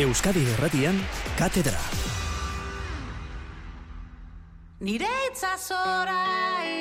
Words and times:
Euskadi 0.00 0.40
Erratian, 0.56 0.96
Katedra. 1.36 1.80
Nire 4.80 5.10
itzazora 5.28 6.22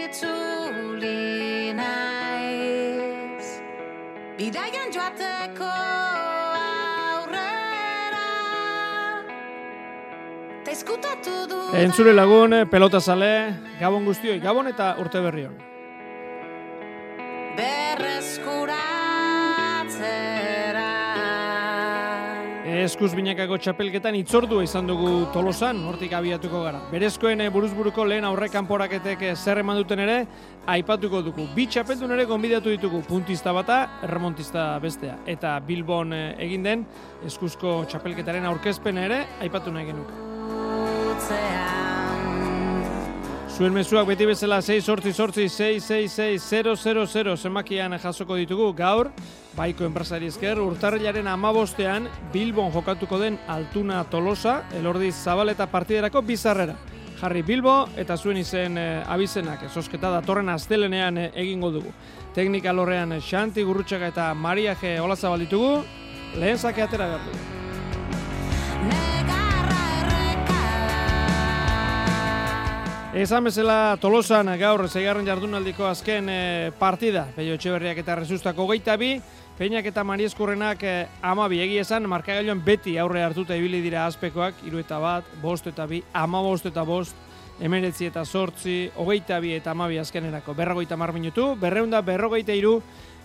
itzuli 0.05 1.73
naiz 1.75 3.47
Bidaian 4.37 4.87
joateko 4.95 5.67
aurrera 7.19 8.23
Ta 10.63 10.71
du 11.51 11.59
Entzure 11.75 12.13
lagun, 12.13 12.55
pelota 12.71 13.01
zale, 13.01 13.33
gabon 13.81 14.07
guztioi, 14.07 14.39
gabon 14.39 14.71
eta 14.71 14.95
urte 15.03 15.19
berri 15.19 15.43
hon. 15.50 15.59
Eskuz 22.79 23.10
binakako 23.11 23.57
txapelketan 23.60 24.15
itzordua 24.15 24.64
izan 24.64 24.87
dugu 24.87 25.10
tolosan, 25.33 25.82
hortik 25.89 26.14
abiatuko 26.15 26.61
gara. 26.64 26.79
Berezkoen 26.93 27.42
eh, 27.43 27.50
buruzburuko 27.51 28.06
lehen 28.07 28.24
aurre 28.24 28.47
kanporaketek 28.54 29.25
eh, 29.28 29.33
zer 29.36 29.60
eman 29.60 29.82
duten 29.82 30.00
ere, 30.00 30.15
aipatuko 30.75 31.20
dugu. 31.25 31.50
Bi 31.57 31.65
txapeldun 31.68 32.16
ere 32.16 32.23
gonbidatu 32.30 32.72
ditugu, 32.72 33.02
puntista 33.09 33.52
bata, 33.58 33.81
remontista 34.08 34.70
bestea. 34.80 35.17
Eta 35.28 35.58
Bilbon 35.67 36.16
eh, 36.16 36.23
egin 36.47 36.64
den, 36.70 36.88
eskuzko 37.28 37.81
txapelketaren 37.92 38.47
aurkezpen 38.47 39.03
ere, 39.03 39.25
aipatu 39.44 39.75
nahi 39.75 39.92
utzean 41.09 41.89
Zuen 43.59 43.73
mezuak 43.75 44.06
beti 44.08 44.23
bezala 44.23 44.61
6 44.64 44.86
sortzi 44.88 45.11
sortzi 45.11 45.50
6 45.52 45.84
6 45.84 46.38
6 46.40 46.78
0 46.86 47.03
0 47.12 47.34
zemakian 47.36 47.98
jasoko 48.00 48.38
ditugu 48.40 48.70
gaur, 48.72 49.09
baiko 49.60 49.84
enpresari 49.84 50.30
esker 50.32 50.62
urtarrilaren 50.64 51.28
amabostean 51.28 52.08
Bilbon 52.32 52.72
jokatuko 52.72 53.20
den 53.20 53.36
Altuna 53.52 54.06
Tolosa, 54.08 54.62
elordi 54.78 55.12
zabaleta 55.12 55.68
partiderako 55.68 56.24
bizarrera. 56.24 56.78
Jarri 57.20 57.44
Bilbo 57.44 57.74
eta 58.00 58.16
zuen 58.16 58.40
izen 58.40 58.80
e, 58.80 58.88
abizenak, 59.04 59.66
esosketa 59.68 60.14
datorren 60.14 60.48
astelenean 60.54 61.20
eh, 61.20 61.30
egingo 61.44 61.74
dugu. 61.76 61.92
Teknika 62.36 62.72
lorrean 62.72 63.18
eh, 63.18 63.20
Xanti 63.20 63.68
Gurrutxaga 63.68 64.14
eta 64.14 64.32
Maria 64.34 64.78
G. 64.80 64.96
Olazabal 65.04 65.44
ditugu, 65.44 65.82
lehen 66.40 66.58
zake 66.58 66.88
atera 66.88 67.12
behar 67.12 67.26
dugu. 67.28 67.60
Esan 73.10 73.44
bezala 73.44 73.98
Tolosan 73.98 74.48
gaur 74.62 74.84
zeigarren 74.88 75.26
jardunaldiko 75.28 75.88
azken 75.90 76.28
eh, 76.30 76.72
partida. 76.78 77.26
Peio 77.36 77.56
Etxeberriak 77.58 77.98
eta 78.04 78.16
Rezustako 78.20 78.68
geita 78.70 78.96
bi, 79.02 79.16
Peinak 79.60 79.90
eta 79.90 80.06
Marieskurrenak 80.08 80.84
eh, 80.88 81.08
ama 81.20 81.50
bi 81.52 81.58
egi 81.60 81.82
esan, 81.82 82.06
markagailuan 82.08 82.62
beti 82.64 82.94
aurre 82.96 83.26
hartuta 83.26 83.58
ibili 83.60 83.82
dira 83.84 84.06
azpekoak, 84.08 84.62
iru 84.64 84.80
eta 84.80 85.02
bat, 85.04 85.34
bost 85.42 85.66
eta 85.68 85.84
bi, 85.84 86.00
ama 86.16 86.40
bost 86.40 86.70
eta 86.70 86.86
bost, 86.88 87.18
emeretzi 87.60 88.08
eta 88.08 88.24
sortzi, 88.24 88.78
hogeita 88.96 89.42
bi 89.44 89.52
eta 89.58 89.74
amabi 89.76 90.00
azkenerako. 90.00 90.56
Berrogeita 90.56 90.96
mar 90.96 91.12
minutu, 91.12 91.50
berreunda 91.60 92.00
berrogeita 92.00 92.56
iru, 92.56 92.78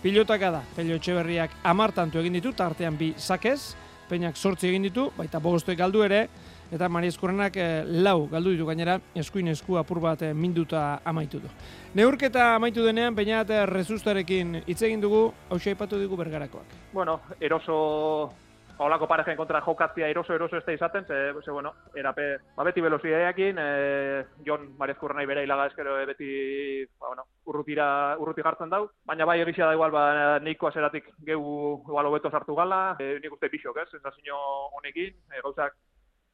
pilotaka 0.03 0.49
da. 0.57 0.61
Peio 0.75 0.99
Etxeberriak 0.99 1.55
amartantu 1.71 2.19
egin 2.19 2.35
ditu, 2.35 2.51
tartean 2.51 2.99
bi 2.99 3.13
sakez, 3.15 3.71
Peinak 4.09 4.35
sortzi 4.35 4.67
egin 4.67 4.83
ditu, 4.89 5.07
baita 5.15 5.39
bostuek 5.39 5.79
galdu 5.79 6.03
ere, 6.03 6.25
eta 6.71 6.89
Mari 6.89 7.07
Eskurrenak 7.07 7.57
eh, 7.57 7.83
lau 7.85 8.27
galdu 8.31 8.53
ditu 8.53 8.65
gainera, 8.65 8.99
eskuin 9.15 9.47
esku 9.53 9.77
apur 9.77 9.99
bat 10.03 10.21
eh, 10.21 10.33
minduta 10.33 11.01
amaitu 11.05 11.39
du. 11.39 11.51
Neurketa 11.95 12.55
amaitu 12.55 12.85
denean, 12.85 13.15
Peinat 13.15 13.49
eh, 13.49 13.65
rezustarekin 13.65 14.61
hitz 14.65 14.81
egin 14.81 15.01
dugu, 15.01 15.27
hausia 15.49 15.75
aipatu 15.75 15.99
digu 15.99 16.17
bergarakoak. 16.17 16.65
bueno, 16.93 17.21
eroso 17.39 18.33
Olako 18.77 19.07
parejen 19.07 19.37
kontra 19.37 19.61
jokatzia 19.63 20.07
eroso 20.11 20.33
eroso 20.35 20.57
ez 20.57 20.65
da 20.65 20.73
izaten, 20.73 21.05
ze, 21.05 21.33
ze 21.45 21.51
bueno, 21.51 21.71
erape, 21.95 22.25
ba, 22.57 22.63
beti 22.67 22.81
velozidadeakin, 22.81 23.57
e, 23.57 24.25
Jon 24.45 24.67
Marezkurra 24.77 25.15
nahi 25.15 25.25
bere 25.25 25.43
hilaga 25.45 25.67
eskero 25.69 25.95
e, 26.01 26.05
beti, 26.05 26.27
ba, 26.99 27.07
bueno, 27.07 27.23
urrutira, 27.45 27.87
urruti 28.19 28.43
jartzen 28.43 28.69
dau, 28.69 28.89
baina 29.05 29.25
bai 29.25 29.39
egizia 29.39 29.69
da 29.69 29.77
igual, 29.77 29.95
ba, 29.95 30.39
neiko 30.43 30.67
azeratik 30.67 31.07
geu 31.23 31.39
igual 31.87 32.11
hobeto 32.11 32.29
sartu 32.29 32.55
gala, 32.55 32.97
e, 32.99 33.15
nik 33.23 33.37
uste 33.37 33.49
pixok, 33.53 33.79
ez, 33.79 33.87
sensazio 33.95 34.41
honekin, 34.75 35.15
e, 35.31 35.39
gauzak 35.41 35.79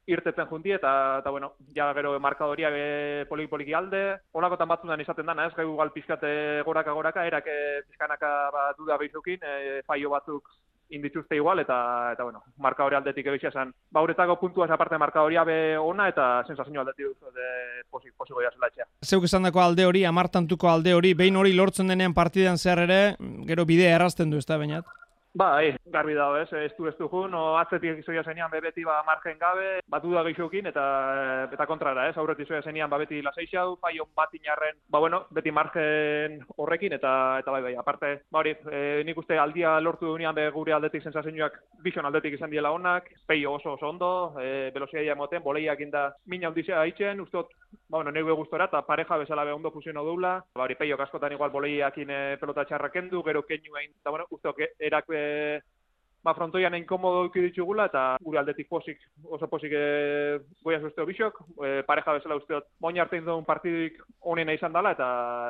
irtetzen 0.08 0.48
junti 0.50 0.72
eta, 0.72 1.20
eta 1.22 1.30
bueno, 1.30 1.54
ja 1.76 1.92
gero 1.94 2.18
markadoria 2.20 2.72
e, 2.74 3.26
poliki 3.30 3.50
poliki 3.50 3.74
alde, 3.78 4.02
holakotan 4.34 4.70
batzutan 4.70 5.02
izaten 5.02 5.26
dana, 5.30 5.46
ez, 5.48 5.56
geu 5.56 5.70
igual 5.70 5.94
pizkate 5.94 6.62
goraka 6.66 6.92
goraka, 6.98 7.26
erak 7.28 7.48
e, 7.48 7.60
pizkanaka 7.88 8.34
ba, 8.54 8.68
duda 8.78 8.98
behizukin, 8.98 9.40
e, 9.44 9.82
faio 9.86 10.10
batzuk 10.10 10.50
indituzte 10.92 11.38
igual, 11.38 11.60
eta, 11.60 12.12
eta 12.14 12.24
bueno, 12.24 12.44
markadore 12.58 12.98
aldetik 12.98 13.30
egizia 13.32 13.52
zen. 13.52 13.72
Ba, 13.92 14.02
uretako 14.04 14.36
puntua 14.42 14.68
aparte 14.68 14.98
markadoria 15.00 15.46
be 15.48 15.78
ona, 15.78 16.10
eta 16.12 16.44
sensazio 16.46 16.82
aldetik 16.82 17.06
duz, 17.06 17.34
de 17.34 17.84
posi, 17.90 18.12
posi 18.18 18.34
goia 18.34 18.52
zela 18.52 18.68
etxea. 18.68 18.90
Zeuk 19.06 19.24
esandako 19.30 19.62
alde 19.64 19.86
hori, 19.88 20.04
amartantuko 20.06 20.68
alde 20.70 20.94
hori, 20.94 21.14
behin 21.14 21.38
hori 21.40 21.54
lortzen 21.56 21.88
denean 21.88 22.14
partidan 22.14 22.58
zehar 22.58 22.84
ere, 22.90 23.02
gero 23.48 23.66
bidea 23.66 23.96
errazten 23.96 24.30
du, 24.34 24.42
ez 24.42 24.46
da, 24.50 24.58
bainat? 24.58 24.86
Ba, 25.34 25.64
eh, 25.64 25.78
garbi 25.86 26.14
dago, 26.14 26.36
ez, 26.36 26.52
ez 26.52 26.74
du 26.76 26.88
ez 26.90 26.98
du 26.98 27.08
jun, 27.08 27.34
o 27.34 27.56
atzetik 27.56 28.02
izoia 28.02 28.20
zenian 28.28 28.52
bebeti 28.52 28.84
ba 28.84 28.98
margen 29.08 29.38
gabe, 29.40 29.80
batu 29.88 30.10
da 30.12 30.26
geixokin, 30.28 30.66
eta 30.68 30.84
eta 31.56 31.68
kontrara, 31.70 32.10
ez, 32.10 32.18
aurretik 32.20 32.50
izoia 32.50 32.60
zenian 32.68 32.90
ba 32.92 32.98
beti 33.00 33.22
laseixau, 33.24 33.78
faion 33.80 34.10
bat 34.14 34.34
inarren, 34.36 34.76
ba 34.92 35.00
bueno, 35.00 35.22
beti 35.32 35.54
margen 35.56 36.42
horrekin, 36.58 36.98
eta 36.98 37.14
eta 37.40 37.52
bai 37.56 37.62
bai, 37.64 37.72
aparte, 37.80 38.10
ba 38.30 38.42
hori, 38.42 38.52
e, 38.72 39.04
nik 39.08 39.22
uste 39.24 39.38
aldia 39.40 39.78
lortu 39.80 40.10
duenean 40.10 40.36
be 40.36 40.50
gure 40.52 40.76
aldetik 40.76 41.08
sensazioak 41.08 41.56
bison 41.80 42.06
aldetik 42.06 42.36
izan 42.36 42.52
diela 42.52 42.76
onak, 42.76 43.08
peio 43.26 43.54
oso 43.54 43.78
oso 43.78 43.88
ondo, 43.88 44.12
e, 44.36 44.70
velozia 44.76 45.16
moten, 45.16 45.44
boleiak 45.48 45.80
inda 45.80 46.10
min 46.26 46.44
handizea 46.44 46.82
haitzen, 46.84 47.24
ustot, 47.24 47.56
ba 47.88 48.02
bueno, 48.02 48.12
neue 48.12 48.36
gustora, 48.36 48.68
eta 48.68 48.84
pareja 48.84 49.16
bezala 49.24 49.48
be 49.48 49.56
ondo 49.56 49.72
fusionatu 49.72 50.12
dula, 50.12 50.36
ba 50.54 50.68
hori, 50.68 50.76
peio 50.76 51.00
askotan 51.00 51.32
igual 51.40 51.56
boleiakin 51.56 52.12
e, 52.12 52.22
pelota 52.44 52.68
txarra 52.68 52.92
kendu, 52.92 53.24
gero 53.24 53.48
keinu 53.48 53.80
egin, 53.80 53.96
eta 53.96 54.12
bueno, 54.12 54.28
ustok 54.30 54.60
erak 54.78 55.08
be, 55.08 55.21
ba, 56.24 56.34
frontoian 56.38 56.76
inkomodo 56.78 57.24
duki 57.26 57.42
ditugula, 57.42 57.88
eta 57.90 58.04
gure 58.22 58.40
aldetik 58.40 58.70
posik, 58.70 59.00
oso 59.26 59.48
posik 59.50 59.74
e, 59.74 59.86
goia 60.64 60.80
zuzteo 60.82 61.06
bisok, 61.10 61.40
e, 61.66 61.72
pareja 61.88 62.14
bezala 62.18 62.38
usteot, 62.38 62.68
moin 62.84 63.00
arte 63.02 63.18
induen 63.18 63.46
partidik 63.48 63.98
onena 64.34 64.54
izan 64.54 64.74
dela, 64.74 64.94
eta, 64.94 65.08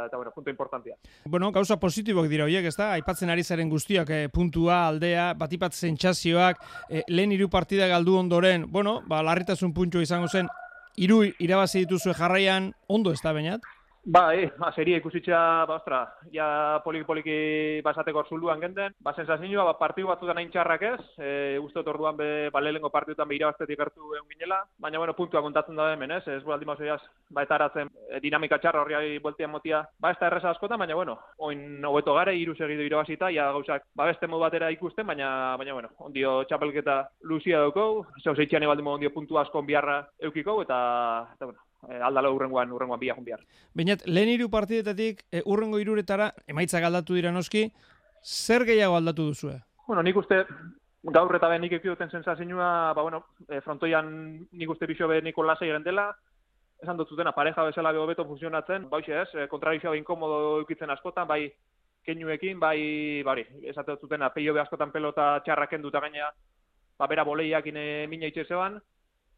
eta 0.07 0.17
bueno, 0.19 0.31
punto 0.35 0.53
importantia. 0.53 0.95
Bueno, 1.25 1.51
gauza 1.51 1.79
positibok 1.79 2.29
dira 2.31 2.47
horiek, 2.47 2.69
ez 2.71 2.77
da? 2.79 2.91
Aipatzen 2.95 3.33
ari 3.33 3.43
zaren 3.43 3.69
guztiak, 3.69 4.09
eh, 4.09 4.29
puntua, 4.33 4.85
aldea, 4.87 5.33
batipat 5.39 5.75
zentsazioak, 5.75 6.63
eh, 6.89 7.03
lehen 7.09 7.35
hiru 7.35 7.49
partida 7.49 7.87
galdu 7.91 8.17
ondoren, 8.17 8.69
bueno, 8.71 9.01
ba, 9.07 9.21
larritasun 9.23 9.73
puntua 9.75 10.07
izango 10.07 10.31
zen, 10.31 10.47
hiru 10.95 11.23
irabazi 11.39 11.85
dituzue 11.85 12.15
jarraian, 12.15 12.73
ondo 12.87 13.11
ez 13.11 13.21
da, 13.23 13.35
bainat? 13.35 13.67
Ba, 14.03 14.33
e, 14.33 14.51
ba, 14.57 14.71
serie 14.73 14.97
ikusitza, 14.97 15.37
ba, 15.69 15.75
ostra, 15.75 15.99
ja 16.33 16.81
poliki-poliki 16.81 17.81
basateko 17.85 18.23
zuluan 18.25 18.59
genden, 18.59 18.95
ba, 18.97 19.13
sensazioa, 19.13 19.61
ba, 19.67 19.75
partiu 19.77 20.07
batzutan 20.09 20.39
hain 20.41 20.49
txarrak 20.49 20.85
ez, 20.87 21.03
e, 21.21 21.59
dut 21.61 21.85
orduan 21.93 22.17
be, 22.17 22.49
ba, 22.49 22.63
lehenengo 22.65 22.89
partiutan 22.89 23.29
be 23.29 23.37
irabaztetik 23.37 23.77
gertu 23.77 24.15
egon 24.17 24.25
ginela, 24.33 24.57
baina, 24.81 24.97
bueno, 24.97 25.13
puntua 25.13 25.43
kontatzen 25.45 25.77
da 25.77 25.91
hemen, 25.93 26.15
ez, 26.17 26.23
ez 26.33 26.41
mauzeaz, 26.65 26.99
ba, 27.29 27.43
eta 27.45 27.69
e, 27.77 28.19
dinamika 28.25 28.57
txarra 28.57 28.81
horri 28.81 29.19
bueltian 29.21 29.53
motia, 29.53 29.85
ba, 29.99 30.09
ez 30.09 30.17
da 30.17 30.31
erreza 30.31 30.49
askotan, 30.49 30.79
baina, 30.79 30.95
bueno, 30.95 31.19
oin 31.37 31.85
hobeto 31.85 32.15
gare, 32.17 32.35
iru 32.35 32.55
segidu 32.55 32.81
irabazita, 32.81 33.29
ja, 33.29 33.51
gauzak, 33.53 33.85
ba, 33.93 34.09
beste 34.09 34.25
modu 34.25 34.47
batera 34.47 34.71
ikusten, 34.71 35.05
baina, 35.05 35.57
baina, 35.61 35.77
bueno, 35.77 35.93
ondio 35.99 36.39
txapelketa 36.49 37.03
luzia 37.29 37.61
daukou, 37.61 38.07
zeu 38.23 38.33
zeitxean 38.33 38.65
ebaldimo 38.65 38.97
ondio 38.97 39.13
puntu 39.13 39.37
asko 39.37 39.61
biarra 39.61 40.07
eukiko, 40.25 40.63
eta, 40.65 40.79
eta, 41.35 41.45
bueno, 41.45 41.61
e, 41.89 42.01
aldala 42.01 42.31
urrengoan, 42.33 42.71
urrengoan 42.71 42.99
biakun 42.99 43.25
bihar. 43.25 43.41
Bainat, 43.77 44.05
lehen 44.05 44.29
hiru 44.35 44.49
partidetatik 44.53 45.25
e, 45.31 45.41
urrengo 45.45 45.79
hiruretara 45.81 46.31
emaitzak 46.47 46.83
aldatu 46.83 47.17
dira 47.17 47.31
noski, 47.31 47.67
zer 48.23 48.65
gehiago 48.65 48.95
aldatu 48.97 49.27
duzue? 49.31 49.57
Bueno, 49.87 50.03
nik 50.03 50.17
uste 50.17 50.43
gaur 51.03 51.35
eta 51.35 51.49
ben 51.49 51.63
nik 51.65 51.73
ekiduten 51.79 52.11
sensazioa, 52.11 52.93
ba, 52.93 53.01
bueno, 53.01 53.23
e, 53.49 53.61
frontoian 53.61 54.11
nik 54.51 54.69
uste 54.69 54.87
bixo 54.87 55.07
be 55.09 55.21
niko 55.21 55.43
lasai 55.43 55.71
egin 55.71 55.83
dela, 55.87 56.11
esan 56.81 56.97
dut 56.97 57.09
zutena, 57.09 57.33
pareja 57.33 57.63
bezala 57.65 57.91
be 57.91 57.99
hobeto 58.01 58.25
funtzionatzen, 58.25 58.87
ba, 58.89 59.01
hoxe 59.01 59.17
ez, 59.21 59.47
kontrarizioa 59.49 59.97
inkomodo 59.97 60.59
eukitzen 60.61 60.89
askotan, 60.89 61.27
bai 61.27 61.51
keinuekin, 62.05 62.59
bai, 62.59 63.21
bari, 63.25 63.45
esate 63.69 63.93
dut 63.93 64.07
zutena, 64.07 64.31
peio 64.33 64.55
askotan 64.61 64.91
pelota 64.91 65.39
txarraken 65.45 65.81
duta 65.81 66.01
gaina, 66.01 66.31
ba, 66.97 67.07
bera 67.07 67.25
boleiakin 67.25 67.77
e, 67.77 67.87
mina 68.09 68.29
itxe 68.29 68.45
zeban, 68.47 68.79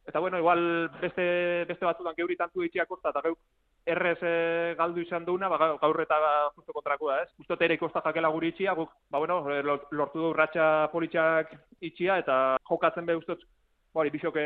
eta 0.05 0.19
bueno, 0.19 0.37
igual 0.37 0.89
beste, 1.01 1.65
beste 1.67 1.85
batzutan 1.85 2.15
geuri 2.15 2.35
tantu 2.35 2.63
itxia 2.63 2.85
kosta, 2.85 3.09
eta 3.09 3.21
geuk 3.23 3.39
errez 3.85 4.17
e, 4.21 4.75
galdu 4.77 5.01
izan 5.01 5.25
duguna, 5.25 5.49
ba, 5.51 5.57
gaur- 5.81 6.01
eta 6.03 6.19
justo 6.55 6.73
kontrakoa, 6.73 7.21
ez? 7.23 7.29
Justo 7.37 7.57
ere 7.59 7.75
ikosta 7.75 8.01
jakela 8.05 8.29
guri 8.29 8.51
itxia, 8.53 8.73
guk, 8.73 8.91
ba, 9.09 9.19
bueno, 9.19 9.41
e, 9.51 9.61
lor- 9.63 9.87
lortu 9.91 10.19
du 10.19 10.33
ratxa 10.33 10.89
politxak 10.91 11.55
itxia, 11.81 12.17
eta 12.23 12.57
jokatzen 12.69 13.05
be 13.05 13.15
ustot, 13.15 13.43
ba, 13.93 14.01
hori, 14.01 14.09
bisok 14.09 14.39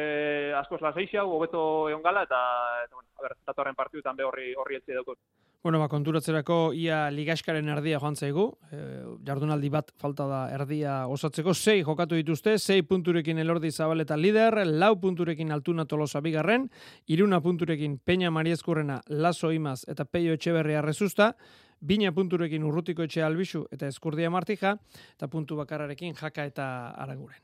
askoz 0.61 0.81
laseixau, 0.81 1.27
hobeto 1.35 1.89
egon 1.89 2.03
gala, 2.05 2.23
eta, 2.29 2.39
eta 2.85 2.95
bueno, 2.95 3.09
a 3.17 3.27
ber, 3.27 3.37
datorren 3.45 3.75
partidutan 3.75 4.15
be 4.15 4.23
horri, 4.23 4.53
horri 4.55 4.81
etzi 4.81 4.93
daukot. 4.93 5.17
Bueno, 5.63 5.79
ba, 5.81 5.87
konturatzerako 5.89 6.71
ia 6.77 7.07
ligaskaren 7.11 7.67
erdia 7.73 7.97
joan 7.99 8.15
zaigu. 8.15 8.45
E, 8.71 8.79
jardunaldi 9.25 9.71
bat 9.73 9.89
falta 9.99 10.27
da 10.29 10.41
erdia 10.53 10.99
osatzeko. 11.09 11.53
Sei 11.57 11.81
jokatu 11.83 12.15
dituzte, 12.15 12.57
sei 12.61 12.83
punturekin 12.87 13.41
elordi 13.41 13.71
zabaleta 13.71 14.15
lider, 14.15 14.61
lau 14.67 14.93
punturekin 15.01 15.51
altuna 15.51 15.85
tolosa 15.85 16.21
bigarren, 16.21 16.69
iruna 17.07 17.41
punturekin 17.41 17.97
peña 17.99 18.31
mariezkurrena 18.31 19.01
laso 19.09 19.51
imaz 19.51 19.81
eta 19.89 20.05
peio 20.05 20.37
etxeberria 20.37 20.81
rezusta, 20.85 21.33
bina 21.81 22.11
punturekin 22.13 22.63
urrutiko 22.63 23.03
etxe 23.03 23.23
albisu 23.25 23.65
eta 23.71 23.89
eskurdia 23.89 24.29
martija, 24.29 24.77
eta 25.17 25.27
puntu 25.27 25.57
bakarrarekin 25.57 26.13
jaka 26.15 26.45
eta 26.45 26.67
aranguren. 26.95 27.41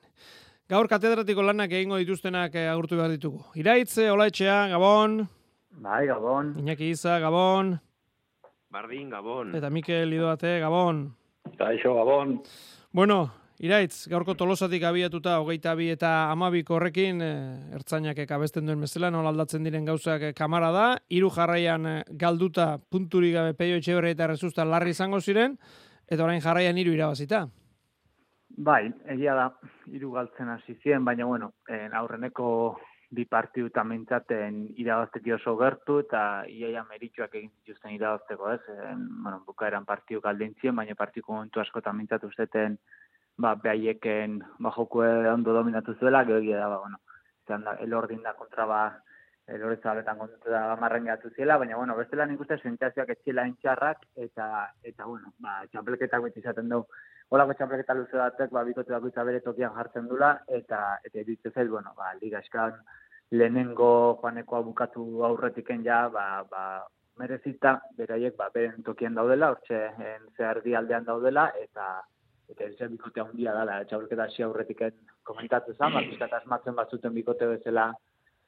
Gaur 0.69 0.87
katedratiko 0.87 1.43
lanak 1.43 1.73
egingo 1.75 1.97
dituztenak 1.99 2.53
eh, 2.55 2.69
agurtu 2.71 2.95
behar 2.95 3.11
ditugu. 3.11 3.41
Iraitze, 3.59 4.07
hola 4.09 4.29
etxea, 4.31 4.67
Gabon. 4.71 5.25
Bai, 5.83 6.05
Gabon. 6.07 6.53
Iñaki 6.61 6.93
Iza, 6.93 7.17
Gabon. 7.19 7.75
Bardin, 8.73 9.09
Gabon. 9.09 9.53
Eta 9.55 9.69
Mikel 9.69 10.13
Idoate, 10.17 10.57
Gabon. 10.59 11.05
Kaixo, 11.59 11.93
Gabon. 11.93 12.39
Bueno, 12.91 13.29
Iraitz, 13.61 14.07
gaurko 14.09 14.33
tolosatik 14.33 14.81
abiatuta, 14.89 15.35
hogeita 15.43 15.75
bi 15.77 15.91
eta 15.93 16.09
amabiko 16.31 16.79
horrekin, 16.79 17.21
e, 17.21 17.33
ertzainak 17.77 18.17
abesten 18.25 18.65
duen 18.65 18.81
bezala, 18.81 19.11
nola 19.13 19.29
aldatzen 19.29 19.63
diren 19.63 19.85
gauzak 19.85 20.25
eh, 20.25 20.31
kamara 20.33 20.71
da, 20.73 20.85
hiru 21.07 21.29
jarraian 21.29 21.85
eh, 21.85 21.99
galduta 22.19 22.79
punturi 22.89 23.29
gabe 23.31 23.53
peio 23.53 23.77
etxeberri 23.77 24.15
eta 24.17 24.27
rezusta 24.33 24.65
larri 24.65 24.95
izango 24.97 25.21
ziren, 25.21 25.53
eta 26.09 26.25
orain 26.25 26.41
jarraian 26.41 26.77
hiru 26.81 26.97
irabazita. 26.97 27.45
Bai, 28.57 28.87
egia 29.13 29.37
da, 29.37 29.47
hiru 29.93 30.11
galtzen 30.17 30.49
hasi 30.49 30.73
ziren, 30.81 31.05
baina 31.05 31.29
bueno, 31.29 31.53
en 31.69 31.93
aurreneko 31.93 32.47
bi 33.13 33.25
partidu 33.29 33.69
eta 33.69 33.83
mintzaten 33.85 34.59
irabazteki 34.81 35.35
oso 35.35 35.53
gertu, 35.59 35.99
eta 36.05 36.21
iaia 36.49 36.83
meritxuak 36.89 37.35
egin 37.35 37.51
zituzten 37.61 37.93
irabazteko, 37.95 38.49
ez? 38.55 38.61
En, 38.89 39.05
bueno, 39.23 39.43
bukaeran 39.47 39.85
partidu 39.85 40.21
galdintzien, 40.23 40.75
baina 40.75 40.97
partidu 40.97 41.29
momentu 41.29 41.61
asko 41.61 41.83
eta 41.83 41.93
mintzatu 41.93 42.31
zeten, 42.33 42.77
ba, 43.37 43.53
behaieken, 43.63 44.39
ba, 44.59 44.73
joku 44.77 45.05
ondo 45.33 45.53
dominatu 45.53 45.95
zuela, 45.99 46.23
gero 46.25 46.41
egia 46.41 46.59
da, 46.63 46.69
ba, 46.73 46.81
bueno, 46.85 47.01
zelan 47.47 47.67
da, 47.69 47.77
elordin 47.85 48.23
da 48.25 48.33
kontra, 48.39 48.65
ba, 48.65 48.83
elorri 49.53 49.77
zabaletan 49.83 50.17
kontra 50.17 50.51
da, 50.57 50.75
marren 50.81 51.09
gatu 51.11 51.29
ziela, 51.35 51.57
baina, 51.61 51.77
bueno, 51.77 51.97
bestela 51.99 52.25
nik 52.25 52.41
uste 52.41 52.57
sentazioak 52.63 53.13
etxila 53.17 53.45
entxarrak, 53.51 54.07
eta, 54.27 54.69
eta, 54.81 55.05
bueno, 55.05 55.35
ba, 55.43 55.61
txampleketak 55.71 56.29
beti 56.29 56.41
izaten 56.41 56.71
dugu, 56.73 56.89
Olako 57.33 57.55
txampelketa 57.57 57.95
luze 57.97 58.19
batek, 58.19 58.51
ba, 58.53 58.61
bikote 58.67 58.93
bakoitza 58.93 59.23
bere 59.25 59.39
tokian 59.41 59.71
jartzen 59.73 60.09
dula, 60.09 60.35
eta, 60.57 60.99
eta 61.07 61.21
editzen 61.23 61.53
zait, 61.55 61.69
bueno, 61.71 61.93
ba, 61.97 62.11
liga 62.19 62.43
eskan, 62.43 62.75
lehenengo 63.33 64.19
joanekoa 64.21 64.61
bukatu 64.63 65.03
aurretiken 65.25 65.83
ja, 65.85 66.07
ba, 66.13 66.43
ba, 66.49 66.63
merezita, 67.19 67.79
beraiek, 67.97 68.35
ba, 68.37 68.49
beren 68.53 68.83
tokien 68.85 69.15
daudela, 69.17 69.51
hortxe 69.53 69.79
zehardi 70.37 70.75
aldean 70.75 71.05
daudela, 71.09 71.49
eta 71.61 72.01
eta 72.53 72.67
ez 72.67 72.89
bikote 72.91 73.21
handia 73.23 73.53
dela, 73.55 73.79
txaurketa 73.89 74.27
hasi 74.27 74.43
aurretiken 74.45 74.93
komentatu 75.25 75.73
zen, 75.73 75.93
ba, 75.95 76.03
pizkat 76.09 76.33
asmatzen 76.39 76.75
batzuten 76.77 77.13
bikote 77.15 77.47
bezala 77.55 77.89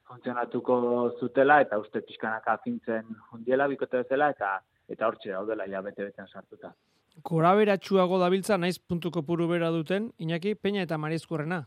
funtzionatuko 0.06 0.76
zutela, 1.18 1.60
eta 1.64 1.78
uste 1.82 2.04
pizkanaka 2.06 2.58
fintzen 2.64 3.08
hundiela 3.32 3.66
bikote 3.72 4.04
bezala, 4.04 4.30
eta 4.36 4.58
eta 4.88 5.08
hortxe 5.08 5.32
daudela 5.32 5.66
ja 5.66 5.80
bete-betean 5.82 6.28
sartuta. 6.30 6.70
Kora 7.26 7.54
beratxuago 7.58 8.20
dabiltza, 8.20 8.58
naiz 8.60 8.76
puntuko 8.78 9.24
puru 9.26 9.48
bera 9.50 9.72
duten, 9.74 10.12
Iñaki, 10.22 10.54
Peña 10.54 10.84
eta 10.86 10.98
Marizkurrena. 10.98 11.64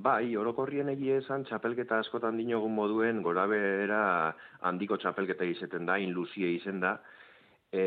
Bai, 0.00 0.36
orokorrien 0.38 0.88
egie 0.92 1.16
esan 1.20 1.42
txapelketa 1.44 1.98
askotan 2.00 2.38
dinogun 2.38 2.72
moduen 2.72 3.18
gora 3.24 3.42
behera 3.50 4.02
handiko 4.68 4.96
txapelketa 5.02 5.44
izeten 5.44 5.88
da, 5.88 5.98
inluzie 6.00 6.52
izen 6.54 6.78
da. 6.80 6.94
E, 7.70 7.82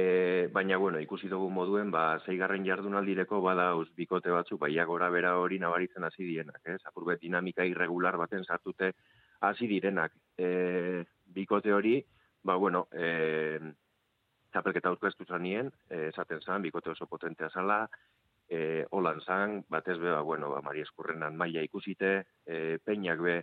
baina, 0.54 0.78
bueno, 0.78 1.00
ikusi 1.02 1.30
dugu 1.32 1.50
moduen, 1.56 1.90
ba, 1.96 2.04
zeigarren 2.28 2.68
jardunaldireko 2.68 3.40
bada 3.42 3.72
bikote 3.98 4.32
batzuk, 4.36 4.60
baia 4.62 4.86
gora 4.86 5.10
bera 5.16 5.34
hori 5.40 5.58
nabaritzen 5.64 6.06
hasi 6.06 6.28
dienak, 6.28 6.62
ez? 6.76 6.80
Apurbet 6.92 7.24
dinamika 7.24 7.66
irregular 7.66 8.20
baten 8.22 8.46
sartute 8.46 8.94
hasi 9.50 9.68
direnak. 9.72 10.14
E, 10.38 11.04
bikote 11.40 11.74
hori, 11.74 11.98
ba, 12.44 12.60
bueno, 12.62 12.86
e, 12.94 13.60
txapelketa 14.54 14.94
aurkeztu 14.94 15.26
zanien, 15.26 15.74
e, 15.90 16.10
esaten 16.12 16.46
zan, 16.46 16.62
bikote 16.62 16.94
oso 16.94 17.10
potentea 17.10 17.50
zala, 17.50 17.88
e, 18.54 18.86
holan 18.92 19.20
zan, 19.22 19.60
batez 19.70 19.98
be, 19.98 20.12
ba, 20.12 20.22
bueno, 20.22 20.50
ba, 20.52 20.62
Mari 20.62 20.84
Eskurrenan 20.86 21.38
maila 21.40 21.64
ikusite, 21.66 22.14
e, 22.46 22.78
peinak 22.86 23.22
be 23.26 23.38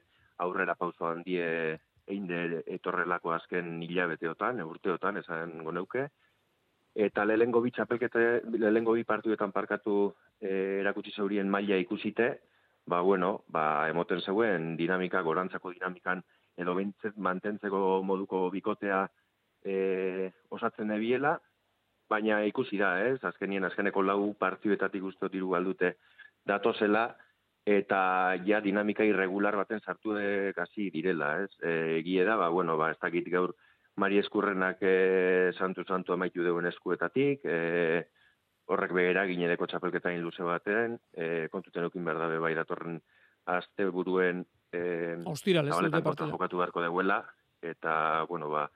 aurrera 0.44 0.76
pauzo 0.78 1.08
handie 1.08 1.78
einde 2.10 2.62
etorrelako 2.76 3.34
azken 3.34 3.80
hilabeteotan, 3.82 4.62
urteotan, 4.66 5.18
esan 5.22 5.58
goneuke, 5.66 6.08
eta 6.94 7.24
lehengo 7.26 7.62
bi 7.62 7.72
txapelkete, 7.74 8.26
lehengo 8.58 8.96
bi 8.98 9.04
partuetan 9.06 9.52
parkatu 9.54 9.96
e, 10.40 10.80
erakutsi 10.80 11.14
zeurien 11.16 11.50
maila 11.50 11.78
ikusite, 11.82 12.30
ba, 12.86 13.02
bueno, 13.06 13.44
ba, 13.48 13.88
emoten 13.90 14.22
zeuen 14.22 14.74
dinamika, 14.78 15.22
gorantzako 15.26 15.74
dinamikan, 15.74 16.22
edo 16.58 16.74
bentzet 16.78 17.16
mantentzeko 17.16 18.02
moduko 18.06 18.48
bikotea 18.50 19.04
e, 19.64 20.30
osatzen 20.50 20.90
ebiela, 20.96 21.38
baina 22.10 22.42
ikusi 22.44 22.78
da, 22.80 22.96
ez? 23.06 23.18
Azkenien 23.24 23.64
azkeneko 23.64 24.02
lau 24.02 24.34
partioetatik 24.38 25.04
uste 25.12 25.30
diru 25.32 25.52
galdute 25.54 25.94
datozela 26.46 27.10
eta 27.70 28.36
ja 28.46 28.60
dinamika 28.64 29.04
irregular 29.06 29.56
baten 29.56 29.80
sartu 29.80 30.14
de 30.16 30.52
kasi 30.56 30.90
direla, 30.90 31.36
ez? 31.44 31.50
E, 31.62 31.98
egie 32.00 32.24
da, 32.24 32.36
ba 32.40 32.48
bueno, 32.48 32.76
ba 32.80 32.90
ez 32.90 32.98
dakit 33.00 33.28
gaur 33.30 33.54
Mari 34.00 34.18
Eskurrenak 34.18 34.78
e, 34.80 35.52
santu 35.58 35.84
santu 35.84 36.14
amaitu 36.14 36.42
deuen 36.42 36.66
eskuetatik, 36.70 37.44
e, 37.44 38.06
horrek 38.70 38.94
behera 38.96 39.26
ginereko 39.28 39.66
txapelketain 39.66 40.22
luze 40.22 40.46
baten, 40.46 40.96
e, 41.12 41.48
kontuten 41.52 41.84
eukin 41.88 42.06
behar 42.06 42.22
dabe 42.22 42.38
bai 42.40 42.54
datorren 42.56 43.00
azte 43.50 43.88
buruen 43.90 44.44
e, 44.72 45.18
Ostira, 45.26 45.64
jokatu 45.66 46.62
beharko 46.62 46.84
deuela, 46.86 47.20
eta, 47.60 48.24
bueno, 48.30 48.48
ba, 48.48 48.68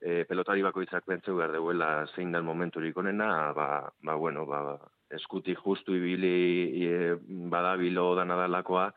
e, 0.00 0.24
pelotari 0.24 0.64
bakoitzak 0.64 1.06
bentzeu 1.06 1.36
behar 1.36 1.52
deuela 1.52 1.90
zein 2.14 2.32
den 2.32 2.44
momenturik 2.44 2.96
onena, 2.96 3.52
ba, 3.56 3.68
ba, 4.02 4.16
bueno, 4.16 4.46
ba, 4.48 4.78
eskutik 5.12 5.60
justu 5.60 5.94
ibili 5.98 6.86
e, 6.86 7.14
badabilo 7.52 8.14
dana 8.16 8.36
dalakoa, 8.40 8.88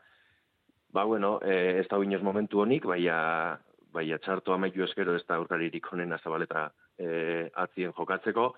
ba, 0.92 1.04
bueno, 1.04 1.38
e, 1.42 1.80
ez 1.80 1.88
da 1.90 2.00
inoz 2.02 2.22
momentu 2.22 2.62
honik, 2.62 2.86
baina, 2.88 3.58
baina 3.92 4.18
txarto 4.18 4.54
amaitu 4.54 4.84
eskero 4.84 5.14
ez 5.14 5.24
da 5.28 5.40
urkaririk 5.42 5.92
onena 5.92 6.18
zabaleta 6.18 6.70
e, 6.98 7.50
atzien 7.54 7.92
jokatzeko, 7.92 8.54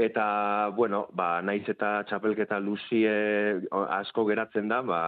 eta, 0.00 0.26
bueno, 0.76 1.06
ba, 1.16 1.40
naiz 1.42 1.64
eta 1.68 2.02
txapelketa 2.08 2.60
luzie 2.60 3.10
asko 3.72 4.26
geratzen 4.28 4.68
da, 4.68 4.82
ba, 4.82 5.00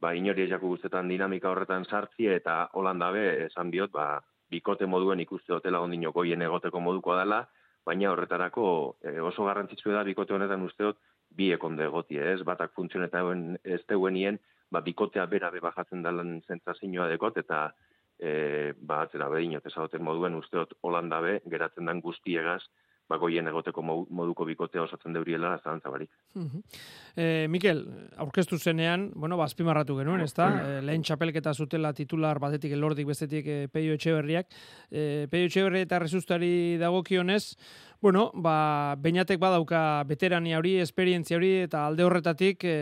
ba, 0.00 0.14
inori 0.14 0.46
ezaku 0.46 0.76
guztetan 0.76 1.08
dinamika 1.08 1.50
horretan 1.50 1.84
sartzi, 1.84 2.30
eta 2.30 2.66
holandabe, 2.78 3.26
esan 3.46 3.70
biot, 3.74 3.90
ba, 3.90 4.20
bikote 4.50 4.86
moduen 4.86 5.20
ikuste 5.20 5.52
dutela 5.52 5.80
ondino 5.80 6.12
goien 6.12 6.42
egoteko 6.42 6.80
moduko 6.80 7.16
dela, 7.18 7.44
baina 7.86 8.10
horretarako 8.10 8.66
e, 9.02 9.18
oso 9.20 9.46
garrantzitsu 9.46 9.94
da 9.94 10.02
bikote 10.06 10.34
honetan 10.34 10.62
usteot 10.66 10.98
bi 11.36 11.50
ekonde 11.54 11.86
egotie, 11.86 12.22
ez? 12.32 12.40
Batak 12.46 12.74
funtzionetan 12.74 13.58
ez 13.64 13.82
deuenien, 13.88 14.38
ba, 14.70 14.82
bikotea 14.82 15.26
bera 15.30 15.50
be 15.54 15.60
bajatzen 15.62 16.02
dalan 16.02 16.40
zentzazioa 16.46 17.08
dekot, 17.12 17.38
eta 17.42 17.68
e, 18.18 18.72
ba, 18.78 19.02
atzera 19.04 19.28
behin, 19.30 19.58
moduen 20.00 20.34
usteot 20.34 20.74
Holanda 20.82 21.20
be, 21.20 21.40
geratzen 21.46 21.86
dan 21.86 22.00
guztiegaz, 22.00 22.62
bagoien 23.08 23.46
egoteko 23.46 23.82
moduko 23.86 24.44
bikotea 24.48 24.82
osatzen 24.82 25.14
deuriela 25.14 25.54
zantza 25.62 25.90
barik. 25.90 26.10
e, 27.16 27.46
Mikel, 27.48 27.84
aurkeztu 28.16 28.58
zenean, 28.58 29.10
bueno, 29.14 29.36
bazpimarratu 29.36 29.96
genuen, 29.98 30.20
ezta? 30.24 30.48
E, 30.60 30.82
lehen 30.82 31.02
txapelketa 31.06 31.54
zutela 31.54 31.92
titular 31.94 32.40
batetik 32.42 32.72
elordik 32.72 33.06
bestetik 33.06 33.46
e, 33.46 33.58
Peio 33.72 33.94
Etxeberriak. 33.94 34.50
E, 34.90 35.26
Peio 35.30 35.46
Etxeberri 35.50 35.84
eta 35.86 36.00
resustari 36.02 36.76
dagokionez, 36.82 37.56
bueno, 38.02 38.30
ba, 38.34 38.94
bainatek 39.00 39.40
badauka 39.40 40.04
veterania 40.08 40.58
hori, 40.58 40.76
esperientzia 40.82 41.38
hori, 41.38 41.52
eta 41.66 41.86
alde 41.86 42.04
horretatik, 42.04 42.64
e, 42.64 42.76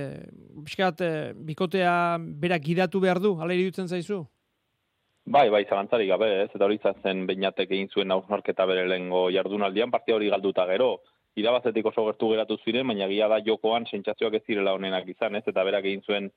biskat, 0.64 1.00
e, 1.00 1.33
bikotea 1.37 1.95
berak 2.19 2.64
gidatu 2.64 3.00
behar 3.00 3.21
du, 3.23 3.37
ala 3.40 3.54
iruditzen 3.54 3.88
zaizu? 3.88 4.25
Bai, 5.25 5.49
bai, 5.49 5.64
zalantzari 5.64 6.07
gabe, 6.07 6.26
ez, 6.43 6.50
eta 6.52 6.66
hori 6.66 6.76
zen 7.02 7.25
bainatek 7.26 7.71
egin 7.71 7.88
zuen 7.88 8.11
hausnarketa 8.12 8.66
bere 8.69 8.85
lehengo 8.87 9.31
jardunaldian, 9.33 9.90
partia 9.90 10.14
hori 10.14 10.28
galduta 10.28 10.66
gero, 10.69 11.00
irabazetik 11.40 11.87
oso 11.87 12.04
gertu 12.04 12.28
geratu 12.28 12.59
ziren, 12.64 12.87
baina 12.87 13.09
gila 13.09 13.28
da 13.33 13.38
jokoan 13.47 13.87
sentsazioak 13.87 14.35
ez 14.35 14.43
zirela 14.47 14.75
honenak 14.75 15.09
izan, 15.09 15.35
ez, 15.35 15.43
eta 15.47 15.64
berak 15.64 15.88
egin 15.88 16.02
zuen, 16.04 16.28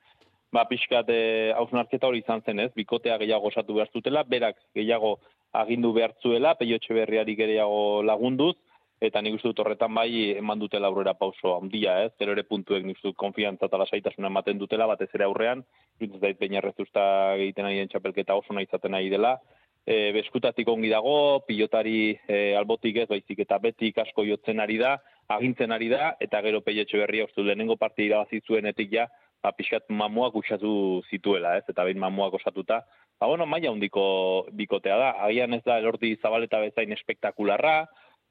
ba, 0.55 0.63
pixkat 0.69 1.11
eh, 1.11 1.51
hausnarketa 1.59 2.07
hori 2.07 2.23
izan 2.23 2.41
zen, 2.45 2.63
ez, 2.63 2.71
bikotea 2.79 3.17
gehiago 3.17 3.51
osatu 3.51 3.75
behar 3.75 3.91
zutela, 3.91 4.23
berak 4.23 4.55
gehiago 4.73 5.17
agindu 5.51 5.91
behar 5.91 6.15
zuela, 6.23 6.55
peiotxe 6.55 6.95
berriari 6.95 7.35
gehiago 7.35 8.01
lagunduz, 8.07 8.55
eta 9.01 9.21
nik 9.21 9.37
uste 9.37 9.51
dut 9.51 9.59
horretan 9.61 9.93
bai 9.93 10.37
eman 10.37 10.59
dutela 10.59 10.89
aurrera 10.89 11.13
pauso 11.13 11.53
handia, 11.57 11.99
ez? 12.05 12.11
Gero 12.19 12.33
ere 12.33 12.43
puntuek 12.43 12.85
nik 12.85 12.97
uste 12.97 13.13
konfiantza 13.15 13.69
eta 13.69 13.77
lasaitasuna 13.77 14.31
ematen 14.31 14.57
dutela, 14.57 14.87
batez 14.89 15.09
ere 15.13 15.27
aurrean, 15.27 15.63
dut 16.01 16.17
zait 16.21 16.39
baina 16.39 16.61
errezuzta 16.61 17.03
egiten 17.37 17.69
ari 17.69 17.77
den 17.81 17.93
txapelketa 17.93 18.37
oso 18.39 18.57
nahi 18.57 18.65
izaten 18.69 18.95
nahi 18.97 19.11
dela, 19.13 19.37
e, 19.85 20.11
beskutatik 20.17 20.67
ongi 20.67 20.89
dago, 20.91 21.43
pilotari 21.47 22.17
e, 22.27 22.55
albotik 22.59 23.03
ez, 23.03 23.07
baizik 23.11 23.45
eta 23.45 23.59
betik 23.63 24.01
asko 24.03 24.25
jotzen 24.27 24.59
ari 24.59 24.79
da, 24.81 24.97
agintzen 25.37 25.71
ari 25.71 25.91
da, 25.93 26.15
eta 26.23 26.41
gero 26.45 26.63
peietxo 26.65 26.99
berria 27.03 27.27
uste 27.29 27.45
lehenengo 27.45 27.77
parte 27.77 28.03
irabazi 28.03 28.41
zuenetik 28.47 28.91
ja, 28.91 29.07
ba, 29.43 29.53
pixkat 29.55 29.87
mamuak 29.93 30.35
usatu 30.35 31.03
zituela, 31.11 31.55
ez, 31.59 31.63
eta 31.69 31.85
behin 31.85 32.01
mamuak 32.01 32.35
osatuta. 32.39 32.81
Ba, 33.17 33.29
bueno, 33.29 33.45
maia 33.45 33.71
hundiko 33.71 34.47
bikotea 34.57 34.97
da, 34.99 35.13
agian 35.29 35.53
ez 35.53 35.63
da 35.65 35.79
elordi 35.79 36.15
zabaleta 36.21 36.59
bezain 36.65 36.91
espektakularra, 36.97 37.77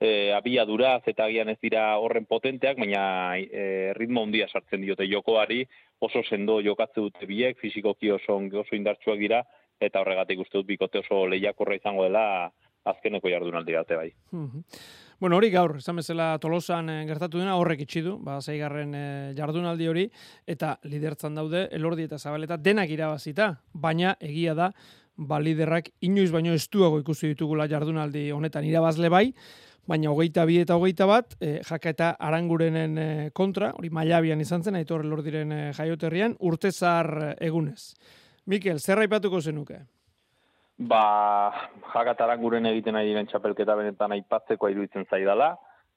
e, 0.01 0.33
abiaduraz 0.33 1.03
eta 1.07 1.27
agian 1.27 1.49
ez 1.49 1.59
dira 1.63 1.97
horren 2.03 2.27
potenteak, 2.27 2.79
baina 2.79 3.37
e, 3.39 3.93
ritmo 3.97 4.25
handia 4.27 4.49
sartzen 4.49 4.85
diote 4.85 5.09
jokoari, 5.11 5.63
oso 6.01 6.23
sendo 6.29 6.61
jokatze 6.65 7.01
dute 7.01 7.27
biek, 7.27 7.59
fizikoki 7.61 8.11
oso, 8.13 8.39
oso 8.39 8.77
indartsuak 8.77 9.19
dira, 9.19 9.43
eta 9.81 10.01
horregatik 10.01 10.41
uste 10.45 10.59
dut 10.59 10.69
bikote 10.69 11.03
oso 11.05 11.27
lehiakorra 11.29 11.77
izango 11.77 12.07
dela 12.07 12.53
azkeneko 12.87 13.29
jardunaldi 13.29 13.75
bate 13.75 13.97
bai. 13.97 14.11
Mhm. 14.31 14.63
Bueno, 15.19 15.39
hori 15.39 15.49
gaur, 15.51 15.79
esan 15.79 15.97
bezala 15.97 16.37
Tolosan 16.39 16.91
eh, 16.93 17.07
gertatu 17.09 17.41
dena 17.41 17.57
horrek 17.57 17.81
itxi 17.87 18.03
du, 18.05 18.19
ba 18.21 18.37
zeigarren 18.43 18.93
eh, 18.95 19.33
jardunaldi 19.37 19.89
hori 19.89 20.05
eta 20.47 20.75
lidertzan 20.85 21.35
daude 21.35 21.69
Elordi 21.73 22.05
eta 22.05 22.19
Zabaleta 22.19 22.59
denak 22.61 22.93
irabazita, 22.93 23.55
baina 23.73 24.17
egia 24.21 24.55
da 24.55 24.71
ba 25.17 25.39
liderrak 25.41 25.89
inoiz 26.05 26.31
baino 26.31 26.53
estuago 26.53 27.01
ikusi 27.01 27.33
ditugula 27.33 27.67
jardunaldi 27.67 28.31
honetan 28.31 28.69
irabazle 28.69 29.09
bai, 29.09 29.31
baina 29.87 30.11
hogeita 30.11 30.45
bi 30.47 30.61
eta 30.63 30.77
hogeita 30.77 31.07
bat, 31.07 31.37
e, 31.41 31.61
jaka 31.67 31.93
eta 31.95 32.11
arangurenen 32.19 33.31
kontra, 33.33 33.73
hori 33.79 33.91
mailabian 33.91 34.41
izan 34.41 34.63
zen, 34.63 34.79
aitor 34.79 35.05
elordiren 35.05 35.53
e, 35.53 35.61
jaioterrian, 35.77 36.37
urtezar 36.41 37.37
egunez. 37.41 37.95
Mikel, 38.47 38.79
zer 38.79 39.03
aipatuko 39.03 39.41
zenuke? 39.41 39.81
Ba, 40.77 41.53
jakataran 41.95 42.41
guren 42.41 42.67
egiten 42.69 42.99
ari 42.99 43.09
diren 43.09 43.27
txapelketa 43.31 43.75
benetan 43.79 44.13
aipatzeko 44.13 44.69
iruditzen 44.69 45.07
zaidala. 45.09 45.55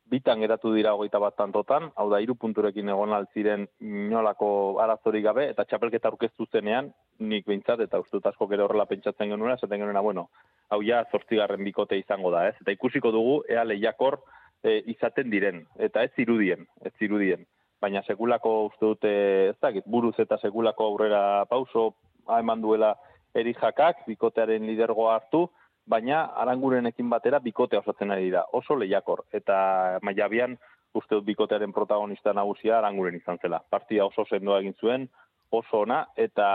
Bitan 0.10 0.42
geratu 0.42 0.72
dira 0.74 0.96
hogeita 0.98 1.20
bat 1.22 1.36
tantotan, 1.38 1.92
hau 2.02 2.08
da, 2.10 2.18
iru 2.24 2.34
punturekin 2.42 2.90
egon 2.90 3.12
altziren 3.14 3.68
inolako 3.86 4.80
arazorik 4.82 5.22
gabe, 5.28 5.44
eta 5.52 5.68
txapelketa 5.70 6.10
aurkeztu 6.10 6.48
zenean, 6.50 6.90
nik 7.22 7.46
behintzat, 7.46 7.84
eta 7.86 8.00
ustut 8.02 8.26
asko 8.26 8.48
gero 8.50 8.66
horrela 8.66 8.88
pentsatzen 8.90 9.30
genuena, 9.30 9.54
esaten 9.60 9.84
genuena, 9.84 10.02
bueno, 10.02 10.26
hau 10.74 10.82
ja, 10.82 11.04
zortzigarren 11.12 11.62
bikote 11.68 12.00
izango 12.02 12.34
da, 12.34 12.48
ez? 12.50 12.56
Eta 12.64 12.74
ikusiko 12.74 13.12
dugu, 13.14 13.36
ea 13.54 13.68
lehiakor 13.68 14.18
e, 14.64 14.80
izaten 14.96 15.30
diren, 15.30 15.62
eta 15.78 16.08
ez 16.08 16.12
zirudien, 16.18 16.66
ez 16.82 16.94
zirudien. 16.98 17.46
Baina 17.80 18.02
sekulako 18.08 18.56
uste 18.72 18.86
dute, 18.86 19.14
ez 19.52 19.58
dakit, 19.62 19.86
buruz 19.86 20.16
eta 20.18 20.42
sekulako 20.42 20.90
aurrera 20.90 21.46
pauso 21.52 21.92
eman 22.40 22.66
duela 22.66 22.96
eri 23.38 23.54
jakak, 23.54 24.08
bikotearen 24.10 24.66
lidergoa 24.66 25.20
hartu, 25.20 25.46
baina 25.90 26.26
arangurenekin 26.44 27.10
batera 27.10 27.40
bikote 27.44 27.80
osatzen 27.80 28.12
ari 28.14 28.30
dira, 28.30 28.44
oso 28.54 28.78
lehiakor. 28.78 29.26
Eta 29.34 30.00
maiabian, 30.06 30.56
uste 30.94 31.18
dut 31.18 31.26
bikotearen 31.26 31.74
protagonista 31.74 32.34
nagusia 32.34 32.78
aranguren 32.78 33.18
izan 33.18 33.42
zela. 33.42 33.62
Partia 33.70 34.06
oso 34.06 34.26
sendoa 34.30 34.60
egin 34.62 34.78
zuen, 34.80 35.10
oso 35.50 35.84
ona, 35.84 36.04
eta 36.18 36.48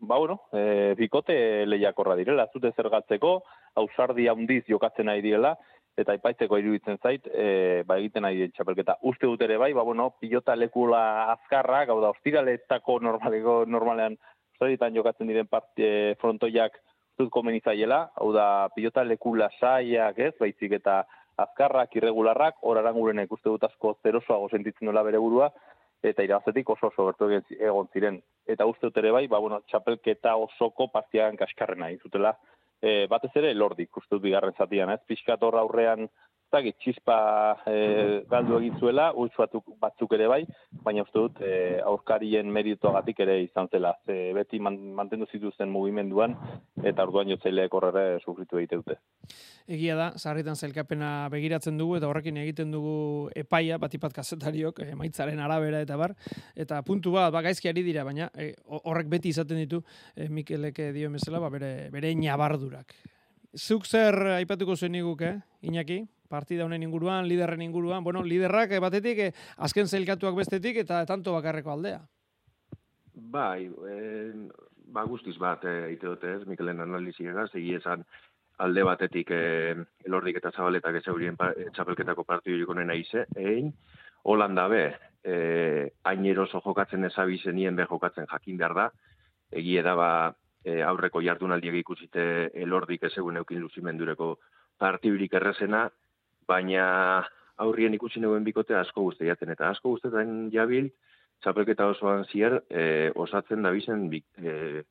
ba, 0.00 0.16
bueno, 0.16 0.40
e, 0.52 0.94
bikote 0.98 1.66
lehiakorra 1.68 2.16
direla, 2.18 2.48
zute 2.52 2.72
zergatzeko, 2.76 3.36
hausardi 3.78 4.26
handiz 4.28 4.64
jokatzen 4.68 5.12
ari 5.12 5.22
direla, 5.28 5.54
eta 5.96 6.16
ipaitzeko 6.16 6.56
iruditzen 6.58 6.98
zait, 7.04 7.28
e, 7.28 7.82
ba, 7.86 7.98
egiten 8.00 8.24
ari 8.24 8.48
txapelketa. 8.56 8.98
Uste 9.08 9.28
dut 9.28 9.44
ere 9.44 9.58
bai, 9.60 9.72
ba, 9.76 9.84
bueno, 9.86 10.10
pilota 10.20 10.56
lekula 10.56 11.02
azkarra, 11.36 11.84
gau 11.90 12.00
da, 12.02 12.12
ostiraletako 12.16 12.98
normaleko, 13.04 13.62
normalean 13.68 14.16
zoritan 14.58 14.96
jokatzen 14.96 15.28
diren 15.28 15.48
parte 15.50 16.16
frontoiak 16.20 16.80
zut 17.16 17.30
komenizaiela, 17.30 18.06
hau 18.16 18.30
da 18.32 18.46
pilota 18.76 19.04
leku 19.04 19.34
lasaiak 19.36 20.18
ez, 20.18 20.32
baizik 20.40 20.78
eta 20.78 21.02
azkarrak, 21.42 21.94
irregularrak, 21.96 22.58
hor 22.62 22.78
aranguren 22.78 23.22
ikuste 23.24 23.48
dut 23.48 23.64
asko 23.68 23.96
zerosoago 24.02 24.48
sentitzen 24.52 24.88
dola 24.88 25.04
bere 25.06 25.20
burua, 25.22 25.50
eta 26.02 26.24
irabazetik 26.26 26.70
oso 26.74 26.90
oso 26.90 27.06
bertu 27.06 27.28
egon 27.30 27.88
ziren. 27.94 28.18
Eta 28.46 28.66
uste 28.66 28.88
dut 28.88 28.98
ere 28.98 29.12
bai, 29.14 29.26
ba, 29.30 29.38
bueno, 29.40 29.60
txapelketa 29.70 30.34
osoko 30.36 30.88
partiagan 30.92 31.38
kaskarrena 31.38 31.92
izutela. 31.94 32.34
E, 32.82 33.06
batez 33.10 33.30
ere, 33.38 33.52
lordik, 33.54 33.96
uste 33.96 34.16
dut 34.16 34.24
bigarren 34.24 34.56
zatian, 34.58 34.90
ez? 34.90 35.00
Piskator 35.06 35.56
aurrean 35.60 36.08
zagit, 36.52 36.76
txispa 36.82 37.16
e, 37.66 37.76
galdu 38.30 38.58
egin 38.58 38.76
zuela, 38.78 39.08
batzuk, 39.38 39.72
batzuk 39.80 40.12
ere 40.16 40.28
bai, 40.30 40.40
baina 40.84 41.04
uste 41.06 41.18
dut 41.18 41.40
e, 41.40 41.80
aurkarien 41.88 42.50
merituagatik 42.52 43.22
ere 43.24 43.38
izan 43.42 43.70
zela. 43.72 43.94
Ze 44.06 44.32
beti 44.36 44.60
man, 44.60 44.76
mantendu 44.98 45.26
zituzten 45.30 45.72
mugimenduan, 45.72 46.36
eta 46.82 47.06
orduan 47.06 47.30
jotzaileek 47.32 47.74
horre 47.74 48.04
sufritu 48.24 48.60
egite 48.60 48.80
dute. 48.82 48.98
Egia 49.72 49.96
da, 49.96 50.10
sarritan 50.18 50.58
zailkapena 50.58 51.28
begiratzen 51.32 51.78
dugu, 51.80 51.96
eta 51.98 52.10
horrekin 52.10 52.40
egiten 52.42 52.74
dugu 52.74 53.30
epaia, 53.38 53.80
batipat 53.82 54.14
kazetariok, 54.20 54.84
e, 54.84 54.98
maitzaren 54.98 55.40
arabera 55.40 55.80
eta 55.82 55.96
bar, 56.00 56.16
eta 56.56 56.82
puntu 56.86 57.14
bat, 57.16 57.32
ba, 57.34 57.42
gaizki 57.48 57.72
ari 57.72 57.86
dira, 57.86 58.04
baina 58.04 58.28
e, 58.36 58.52
horrek 58.82 59.08
beti 59.12 59.32
izaten 59.32 59.64
ditu, 59.64 59.82
e, 60.16 60.28
Mikelek 60.28 60.84
dio 60.92 61.10
mesela, 61.10 61.40
ba, 61.42 61.50
bere, 61.52 61.72
bere 61.94 62.14
nabardurak. 62.18 62.96
Zuk 63.52 63.84
zer 63.84 64.16
aipatuko 64.38 64.76
zen 64.76 64.94
eh, 64.94 65.40
Iñaki? 65.62 66.06
Partida 66.32 66.64
honen 66.64 66.82
inguruan, 66.82 67.28
liderren 67.28 67.62
inguruan, 67.62 68.02
bueno, 68.04 68.24
liderrak 68.24 68.72
batetik, 68.80 69.22
eh, 69.28 69.30
azken 69.68 69.88
zailkatuak 69.88 70.34
bestetik, 70.40 70.80
eta 70.86 71.04
tanto 71.06 71.36
bakarreko 71.36 71.76
aldea. 71.76 72.00
Bai, 73.14 73.68
e, 73.68 73.96
ba 74.92 75.04
guztiz 75.08 75.36
bat, 75.38 75.64
e, 75.68 75.92
ite 75.92 76.08
dute 76.08 76.36
ez, 76.36 76.44
Mikelen 76.48 76.80
analizi 76.80 77.28
egaz, 77.28 77.50
egi 77.54 77.74
esan 77.76 78.04
alde 78.64 78.84
batetik 78.88 79.32
e, 79.34 79.42
elordik 80.06 80.38
eta 80.40 80.52
zabaletak 80.52 81.00
ez 81.00 81.06
eurien 81.12 81.36
pa, 81.36 81.50
e, 81.52 81.68
txapelketako 81.76 82.24
partidu 82.28 82.60
jikonen 82.62 82.92
aize, 82.94 83.26
egin, 83.36 83.72
Holanda 84.22 84.68
be, 84.70 84.84
e, 85.24 85.34
hain 86.06 86.26
eroso 86.30 86.60
jokatzen 86.64 87.08
ezabizen 87.08 87.56
nien 87.58 87.76
be 87.76 87.88
jokatzen 87.90 88.28
jakin 88.30 88.60
behar 88.60 88.74
da, 88.78 88.86
egie 89.62 89.82
da 89.82 89.96
ba, 89.98 90.10
e, 90.64 90.80
aurreko 90.86 91.22
jardunaldiak 91.24 91.80
ikusite 91.80 92.24
elordik 92.64 93.08
ez 93.08 93.16
eukin 93.18 93.60
luzimendureko 93.60 94.36
partidurik 94.78 95.34
errezena, 95.34 95.88
baina 96.48 96.86
aurrien 97.62 97.94
ikusi 97.94 98.20
neuen 98.20 98.44
bikote 98.44 98.76
asko 98.76 99.08
guzti 99.08 99.28
jaten, 99.28 99.52
eta 99.54 99.70
asko 99.70 99.94
guztetan 99.94 100.50
jabil, 100.52 100.90
txapelketa 101.42 101.88
osoan 101.92 102.24
zier, 102.30 102.60
e, 102.70 103.10
osatzen 103.24 103.62
dabizen 103.66 104.08
bi, 104.10 104.22
e, 104.38 104.82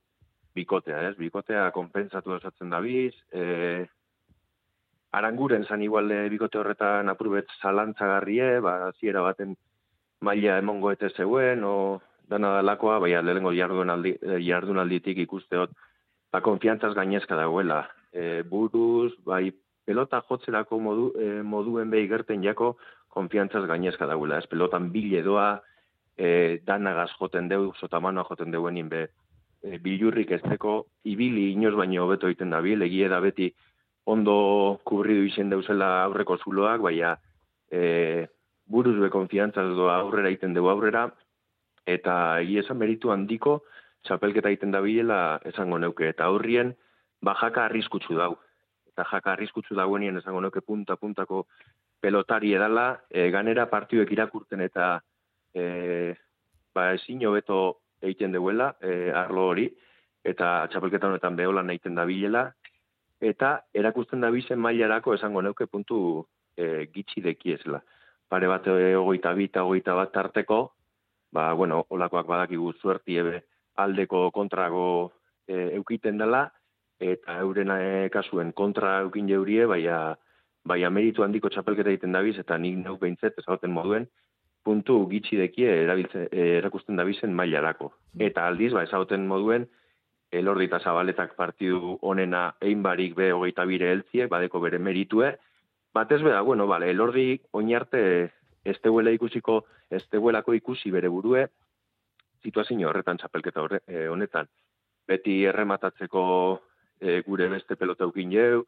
bikotea, 0.55 1.01
ez? 1.09 1.15
Bikotea 1.19 1.69
konpentsatu 1.75 2.35
osatzen 2.37 2.71
dabiz, 2.73 3.13
e, 3.31 3.87
aranguren 5.15 5.65
zan 5.67 5.83
igualde 5.83 6.23
bikote 6.31 6.59
horretan 6.59 7.11
apurbet 7.11 7.51
zalantzagarrie, 7.61 8.59
ba, 8.63 8.91
ziera 8.99 9.23
baten 9.25 9.55
maila 10.21 10.57
emongo 10.61 10.91
ete 10.91 11.09
zeuen, 11.15 11.63
o 11.63 12.01
dana 12.31 12.55
dalakoa, 12.59 12.99
bai, 13.03 13.11
lehenko 13.23 13.51
jardunaldi, 13.55 14.15
jardunalditik 14.45 15.19
ikusteot, 15.25 15.73
ba, 16.31 16.43
konfiantzaz 16.43 16.93
gainezka 16.95 17.35
dagoela. 17.39 17.83
E, 18.11 18.43
buruz, 18.47 19.13
bai, 19.27 19.49
pelota 19.91 20.21
jotzerako 20.29 20.79
modu, 20.79 21.11
e, 21.19 21.41
moduen 21.43 21.91
behi 21.91 22.07
gerten 22.07 22.43
jako 22.43 22.75
konfiantzaz 23.11 23.65
gainezka 23.67 24.07
dagoela. 24.07 24.39
Ez 24.39 24.47
pelotan 24.47 24.89
bile 24.93 25.23
doa, 25.25 25.49
e, 26.15 26.59
danagaz 26.67 27.09
joten 27.19 27.49
deu, 27.51 27.73
sotamanoa 27.79 28.23
joten 28.29 28.53
deuen 28.55 28.87
be, 28.89 29.07
e, 29.63 29.77
bilurrik 29.79 30.31
ez 30.31 30.41
ibili 31.03 31.51
inoz 31.51 31.75
baino 31.75 32.05
hobeto 32.05 32.27
egiten 32.27 32.49
da 32.49 32.61
bil, 32.61 32.81
egie 32.81 33.09
da 33.09 33.19
beti 33.19 33.53
ondo 34.05 34.79
kubridu 34.83 35.25
izen 35.27 35.49
deuzela 35.49 36.03
aurreko 36.03 36.37
zuloak, 36.37 36.81
baina 36.81 37.17
e, 37.69 38.27
buruz 38.65 38.97
be 38.99 39.09
konfiantzaz 39.09 39.75
doa 39.75 39.99
aurrera 39.99 40.29
egiten 40.29 40.53
deu 40.53 40.69
aurrera, 40.69 41.09
eta 41.85 42.39
egie 42.39 42.61
esan 42.63 42.77
meritu 42.77 43.11
handiko, 43.11 43.61
txapelketa 44.07 44.49
egiten 44.49 44.71
da 44.71 44.81
bilela 44.81 45.39
esango 45.45 45.77
neuke, 45.77 46.07
eta 46.09 46.25
aurrien, 46.25 46.73
bajaka 47.21 47.65
arriskutsu 47.65 48.15
dau 48.17 48.37
eta 48.91 49.05
jaka 49.11 49.33
arriskutsu 49.33 49.75
dagoenien 49.75 50.17
esango 50.17 50.41
nuke 50.41 50.61
punta 50.61 50.97
puntako 50.97 51.45
pelotari 52.01 52.53
edala, 52.53 53.01
e, 53.09 53.29
ganera 53.31 53.67
partiuek 53.69 54.11
irakurten 54.11 54.61
eta 54.65 54.97
e, 55.53 56.15
ba, 56.73 56.91
ezin 56.95 57.23
hobeto 57.27 57.61
egiten 58.01 58.33
duela, 58.33 58.73
e, 58.81 59.11
arlo 59.13 59.47
hori, 59.51 59.67
eta 60.23 60.67
txapelketa 60.71 61.11
honetan 61.11 61.37
beholan 61.37 61.69
egiten 61.69 61.95
da 61.95 62.05
bilela, 62.09 62.47
eta 63.21 63.59
erakusten 63.73 64.21
da 64.21 64.31
bizen 64.33 64.59
mailarako 64.59 65.13
esango 65.13 65.41
neuke 65.45 65.67
puntu 65.69 66.25
e, 66.57 66.87
gitsi 66.93 67.21
dekiezela. 67.21 67.81
Pare 68.27 68.49
bat 68.49 68.67
e, 68.73 68.95
ogoita 68.97 69.33
bita, 69.37 69.63
ogoita 69.63 69.95
bat 69.95 70.11
tarteko, 70.13 70.61
ba, 71.31 71.51
bueno, 71.53 71.85
olakoak 71.89 72.27
badakigu 72.27 72.73
zuerti 72.81 73.17
ebe 73.21 73.43
aldeko 73.81 74.29
kontrago 74.35 74.87
e, 75.47 75.75
eukiten 75.77 76.17
dela, 76.17 76.47
eta 77.01 77.39
euren 77.41 77.71
eh, 77.73 78.09
kasuen 78.13 78.53
kontra 78.53 78.99
eukin 79.01 79.27
jeurie, 79.29 79.65
baina 79.65 80.15
bai 80.63 80.83
meritu 80.89 81.23
handiko 81.23 81.49
txapelketa 81.49 81.89
egiten 81.89 82.13
dabiz, 82.13 82.37
eta 82.37 82.57
nik 82.57 82.77
neuk 82.77 82.99
behintzet, 83.01 83.39
ezagoten 83.41 83.71
moduen, 83.73 84.07
puntu 84.63 85.07
gitxi 85.09 85.37
dekie 85.37 85.69
erabiltze, 85.83 86.27
eh, 86.31 86.57
erakusten 86.59 86.95
dabizen 86.95 87.33
mailarako. 87.33 87.91
Eta 88.19 88.45
aldiz, 88.47 88.71
ba, 88.73 88.83
ezagoten 88.83 89.25
moduen, 89.27 89.65
elordi 90.31 90.69
eta 90.69 90.79
zabaletak 90.79 91.33
partidu 91.35 91.97
onena 92.01 92.53
einbarik 92.61 93.15
be 93.15 93.31
hogeita 93.33 93.65
bire 93.65 93.89
heltziek, 93.91 94.29
badeko 94.29 94.61
bere 94.61 94.79
meritue, 94.79 95.33
batez 95.93 96.21
bera, 96.21 96.41
bueno, 96.41 96.67
bale, 96.67 96.91
elordi 96.91 97.41
oinarte 97.51 98.03
ez 98.63 98.77
teuela 98.79 99.11
ikusiko, 99.11 99.65
ez 99.89 100.05
teuelako 100.07 100.53
ikusi 100.53 100.91
bere 100.91 101.09
burue, 101.09 101.47
situazio 102.43 102.89
horretan 102.89 103.17
txapelketa 103.17 103.61
horre, 103.61 103.81
eh, 103.87 104.07
honetan. 104.07 104.47
Beti 105.07 105.43
errematatzeko 105.45 106.21
eh, 107.01 107.21
gure 107.25 107.49
beste 107.49 107.75
pelota 107.75 108.07
ukin 108.07 108.31
jau, 108.31 108.63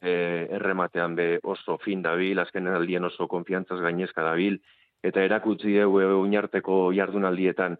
eh, 0.00 0.46
errematean 0.50 1.16
be 1.16 1.38
oso 1.42 1.78
fin 1.78 2.02
dabil, 2.02 2.38
azken 2.38 2.68
aldien 2.68 3.04
oso 3.04 3.28
konfiantzaz 3.28 3.80
gainezka 3.80 4.22
dabil, 4.22 4.60
eta 5.02 5.24
erakutzi 5.24 5.78
dugu 5.78 6.04
oinarteko 6.20 6.90
jardunaldietan 6.92 7.78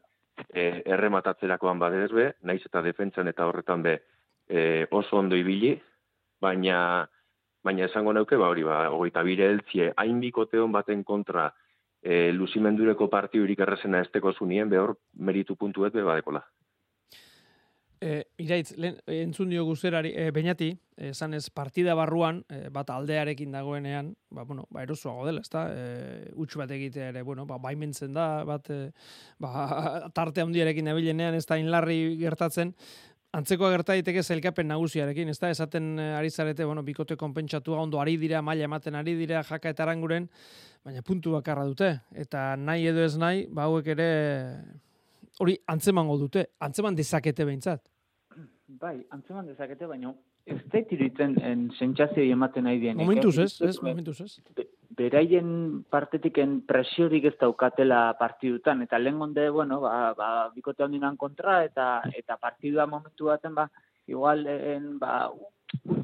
e, 0.49 0.83
errematatzerakoan 0.87 1.79
badez 1.79 2.11
be, 2.13 2.27
naiz 2.49 2.63
eta 2.65 2.83
defentsan 2.83 3.29
eta 3.29 3.47
horretan 3.47 3.83
be 3.85 3.97
e, 4.49 4.87
oso 4.91 5.19
ondo 5.19 5.37
ibili, 5.37 5.75
baina 6.41 7.09
baina 7.63 7.85
esango 7.85 8.15
nauke, 8.17 8.39
ba 8.41 8.49
hori, 8.49 8.65
ba, 8.65 8.87
hogeita 8.89 9.23
bire 9.27 9.51
heltzie, 9.51 9.91
hain 10.01 10.21
bikoteon 10.23 10.73
baten 10.73 11.05
kontra 11.05 11.51
e, 12.01 12.31
luzimendureko 12.33 13.11
partiurik 13.13 13.61
errezena 13.61 14.01
esteko 14.01 14.33
zunien, 14.33 14.71
behor 14.71 14.97
meritu 15.19 15.57
puntuet 15.61 15.93
be 15.93 16.05
badekola. 16.07 16.41
E, 18.01 18.25
iraitz, 18.41 18.73
lehen, 18.81 18.95
entzun 19.13 19.51
dio 19.53 19.67
guzerari, 19.69 20.15
e, 20.17 20.31
bainati, 20.33 20.71
esan 21.11 21.35
ez 21.37 21.51
partida 21.53 21.93
barruan, 21.99 22.39
e, 22.49 22.71
bat 22.73 22.89
aldearekin 22.95 23.53
dagoenean, 23.53 24.15
ba, 24.33 24.47
bueno, 24.49 24.65
ba, 24.73 24.87
erosoago 24.87 25.27
dela, 25.29 25.43
ezta? 25.45 25.67
E, 25.69 26.31
utx 26.41 26.57
bat 26.63 26.73
egitea 26.73 27.11
ere, 27.13 27.23
bueno, 27.29 27.45
ba, 27.45 27.59
baimentzen 27.61 28.17
da, 28.17 28.31
bat, 28.49 28.73
e, 28.73 28.89
ba, 29.45 29.53
tarte 30.17 30.41
handiarekin 30.41 30.89
nabilenean, 30.89 31.37
ez 31.37 31.45
da 31.45 31.61
inlarri 31.61 32.01
gertatzen, 32.23 32.73
Antzekoa 33.31 33.69
gerta 33.71 33.95
daiteke 33.95 34.25
zelkapen 34.27 34.67
nagusiarekin, 34.67 35.29
ezta? 35.31 35.53
Esaten 35.55 35.93
e, 36.03 36.09
ari 36.19 36.33
zarete, 36.35 36.65
bueno, 36.67 36.83
bikote 36.83 37.15
konpentsatua 37.21 37.79
ondo 37.79 38.01
ari 38.03 38.17
dira, 38.19 38.41
maila 38.43 38.67
ematen 38.67 38.97
ari 38.99 39.15
dira, 39.15 39.45
jaka 39.47 39.71
eta 39.71 39.85
aranguren, 39.85 40.27
baina 40.83 41.05
puntu 41.07 41.37
bakarra 41.37 41.63
dute. 41.69 41.93
Eta 42.11 42.57
nahi 42.59 42.89
edo 42.91 43.05
ez 43.07 43.15
nahi, 43.23 43.45
ba 43.55 43.69
hauek 43.69 43.93
ere 43.95 44.09
hori 45.41 45.57
antzemango 45.73 46.19
dute, 46.21 46.47
antzeman 46.61 46.99
dezakete 46.99 47.47
behintzat. 47.49 47.83
Bai, 48.81 48.99
antzeman 49.11 49.49
dezakete, 49.51 49.89
baina 49.91 50.13
ez 50.51 50.59
zait 50.71 50.93
iruditzen 50.95 51.37
en 51.45 51.67
sentsazio 51.79 52.25
ematen 52.33 52.65
nahi 52.67 52.79
dienik. 52.83 53.03
Momentuz 53.03 53.37
eh? 53.39 53.47
ez, 53.47 53.57
ez, 53.69 53.77
momentuz 53.83 54.21
ez. 54.25 54.35
Be- 54.57 54.69
Beraien 55.01 55.51
partetiken 55.89 56.59
presiorik 56.69 57.25
ez 57.31 57.37
daukatela 57.41 58.01
partidutan, 58.19 58.83
eta 58.85 58.99
lehen 58.99 59.21
gonde, 59.23 59.47
bueno, 59.55 59.79
ba, 59.81 60.13
ba, 60.19 60.31
bikote 60.53 60.85
handinan 60.85 61.17
kontra, 61.17 61.61
eta 61.65 62.03
eta 62.19 62.37
partidua 62.43 62.89
momentu 62.91 63.31
baten, 63.31 63.55
ba, 63.55 63.69
igual, 64.11 64.45
en, 64.51 64.99
ba, 65.01 65.31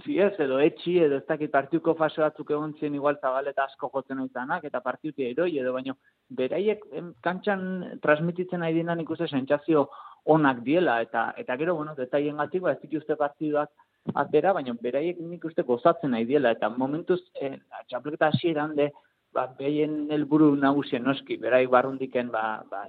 utzi 0.07 0.19
ez, 0.23 0.33
edo 0.43 0.59
etxi, 0.63 0.97
edo 1.03 1.19
ez 1.21 1.27
dakit 1.29 1.51
partiduko 1.51 1.95
fase 1.99 2.23
batzuk 2.23 2.51
egon 2.51 2.75
ziren 2.79 2.95
igual 2.95 3.19
zabaleta 3.21 3.65
asko 3.65 3.91
jotzen 3.95 4.23
izanak, 4.25 4.65
eta 4.65 4.81
partiduti 4.81 5.27
eroi, 5.27 5.57
edo 5.59 5.73
baino, 5.75 5.97
beraiek 6.41 6.85
kantxan 7.23 7.99
transmititzen 8.03 8.63
nahi 8.63 8.75
dinan 8.75 9.01
ikuste 9.01 9.29
sentsazio 9.29 9.89
onak 10.37 10.63
diela, 10.67 11.01
eta 11.03 11.33
eta 11.37 11.57
gero, 11.57 11.75
bueno, 11.75 11.95
detaien 11.99 12.37
gatik, 12.43 12.63
ba, 12.63 12.77
ez 12.77 12.81
dituzte 12.83 13.17
partiduak 13.17 13.71
atera, 14.15 14.53
baina 14.55 14.75
beraiek 14.83 15.19
nik 15.19 15.45
uste 15.45 15.63
gozatzen 15.67 16.15
nahi 16.15 16.27
diela, 16.27 16.55
eta 16.55 16.71
momentuz, 16.71 17.21
eh, 17.41 17.57
txapelketa 17.89 18.31
hasieran 18.33 18.77
de, 18.77 18.91
ba, 19.35 19.47
behien 19.59 20.07
helburu 20.15 20.55
nagusien 20.57 21.05
noski, 21.05 21.37
beraik 21.43 21.71
barrundiken, 21.71 22.31
ba, 22.31 22.63
ba, 22.71 22.87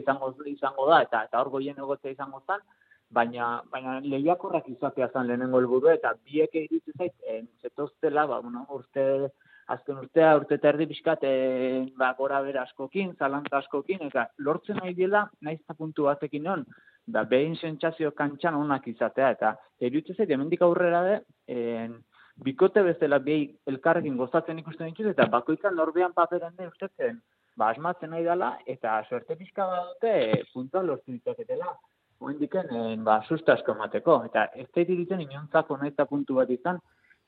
izango, 0.00 0.34
izango 0.46 0.90
da, 0.90 1.02
eta 1.02 1.24
eta 1.28 1.40
hor 1.40 1.50
goien 1.50 1.78
egotzea 1.78 2.12
izango 2.12 2.42
zen, 2.46 2.60
baina, 3.10 3.62
baina 3.72 3.98
lehiakorrak 4.00 4.68
izatea 4.68 5.08
zen 5.12 5.26
lehenengo 5.26 5.60
helburu, 5.60 5.90
eta 5.92 6.14
biek 6.24 6.54
egitu 6.54 6.92
zait, 6.98 7.14
eh, 7.26 7.42
zetoztela, 7.62 8.26
ba, 8.26 8.40
bueno, 8.40 8.66
urte, 8.70 9.30
azken 9.68 9.98
urtea, 10.02 10.34
urte 10.38 10.58
eta 10.58 10.68
erdi 10.72 10.86
pixkat, 10.90 11.22
eh, 11.22 11.86
ba, 11.98 12.12
gora 12.18 12.40
bera 12.42 12.62
askokin, 12.62 13.14
zalantza 13.18 13.58
askokin, 13.58 14.02
eta 14.10 14.28
lortzen 14.38 14.76
nahi 14.82 14.94
dela, 14.94 15.28
eta 15.52 15.74
puntu 15.74 16.10
batekin 16.10 16.48
on, 16.48 16.66
da 17.06 17.22
behin 17.24 17.56
sentsazio 17.56 18.12
kantxan 18.12 18.54
onak 18.54 18.86
izatea, 18.88 19.30
eta 19.30 19.56
eruditzen 19.80 20.16
zait, 20.16 20.30
hemendik 20.30 20.62
aurrera 20.62 21.02
de, 21.06 21.16
en, 21.54 21.96
bikote 22.44 22.82
bezala 22.84 23.18
behi 23.18 23.46
elkarrekin 23.70 24.16
gozatzen 24.16 24.58
ikusten 24.60 24.90
dituz, 24.90 25.12
eta 25.14 25.26
bakoitzan 25.32 25.76
norbean 25.76 26.12
paperen 26.12 26.54
den 26.58 26.68
ustetzen, 26.68 27.20
ba, 27.56 27.70
asmatzen 27.70 28.10
nahi 28.12 28.24
dela, 28.24 28.56
eta 28.66 28.98
suerte 29.08 29.36
pixka 29.36 29.66
badute, 29.66 30.12
e, 30.32 30.42
puntua 30.52 30.82
lortu 30.82 31.12
ditzaketela. 31.12 31.70
Oendiken, 32.20 32.70
en, 32.72 33.04
ba, 33.04 33.20
susta 33.28 33.54
asko 33.54 33.74
emateko. 33.76 34.22
Eta 34.30 34.46
ez 34.56 34.68
da 34.74 34.84
iruditzen 34.84 35.20
inontzako 35.26 35.76
nahi 35.76 35.92
eta 35.92 36.06
puntu 36.08 36.38
bat 36.38 36.50
izan, 36.50 36.80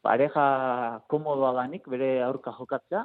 pareja 0.03 0.45
komodoa 1.09 1.53
danik, 1.59 1.89
bere 1.89 2.23
aurka 2.25 2.55
jokatzea, 2.57 3.05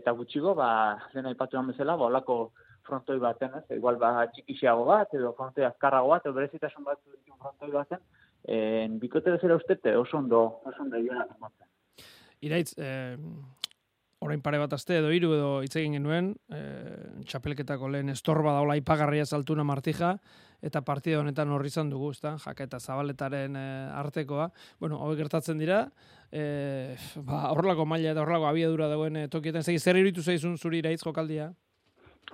eta 0.00 0.14
gutxigo, 0.18 0.54
ba, 0.58 0.70
lehen 1.14 1.30
aipatu 1.30 1.62
bezala, 1.68 1.96
ba, 1.96 2.10
olako 2.10 2.40
frontoi 2.86 3.18
baten, 3.22 3.54
ez? 3.58 3.76
Igual 3.76 3.98
ba 4.00 4.26
txikixiago 4.34 4.84
bat 4.88 5.14
edo 5.16 5.32
frontoi 5.38 5.66
azkarrago 5.68 6.10
bat 6.14 6.26
edo 6.26 6.34
berezitasun 6.36 6.86
bat 6.86 7.00
dituen 7.04 7.38
frontoi 7.38 7.70
baten, 7.74 8.02
en 8.58 8.98
bikote 9.02 9.36
bezala 9.36 9.58
ustete 9.60 9.94
oso 9.96 10.18
ondo, 10.18 10.42
oso 10.66 10.82
ondo 10.82 10.98
asmatzen. 10.98 11.68
Iraitz, 12.40 12.72
eh, 12.78 13.16
orain 14.20 14.40
pare 14.42 14.58
bat 14.58 14.72
aste 14.72 14.96
edo 14.98 15.10
hiru 15.12 15.34
edo 15.36 15.50
hitz 15.64 15.74
egin 15.76 15.98
genuen, 15.98 16.34
eh, 16.48 17.24
txapelketako 17.26 17.88
lehen 17.88 18.08
estorba 18.08 18.56
daula 18.56 18.78
ipagarria 18.80 19.26
saltuna 19.26 19.64
martija, 19.64 20.16
eta 20.62 20.82
partida 20.86 21.20
honetan 21.20 21.50
horri 21.50 21.72
izan 21.72 21.90
dugu, 21.90 22.10
ezta? 22.14 22.36
Jaka 22.42 22.64
eta 22.64 22.80
zabaletaren 22.80 23.56
eh, 23.56 23.88
artekoa. 24.00 24.50
Bueno, 24.80 25.00
hauek 25.04 25.18
gertatzen 25.22 25.58
dira, 25.58 25.86
eh, 26.32 26.96
ba, 27.16 27.48
horrelako 27.54 27.86
maila 27.86 28.14
eta 28.14 28.22
horrelako 28.22 28.50
abiadura 28.50 28.88
dagoen 28.88 29.16
eh, 29.16 29.28
tokietan. 29.28 29.62
Zegi, 29.66 29.78
zer 29.78 30.00
iruditu 30.00 30.22
zaizun 30.22 30.56
zuri 30.58 30.82
iraitz 30.84 31.02
jokaldia? 31.04 31.52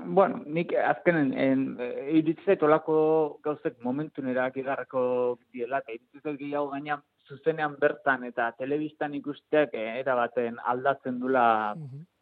Bueno, 0.05 0.43
nik 0.45 0.75
azkenen 0.77 1.31
en, 1.41 1.61
e, 1.81 1.87
iruditzen 2.19 2.53
zait 2.53 2.63
olako 2.63 2.97
gauzek 3.45 3.79
momentunera 3.85 4.51
igarrako 4.55 5.39
diela, 5.55 5.81
eta 5.81 5.95
iruditzen 5.95 6.25
zait 6.25 6.41
gehiago 6.43 6.69
gaina 6.75 6.99
zuzenean 7.29 7.77
bertan 7.81 8.25
eta 8.29 8.51
telebistan 8.59 9.15
ikusteak 9.19 9.75
eh, 9.75 10.01
era 10.01 10.15
baten 10.19 10.61
aldatzen 10.73 11.19
dula 11.23 11.47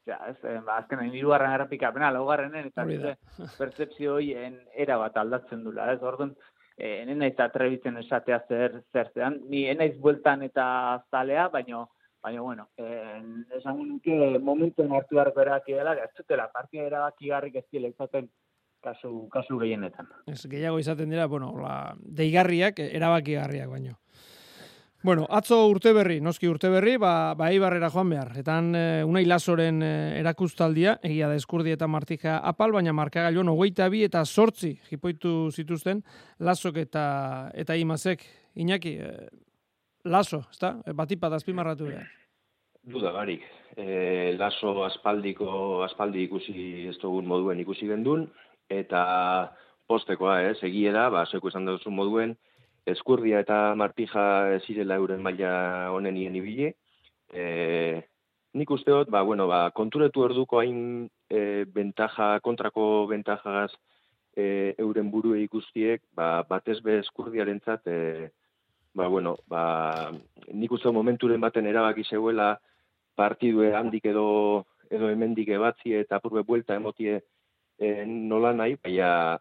ja, 0.06 0.18
ez, 0.28 0.36
eh, 0.44 0.60
ba, 0.64 0.78
azkenen 0.82 1.12
hirugarren 1.14 1.54
errepikapena, 1.56 2.10
laugarrenen, 2.14 2.68
eta 2.70 2.84
nire 2.88 3.16
percepzio 3.58 4.18
horien 4.18 4.60
era 4.86 4.98
bat 5.00 5.16
aldatzen 5.16 5.64
dula, 5.64 5.90
ez, 5.92 6.00
orduan, 6.02 6.34
eh, 6.76 7.00
ene 7.02 7.16
naiz 7.20 7.34
atrebitzen 7.40 7.98
esatea 8.02 8.40
zer, 8.48 8.80
zer 8.92 9.10
zean, 9.14 9.40
ni 9.48 9.64
enaiz 9.70 9.94
bueltan 10.00 10.42
eta 10.46 10.66
zalea, 11.10 11.48
baino, 11.48 11.88
baina, 12.22 12.40
bueno, 12.42 12.68
eh, 12.76 13.20
esan 13.58 13.82
nuke 13.88 14.38
momentuen 14.38 14.92
hartu 14.92 15.20
behar 15.20 15.32
berak 15.36 15.68
dela, 15.68 15.96
ez 16.04 16.10
zutela, 16.16 16.50
partida 16.52 16.88
erabakigarrik 16.90 17.60
ez 17.60 17.66
dira 17.72 17.88
izaten 17.88 18.30
kasu, 18.84 19.28
kasu 19.32 19.58
gehienetan. 19.58 20.08
Ez, 20.28 20.42
gehiago 20.50 20.78
izaten 20.78 21.12
dira, 21.12 21.26
bueno, 21.26 21.52
la, 21.60 21.94
deigarriak, 22.20 22.80
erabakigarriak 22.84 23.70
baino. 23.70 23.98
Bueno, 25.04 25.26
atzo 25.28 25.58
urte 25.68 25.90
berri, 25.92 26.14
noski 26.24 26.48
urte 26.48 26.70
berri, 26.72 26.94
ba, 26.96 27.34
ba 27.36 27.50
Eibarrera 27.52 27.90
joan 27.92 28.08
behar. 28.08 28.30
Etan 28.40 28.70
e, 28.72 28.84
Unai 29.04 29.26
Lasoren 29.28 29.82
e, 29.84 29.90
erakustaldia, 30.16 30.94
egia 31.04 31.26
da 31.28 31.36
eskurdi 31.36 31.74
eta 31.74 31.84
martika 31.92 32.38
apal, 32.40 32.72
baina 32.72 32.94
markagailuan 32.96 33.50
hogeita 33.52 33.90
bi 33.92 34.00
eta 34.06 34.22
sortzi 34.24 34.70
jipoitu 34.88 35.50
zituzten 35.52 36.00
Lasok 36.40 36.78
eta 36.86 37.02
eta 37.52 37.76
Imazek. 37.76 38.24
Iñaki, 38.56 38.94
e, 38.96 39.10
Laso, 40.08 40.40
ezta? 40.48 40.78
E, 40.88 40.96
Batipat 40.96 41.36
azpimarratu 41.36 41.90
behar. 41.90 42.08
Duda 42.96 43.12
barik. 43.12 43.44
E, 43.76 44.32
laso 44.40 44.86
aspaldiko, 44.88 45.82
aspaldi 45.84 46.24
ikusi 46.30 46.88
ez 46.88 46.96
dugun 47.04 47.28
moduen 47.28 47.60
ikusi 47.60 47.92
gendun, 47.92 48.24
eta 48.72 49.04
postekoa, 49.84 50.40
ez, 50.48 50.56
egie 50.64 50.96
da, 50.96 51.10
ba, 51.12 51.28
zeko 51.28 51.52
esan 51.52 51.68
duzu 51.68 51.92
moduen, 51.92 52.38
eskurdia 52.86 53.40
eta 53.44 53.74
martija 53.74 54.58
zirela 54.66 54.98
euren 55.00 55.22
maila 55.22 55.90
honen 55.94 56.16
ien 56.16 56.36
ibili. 56.36 56.72
E, 57.32 58.02
nik 58.54 58.70
usteot, 58.70 59.10
ba, 59.10 59.22
bueno, 59.22 59.46
ba, 59.50 59.70
konturetu 59.74 60.22
orduko 60.22 60.60
hain 60.60 61.08
e, 61.30 61.64
bentaja, 61.64 62.38
kontrako 62.44 63.06
bentajagaz 63.10 63.72
e, 64.36 64.74
euren 64.78 65.10
burue 65.10 65.40
ikustiek, 65.42 66.02
ba, 66.14 66.44
batez 66.48 66.80
be 66.84 66.98
eskurdiarentzat, 67.00 67.88
e, 67.88 68.30
ba, 68.94 69.08
bueno, 69.08 69.36
ba, 69.50 69.64
nik 70.52 70.72
uste 70.76 70.92
momenturen 70.92 71.40
baten 71.40 71.66
erabaki 71.66 72.04
zeuela 72.04 72.54
partidue 73.16 73.72
handik 73.74 74.06
edo 74.10 74.66
edo 74.90 75.08
hemendik 75.10 75.48
ebatzi 75.56 75.94
eta 75.96 76.18
apurbe 76.20 76.42
buelta 76.46 76.76
emotie 76.76 77.20
e, 77.78 78.04
nola 78.04 78.52
nahi, 78.52 78.76
baina 78.82 79.38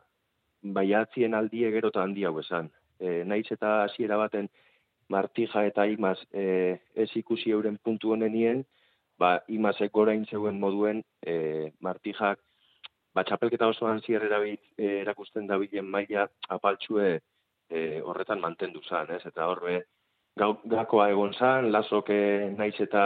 baina 0.63 1.03
atzien 1.03 1.36
aldie 1.38 1.69
gero 1.75 1.91
eta 1.93 2.01
handi 2.01 2.25
hau 2.25 2.38
esan. 2.39 2.71
E, 3.03 3.23
naiz 3.27 3.45
eta 3.51 3.83
hasiera 3.83 4.17
baten 4.17 4.47
Martija 5.11 5.65
eta 5.67 5.85
Imaz 5.91 6.17
e, 6.31 6.79
ez 6.95 7.09
ikusi 7.19 7.51
euren 7.51 7.77
puntu 7.83 8.13
honenien, 8.15 8.63
ba, 9.19 9.35
Imazek 9.51 9.91
gorain 9.91 10.23
zeuen 10.31 10.59
moduen 10.59 11.03
e, 11.21 11.35
Martijak 11.83 12.39
ba, 13.13 13.23
txapelketa 13.23 13.69
osoan 13.73 14.01
zier 14.01 14.25
erabit, 14.25 14.61
e, 14.77 14.99
erakusten 15.03 15.47
dabilen 15.49 15.89
maila 15.89 16.27
apaltxue 16.55 17.09
e, 17.69 18.01
horretan 18.01 18.41
mantendu 18.41 18.81
zan, 18.87 19.11
ez? 19.13 19.21
Eta 19.29 19.47
horbe, 19.51 19.81
gau, 20.39 20.55
gakoa 20.69 21.09
egon 21.13 21.33
zan, 21.37 21.71
lasok 21.75 22.09
e, 22.13 22.21
naiz 22.57 22.75
eta 22.81 23.03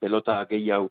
pelota 0.00 0.40
gehiago 0.50 0.90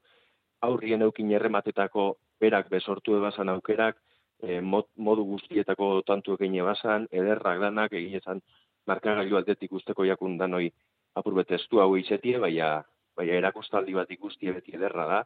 aurrien 0.68 1.06
eukin 1.06 1.32
errematetako 1.38 2.10
berak 2.42 2.70
besortu 2.70 3.18
ebazan 3.18 3.50
aukerak, 3.54 3.98
e, 4.44 4.60
mod, 4.62 4.88
modu 4.96 5.26
guztietako 5.26 6.02
tantu 6.08 6.38
egin 6.38 6.60
ebazan, 6.62 7.08
ederrak 7.12 7.62
danak 7.62 7.94
egin 7.94 8.18
ezan 8.22 8.42
markagailu 8.88 9.38
aldetik 9.38 9.74
usteko 9.80 10.06
jakun 10.06 10.38
danoi 10.38 10.70
apurbet 11.16 11.52
estu 11.60 11.82
hau 11.84 11.96
izetie, 11.98 12.38
baina, 12.40 12.84
baina 13.18 13.40
erakustaldi 13.42 13.94
bat 13.98 14.12
ikusti 14.12 14.52
beti 14.52 14.76
ederra 14.78 15.08
da, 15.14 15.22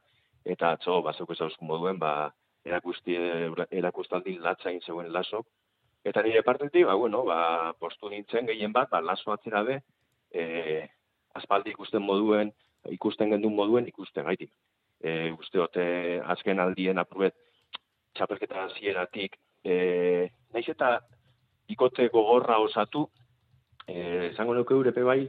eta 0.45 0.71
atzo, 0.77 1.01
bazok 1.05 1.31
ez 1.35 1.51
moduen, 1.61 1.99
ba, 1.99 2.31
erakusti, 2.65 3.17
erakustaldi 3.71 4.37
latzain 4.39 4.79
zeuen 4.81 5.11
lasok, 5.13 5.45
Eta 6.03 6.23
nire 6.25 6.41
partetik, 6.41 6.85
ba, 6.89 6.95
bueno, 6.97 7.23
ba, 7.25 7.73
postu 7.79 8.09
nintzen 8.09 8.47
gehien 8.49 8.73
bat, 8.73 8.89
ba, 8.89 9.01
laso 9.05 9.33
atzera 9.33 9.61
be, 9.67 9.77
e, 10.33 10.43
aspaldi 11.37 11.75
ikusten 11.75 12.01
moduen, 12.01 12.49
ikusten 12.89 13.29
gendun 13.29 13.53
moduen, 13.53 13.85
ikusten 13.91 14.25
gaitik. 14.25 14.49
E, 15.01 15.29
uste 15.37 15.61
hote, 15.61 15.83
azken 16.33 16.61
aldien 16.63 17.01
aprobet, 17.01 17.37
txapelketa 18.17 18.67
zieratik, 18.77 19.37
e, 19.63 20.29
naiz 20.53 20.67
eta 20.69 20.99
ikote 21.71 22.07
gogorra 22.13 22.59
osatu, 22.59 23.05
e, 23.87 24.31
zango 24.35 24.55
nuke 24.57 24.75
urepe 24.75 25.03
bai, 25.03 25.21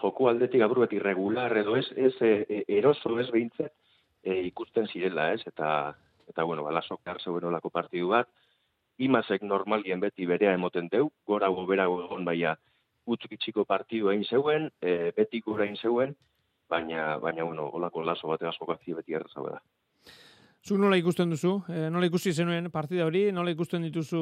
joku 0.00 0.28
aldetik 0.28 0.62
aprobet 0.64 0.94
irregular, 0.96 1.56
edo 1.56 1.76
ez, 1.76 1.86
ez 1.96 2.14
e, 2.24 2.64
eroso 2.80 3.18
ez 3.20 3.28
behintzet, 3.30 3.72
e, 4.24 4.40
ikusten 4.48 4.88
zirela, 4.88 5.32
ez, 5.34 5.42
eta, 5.46 5.94
eta 6.28 6.44
bueno, 6.44 6.64
ba, 6.64 6.72
lasok 6.72 7.00
zeuen 7.22 7.44
olako 7.44 7.70
partidu 7.70 8.08
bat, 8.14 8.28
imasek 9.00 9.42
normalien 9.42 10.00
beti 10.00 10.26
berea 10.26 10.52
emoten 10.54 10.88
deu, 10.92 11.10
gora 11.26 11.48
gobera 11.48 11.84
egon 11.84 12.24
baia 12.24 12.56
utzuk 13.06 13.32
itxiko 13.32 13.64
partidu 13.64 14.10
egin 14.12 14.24
zeuen, 14.24 14.70
e, 14.80 15.12
beti 15.16 15.40
gura 15.40 15.64
egin 15.64 15.76
zeuen, 15.76 16.16
baina, 16.68 17.16
baina 17.18 17.44
bueno, 17.44 17.68
olako 17.78 18.04
laso 18.04 18.28
bate 18.28 18.46
askokazi 18.46 18.94
beti 18.94 19.16
erraza 19.18 19.46
da. 19.46 19.60
Zu 20.60 20.76
nola 20.76 20.96
ikusten 21.00 21.30
duzu? 21.32 21.54
E, 21.72 21.86
nola 21.88 22.04
ikusi 22.10 22.34
zenuen 22.36 22.68
partida 22.72 23.06
hori? 23.08 23.30
Nola 23.32 23.52
ikusten 23.54 23.86
dituzu 23.86 24.20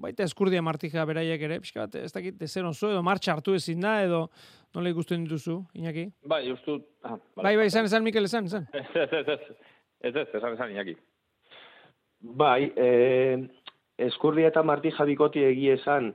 baita 0.00 0.24
eskurdia 0.24 0.62
martija 0.64 1.04
beraiek 1.08 1.42
ere? 1.44 1.58
Pixka 1.60 1.84
bat, 1.84 1.98
ez 2.00 2.12
dakit, 2.14 2.40
zer 2.48 2.64
oso, 2.64 2.88
edo 2.94 3.02
martxa 3.04 3.34
hartu 3.34 3.52
ezin 3.58 3.84
da, 3.84 3.98
edo 4.06 4.22
nola 4.74 4.92
ikusten 4.94 5.26
dituzu, 5.26 5.58
Iñaki? 5.76 6.06
Bai, 6.32 6.46
justu... 6.48 6.78
Ah, 7.04 7.18
bai, 7.36 7.58
bai, 7.60 7.66
esan, 7.68 7.90
esan, 7.90 8.06
Mikel, 8.06 8.24
esan, 8.24 8.48
esan. 8.48 8.64
Ez, 8.72 8.86
ez, 8.94 9.08
ez, 9.12 9.26
ez, 9.28 9.40
ez, 10.00 10.14
ez, 10.14 10.26
esan, 10.40 10.54
esan, 10.56 10.72
Iñaki. 10.72 10.96
Bai, 12.40 12.72
eh, 12.76 13.36
eskurdia 14.08 14.48
eta 14.48 14.64
martija 14.64 15.04
bikoti 15.04 15.44
egie 15.44 15.76
esan, 15.76 16.14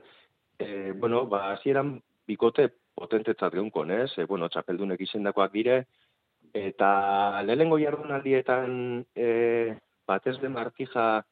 e, 0.58 0.90
bueno, 0.90 1.22
ba, 1.30 1.52
hasieran 1.52 2.00
bikote 2.26 2.66
potentetzat 2.98 3.54
geunkon, 3.54 3.94
ez? 3.94 4.10
E, 4.18 4.26
bueno, 4.26 4.50
txapeldunek 4.50 5.06
izendakoak 5.06 5.54
dire, 5.54 5.84
eta 6.56 7.42
lehengo 7.44 7.78
jardunaldietan 7.78 9.04
e, 9.14 9.76
batez 10.08 10.38
de 10.40 10.48
martija 10.48 11.24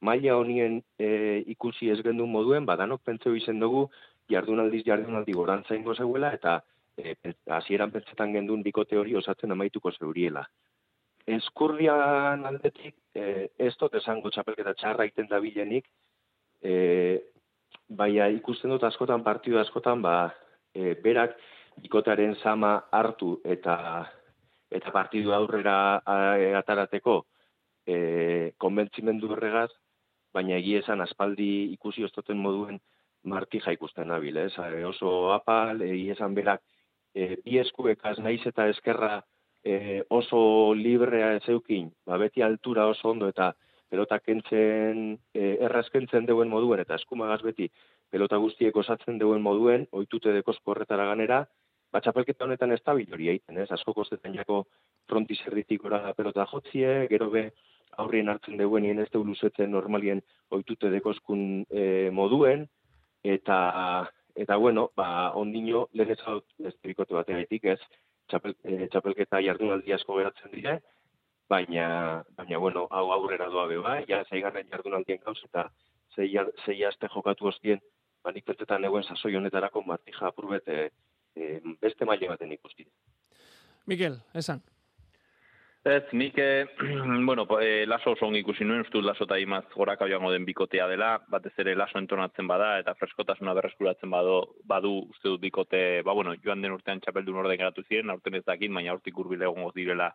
maila 0.00 0.36
honien 0.38 0.80
e, 0.98 1.44
ikusi 1.54 1.90
ez 1.90 2.00
gendu 2.02 2.26
moduen, 2.26 2.66
badanok 2.66 3.02
pentseu 3.04 3.36
izen 3.36 3.60
dugu 3.60 3.88
jardunaldiz 4.30 4.84
jardunaldi 4.86 5.34
gorantza 5.34 5.76
ingo 5.76 5.94
zeuela, 5.94 6.32
eta 6.34 6.58
e, 6.96 7.14
hasieran 7.58 7.92
pentsetan 7.94 8.34
gendun 8.34 8.62
bikote 8.62 8.98
hori 8.98 9.14
osatzen 9.18 9.54
amaituko 9.54 9.92
zeuriela. 9.92 10.44
Eskurrian 11.38 12.46
aldetik, 12.48 12.94
e, 13.14 13.48
ez 13.58 13.74
dut 13.80 13.94
esango 14.00 14.30
txapelketa 14.30 14.74
txarra 14.74 15.06
iten 15.08 15.28
da 15.30 15.40
bilenik, 15.44 15.88
e, 16.62 16.74
baina 17.88 18.28
ikusten 18.32 18.70
dut 18.70 18.84
askotan, 18.84 19.24
partidu 19.26 19.58
askotan, 19.60 20.02
ba, 20.02 20.30
e, 20.74 20.94
berak 21.02 21.36
ikotaren 21.84 22.34
sama 22.42 22.78
hartu 22.90 23.36
eta 23.44 23.74
eta 24.70 24.92
partidu 24.92 25.32
aurrera 25.32 26.02
atarateko 26.60 27.22
e, 27.86 28.52
konbentzimendu 28.58 29.32
horregaz, 29.32 29.70
baina 30.34 30.58
egia 30.60 30.82
esan 30.84 31.00
aspaldi 31.00 31.72
ikusi 31.72 32.04
oztoten 32.04 32.38
moduen 32.38 32.80
martija 33.24 33.72
ikusten 33.72 34.08
nabil, 34.08 34.36
ez? 34.36 34.52
oso 34.86 35.32
apal, 35.32 35.80
egia 35.82 36.14
esan 36.14 36.34
berak 36.34 36.62
e, 37.14 37.36
bi 37.44 37.58
eskuekaz 37.62 38.18
naiz 38.22 38.42
eta 38.46 38.68
eskerra 38.68 39.22
e, 39.64 40.02
oso 40.08 40.74
librea 40.74 41.34
ez 41.36 41.48
eukin, 41.48 41.90
ba, 42.06 42.18
beti 42.20 42.42
altura 42.42 42.86
oso 42.86 43.10
ondo 43.10 43.28
eta 43.28 43.54
pelota 43.88 44.18
kentzen, 44.20 45.18
e, 45.34 45.56
errazkentzen 45.64 46.26
deuen 46.28 46.50
moduen 46.52 46.84
eta 46.84 46.98
eskumagaz 47.00 47.40
beti 47.42 47.70
pelota 48.10 48.36
guztiek 48.40 48.76
osatzen 48.76 49.18
deuen 49.18 49.42
moduen, 49.42 49.86
oitute 49.92 50.32
dekozko 50.32 50.72
horretara 50.72 51.08
ganera, 51.08 51.46
ba, 51.92 52.00
txapelketa 52.00 52.44
honetan 52.44 52.72
ez 52.72 52.80
da 52.84 52.94
hori 52.94 53.28
egiten, 53.32 53.58
ez? 53.58 53.70
Asko 53.72 53.94
kostetan 53.94 54.34
jako 54.34 54.64
fronti 55.08 55.36
zerritik 55.44 55.82
pelota 56.16 56.46
jotzie, 56.52 57.06
gero 57.08 57.30
be 57.30 57.50
aurrien 57.98 58.28
hartzen 58.28 58.56
deuen 58.56 58.82
nien 58.82 58.98
ez 58.98 59.08
luzetzen 59.14 59.70
normalien 59.70 60.20
oitute 60.50 60.90
dekozkun 60.90 61.64
e, 61.70 62.10
moduen, 62.10 62.68
eta 63.24 63.58
eta 64.38 64.56
bueno, 64.56 64.90
ba, 64.96 65.32
ondino, 65.34 65.88
lehen 65.92 66.12
ez 66.12 66.20
hau 66.26 66.40
ez 66.62 66.74
bategatik 67.10 67.64
ez, 67.64 67.80
txapel, 68.28 68.54
e, 68.62 68.86
txapelketa 68.92 69.40
jardunaldi 69.42 69.92
asko 69.92 70.16
geratzen 70.16 70.52
dire, 70.52 70.78
baina, 71.50 72.22
baina 72.36 72.58
bueno, 72.58 72.86
hau 72.90 73.10
aurrera 73.12 73.48
doa 73.48 73.66
be 73.66 73.78
bai, 73.78 74.04
ja 74.06 74.22
zeigarren 74.30 74.68
jardunaldien 74.70 75.18
gauz 75.24 75.38
eta 75.44 75.68
zei, 76.14 76.28
zei 76.64 76.84
aste 76.84 77.08
jokatu 77.08 77.48
ostien, 77.48 77.80
ba 78.22 78.32
nik 78.32 78.44
eguen 78.46 79.02
sasoi 79.02 79.34
honetarako 79.34 79.82
martija 79.82 80.28
apurbet 80.28 80.68
e, 80.68 80.90
e, 81.36 81.60
beste 81.80 82.04
maile 82.08 82.28
baten 82.28 82.52
ikusti. 82.52 82.86
Mikel, 83.88 84.20
esan. 84.34 84.62
Ez, 85.88 86.04
nik, 86.12 86.34
eh, 86.36 86.66
bueno, 87.26 87.46
eh, 87.60 87.86
laso 87.86 88.12
oso 88.12 88.28
ikusi 88.36 88.64
nuen, 88.64 88.82
uste 88.82 89.00
laso 89.00 89.24
eta 89.24 89.38
imaz 89.38 89.64
goraka 89.74 90.08
joango 90.10 90.32
den 90.32 90.44
bikotea 90.44 90.88
dela, 90.90 91.14
batez 91.32 91.52
ere 91.62 91.74
laso 91.74 91.98
entonatzen 91.98 92.46
bada, 92.50 92.78
eta 92.82 92.94
freskotasuna 92.98 93.54
berreskuratzen 93.54 94.10
badu, 94.10 94.40
badu 94.68 94.92
uste 95.08 95.28
dut 95.28 95.40
bikote, 95.40 96.02
ba, 96.04 96.12
bueno, 96.12 96.34
joan 96.44 96.60
den 96.62 96.74
urtean 96.74 97.00
txapeldun 97.00 97.40
orden 97.44 97.56
geratu 97.56 97.86
ziren, 97.88 98.10
aurten 98.10 98.36
ez 98.36 98.44
dakit, 98.44 98.74
baina 98.74 98.96
urtik 98.98 99.18
urbile 99.18 99.48
egongo 99.48 99.70
direla 99.76 100.10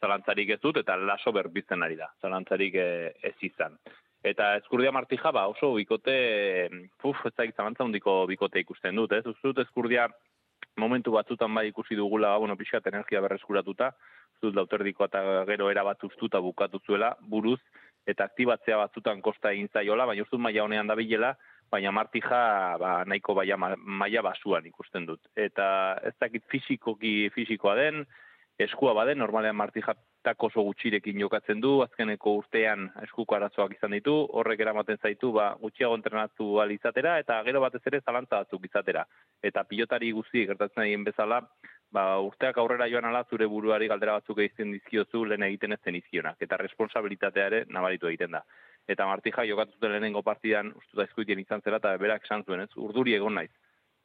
zalantzarik 0.00 0.54
ez 0.54 0.60
dut, 0.62 0.80
eta 0.80 0.96
laso 0.96 1.32
berbizten 1.36 1.82
ari 1.82 1.98
da, 2.00 2.08
zalantzarik 2.22 2.80
eh, 2.80 3.12
ez 3.20 3.36
izan. 3.44 3.76
Eta 4.24 4.54
eskurdia 4.62 4.92
martija, 4.92 5.32
ba, 5.36 5.48
oso 5.52 5.74
bikote, 5.74 6.16
puf, 7.02 7.20
ez 7.26 7.34
da 7.36 7.50
zalantza 7.56 7.84
hundiko 7.84 8.22
bikote 8.30 8.62
ikusten 8.62 8.96
dut, 8.96 9.12
ez? 9.12 9.26
Uste 9.26 9.52
dut 9.52 9.66
eskurdia 9.66 10.08
momentu 10.80 11.12
batzutan 11.14 11.54
bai 11.54 11.68
ikusi 11.68 11.98
dugula, 11.98 12.36
bueno, 12.38 12.56
pixkat 12.56 12.88
energia 12.90 13.20
berreskuratuta, 13.20 13.92
zut 14.40 14.56
lauterdiko 14.56 15.06
eta 15.06 15.44
gero 15.48 15.70
erabat 15.70 16.04
ustuta 16.08 16.40
bukatu 16.40 16.80
zuela, 16.86 17.12
buruz, 17.20 17.60
eta 18.08 18.24
aktibatzea 18.24 18.78
batzutan 18.80 19.20
kosta 19.22 19.52
egin 19.52 19.68
zaiola, 19.72 20.06
baina 20.08 20.24
ustut 20.24 20.40
maila 20.40 20.64
honean 20.64 20.88
da 20.88 20.96
bilela, 20.98 21.34
baina 21.70 21.92
martija 21.94 22.40
ba, 22.80 22.94
nahiko 23.06 23.36
baia, 23.38 23.56
maila 23.56 24.24
basuan 24.30 24.66
ikusten 24.66 25.06
dut. 25.06 25.20
Eta 25.36 25.66
ez 26.06 26.16
dakit 26.20 26.46
fizikoki 26.50 27.30
fizikoa 27.34 27.76
den, 27.78 28.04
eskua 28.60 28.92
baden, 28.92 29.18
normalean 29.18 29.56
martijatako 29.56 30.50
oso 30.50 30.62
gutxirekin 30.66 31.18
jokatzen 31.22 31.60
du, 31.64 31.78
azkeneko 31.84 32.34
urtean 32.42 32.88
eskuko 33.06 33.36
arazoak 33.36 33.72
izan 33.76 33.94
ditu, 33.96 34.14
horrek 34.36 34.60
eramaten 34.60 35.00
zaitu 35.00 35.32
ba, 35.32 35.54
gutxiago 35.62 35.96
entrenatu 35.96 36.50
izatera, 36.74 37.18
eta 37.22 37.40
gero 37.46 37.62
batez 37.64 37.80
ere 37.86 38.02
zalantza 38.04 38.42
batzuk 38.42 38.66
izatera. 38.68 39.06
Eta 39.42 39.64
pilotari 39.64 40.12
guzti 40.12 40.44
gertatzen 40.50 40.84
egin 40.84 41.04
bezala, 41.08 41.40
ba, 41.90 42.04
urteak 42.20 42.58
aurrera 42.58 42.88
joan 42.92 43.08
ala 43.08 43.24
zure 43.30 43.46
buruari 43.46 43.88
galdera 43.88 44.18
batzuk 44.18 44.38
egiten 44.44 44.76
dizkiozu 44.76 45.24
lehen 45.24 45.48
egiten 45.48 45.72
ez 45.72 45.80
zenizkionak, 45.84 46.36
eta 46.40 46.60
responsabilitatea 46.60 47.46
ere 47.46 47.64
nabaritu 47.68 48.12
egiten 48.12 48.36
da. 48.36 48.44
Eta 48.88 49.06
Martija 49.06 49.46
jokatu 49.48 49.88
lehenengo 49.88 50.22
partidan 50.22 50.72
ustuta 50.76 51.08
eskuitien 51.08 51.40
izan 51.40 51.64
zela, 51.64 51.80
eta 51.80 51.96
berak 51.96 52.28
esan 52.28 52.44
zuen, 52.44 52.66
ez, 52.66 52.72
urduri 52.76 53.16
egon 53.16 53.40
naiz. 53.40 53.52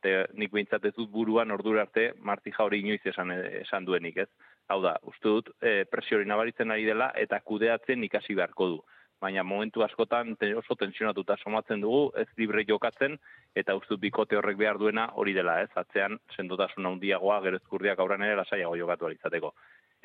Te, 0.02 0.26
nik 0.34 0.52
behintzat 0.54 0.84
ez 0.86 0.94
dut 0.96 1.10
buruan 1.10 1.52
ordura 1.52 1.86
arte 1.86 2.12
Martija 2.22 2.66
hori 2.66 2.82
inoiz 2.84 3.02
esan, 3.06 3.32
esan 3.62 3.86
duenik, 3.86 4.18
ez. 4.26 4.30
Hau 4.68 4.82
da, 4.82 4.96
uste 5.04 5.30
dut 5.30 5.50
e, 5.62 5.86
presiori 5.90 6.28
nabaritzen 6.30 6.72
ari 6.72 6.86
dela, 6.86 7.12
eta 7.16 7.40
kudeatzen 7.40 8.04
ikasi 8.06 8.38
beharko 8.38 8.70
du 8.74 8.84
baina 9.22 9.44
momentu 9.44 9.84
askotan 9.84 10.36
oso 10.60 10.76
tensionatuta 10.76 11.38
somatzen 11.42 11.82
dugu, 11.82 12.12
ez 12.20 12.28
libre 12.38 12.66
jokatzen, 12.68 13.18
eta 13.56 13.76
uste 13.80 13.98
bikote 14.02 14.38
horrek 14.38 14.58
behar 14.60 14.78
duena 14.78 15.08
hori 15.22 15.34
dela, 15.34 15.62
ez, 15.64 15.72
atzean 15.76 16.20
sendotasun 16.36 16.86
handiagoa 16.92 17.40
gero 17.46 17.62
ezkurdiak 17.62 18.00
aurran 18.00 18.26
ere 18.28 18.36
lasaiago 18.42 18.76
jokatu 18.76 19.12
izateko. 19.16 19.54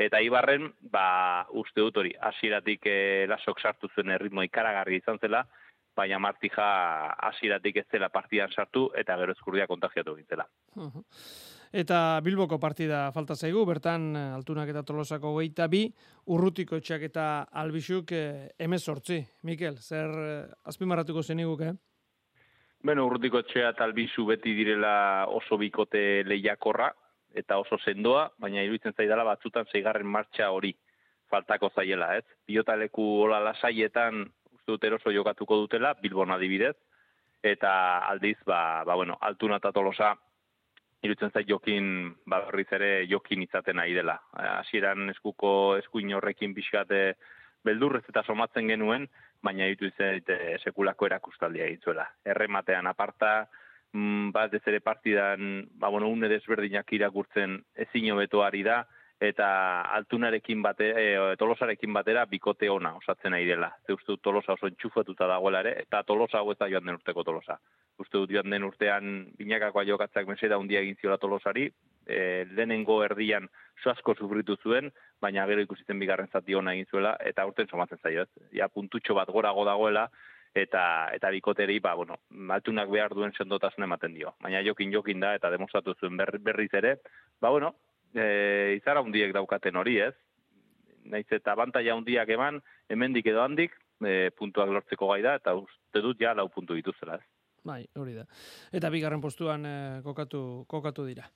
Eta 0.01 0.21
Ibarren, 0.25 0.71
ba, 0.93 1.45
uste 1.63 1.83
dut 1.83 1.99
hori, 2.01 2.15
hasieratik 2.29 2.87
e, 2.89 3.27
lasok 3.29 3.61
sartu 3.61 3.91
zuen 3.95 4.15
erritmo 4.15 4.47
ikaragarri 4.47 5.03
izan 5.03 5.19
zela, 5.21 5.45
baina 6.01 6.19
Martija 6.23 6.67
hasieratik 7.29 7.83
ez 7.83 7.87
zela 7.93 8.09
partidan 8.09 8.53
sartu 8.53 8.89
eta 8.97 9.17
gero 9.21 9.37
ezkurdia 9.37 9.69
kontagiatu 9.71 10.17
egin 10.17 10.29
zela. 10.35 10.47
Eta 11.71 12.19
Bilboko 12.27 12.59
partida 12.59 13.05
falta 13.15 13.37
zaigu, 13.37 13.63
bertan 13.69 14.09
altunak 14.19 14.73
eta 14.73 14.83
tolosako 14.83 15.37
geita 15.37 15.69
bi, 15.71 15.85
urrutiko 16.35 16.81
etxak 16.81 17.05
eta 17.11 17.27
albixuk 17.63 18.11
eh, 18.17 18.49
emez 18.59 18.81
sortzi. 18.83 19.21
Mikel, 19.47 19.79
zer 19.79 20.17
eh, 20.25 20.41
azpimarratuko 20.73 21.23
zeniguk, 21.23 21.63
eh? 21.69 21.77
Beno, 22.83 23.05
urrutiko 23.07 23.45
etxea 23.45 23.71
eta 23.75 23.87
albizu 23.87 24.25
beti 24.33 24.57
direla 24.57 25.29
oso 25.31 25.61
bikote 25.61 26.25
lehiakorra 26.27 26.91
eta 27.39 27.61
oso 27.63 27.79
sendoa, 27.79 28.31
baina 28.43 28.65
iruditzen 28.67 28.97
zaidala 28.97 29.29
batzutan 29.29 29.69
zeigarren 29.71 30.09
martxa 30.11 30.51
hori 30.51 30.73
faltako 31.31 31.71
zaiela, 31.77 32.17
ez? 32.19 32.25
Piotaleku 32.51 33.05
hola 33.23 33.39
lasaietan 33.45 34.25
dut 34.71 34.85
eroso 34.85 35.13
jokatuko 35.15 35.59
dutela, 35.65 35.95
Bilbon 36.01 36.33
adibidez, 36.35 36.77
eta 37.43 37.73
aldiz, 38.09 38.39
ba, 38.47 38.85
ba 38.85 38.95
bueno, 38.95 39.17
altuna 39.21 39.59
eta 39.61 39.73
tolosa 39.73 40.15
iruditzen 41.01 41.33
zait 41.33 41.49
jokin, 41.49 42.11
ba, 42.29 42.43
berriz 42.47 42.69
ere 42.77 42.91
jokin 43.09 43.43
izaten 43.47 43.79
nahi 43.81 43.95
dela. 43.97 44.19
Hasieran 44.37 45.09
eskuko 45.15 45.77
eskuin 45.81 46.13
horrekin 46.17 46.55
pixkate 46.55 47.15
beldurrez 47.65 48.05
eta 48.09 48.23
somatzen 48.27 48.69
genuen, 48.69 49.09
baina 49.43 49.69
ditu 49.71 49.89
izate 49.89 50.59
sekulako 50.61 51.09
erakustaldia 51.09 51.67
egitzuela. 51.71 52.05
Errematean 52.25 52.89
aparta, 52.91 53.49
mm, 53.93 54.31
bat 54.37 54.55
ez 54.55 54.63
ere 54.67 54.81
partidan, 54.81 55.67
ba, 55.73 55.89
bueno, 55.89 56.09
une 56.09 56.29
desberdinak 56.29 56.93
irakurtzen 56.93 57.59
ezin 57.87 58.11
hobeto 58.13 58.45
ari 58.45 58.63
da, 58.63 58.85
eta 59.21 59.83
altunarekin 59.99 60.63
bate, 60.65 60.87
e, 60.97 61.09
tolosarekin 61.39 61.93
batera 61.93 62.25
bikote 62.27 62.71
ona 62.73 62.95
osatzen 62.97 63.35
nahi 63.35 63.45
dela. 63.45 63.69
Ze 63.87 63.93
uste 63.93 64.15
dut 64.15 64.23
tolosa 64.25 64.55
oso 64.57 64.71
entxufatuta 64.71 65.27
dagoela 65.29 65.61
ere, 65.61 65.75
eta 65.83 66.03
tolosa 66.09 66.41
hau 66.41 66.53
ez 66.53 66.59
da 66.59 66.69
joan 66.73 66.87
den 66.89 66.97
urteko 66.97 67.25
tolosa. 67.25 67.59
Uste 68.01 68.17
dut 68.17 68.33
joan 68.33 68.49
den 68.51 68.65
urtean 68.65 69.27
binakakoa 69.37 69.85
jokatzak 69.85 70.27
meseda 70.27 70.57
handia 70.57 70.81
egin 70.81 70.97
ziola 71.03 71.19
tolosari, 71.21 71.69
e, 72.07 72.47
lehenengo 72.49 73.03
erdian 73.05 73.49
asko 73.91 74.15
sufritu 74.15 74.57
zuen, 74.63 74.91
baina 75.21 75.47
gero 75.49 75.63
ikusitzen 75.65 76.01
bigarren 76.01 76.29
zati 76.33 76.55
ona 76.55 76.73
egin 76.73 76.89
zuela, 76.91 77.15
eta 77.21 77.47
urten 77.49 77.69
somatzen 77.69 78.01
zaio, 78.03 78.23
ez? 78.23 78.49
Ja, 78.53 78.69
puntutxo 78.69 79.15
bat 79.17 79.29
gorago 79.29 79.65
dagoela, 79.65 80.09
eta 80.55 80.83
eta 81.15 81.31
bikoteri, 81.31 81.79
ba, 81.81 81.95
bueno, 81.95 82.17
altunak 82.57 82.91
behar 82.91 83.15
duen 83.15 83.33
sendotasun 83.33 83.85
ematen 83.85 84.15
dio. 84.15 84.35
Baina 84.43 84.61
jokin 84.67 84.93
jokin 84.93 85.21
da, 85.21 85.35
eta 85.35 85.51
demostratu 85.51 85.95
zuen 86.01 86.17
berriz 86.17 86.73
ere, 86.75 86.97
ba, 87.41 87.51
bueno, 87.51 87.75
e, 88.15 88.77
izara 88.79 89.03
hundiek 89.05 89.33
daukaten 89.35 89.77
hori, 89.77 89.99
ez? 90.01 90.15
Naiz 91.11 91.27
eta 91.33 91.55
abantaia 91.55 91.97
hundiak 91.97 92.29
eman, 92.37 92.61
hemendik 92.91 93.27
edo 93.33 93.43
handik, 93.43 93.75
e, 94.05 94.31
puntuak 94.37 94.71
lortzeko 94.71 95.11
gai 95.13 95.21
da, 95.27 95.37
eta 95.41 95.55
uste 95.59 96.03
dut 96.05 96.21
ja 96.21 96.35
lau 96.37 96.49
puntu 96.53 96.77
dituzela, 96.79 97.19
ez? 97.21 97.27
Bai, 97.67 97.83
hori 98.01 98.15
da. 98.17 98.25
Eta 98.73 98.89
bigarren 98.93 99.21
postuan 99.21 99.67
e, 99.67 99.75
kokatu, 100.05 100.65
kokatu 100.69 101.05
dira. 101.05 101.27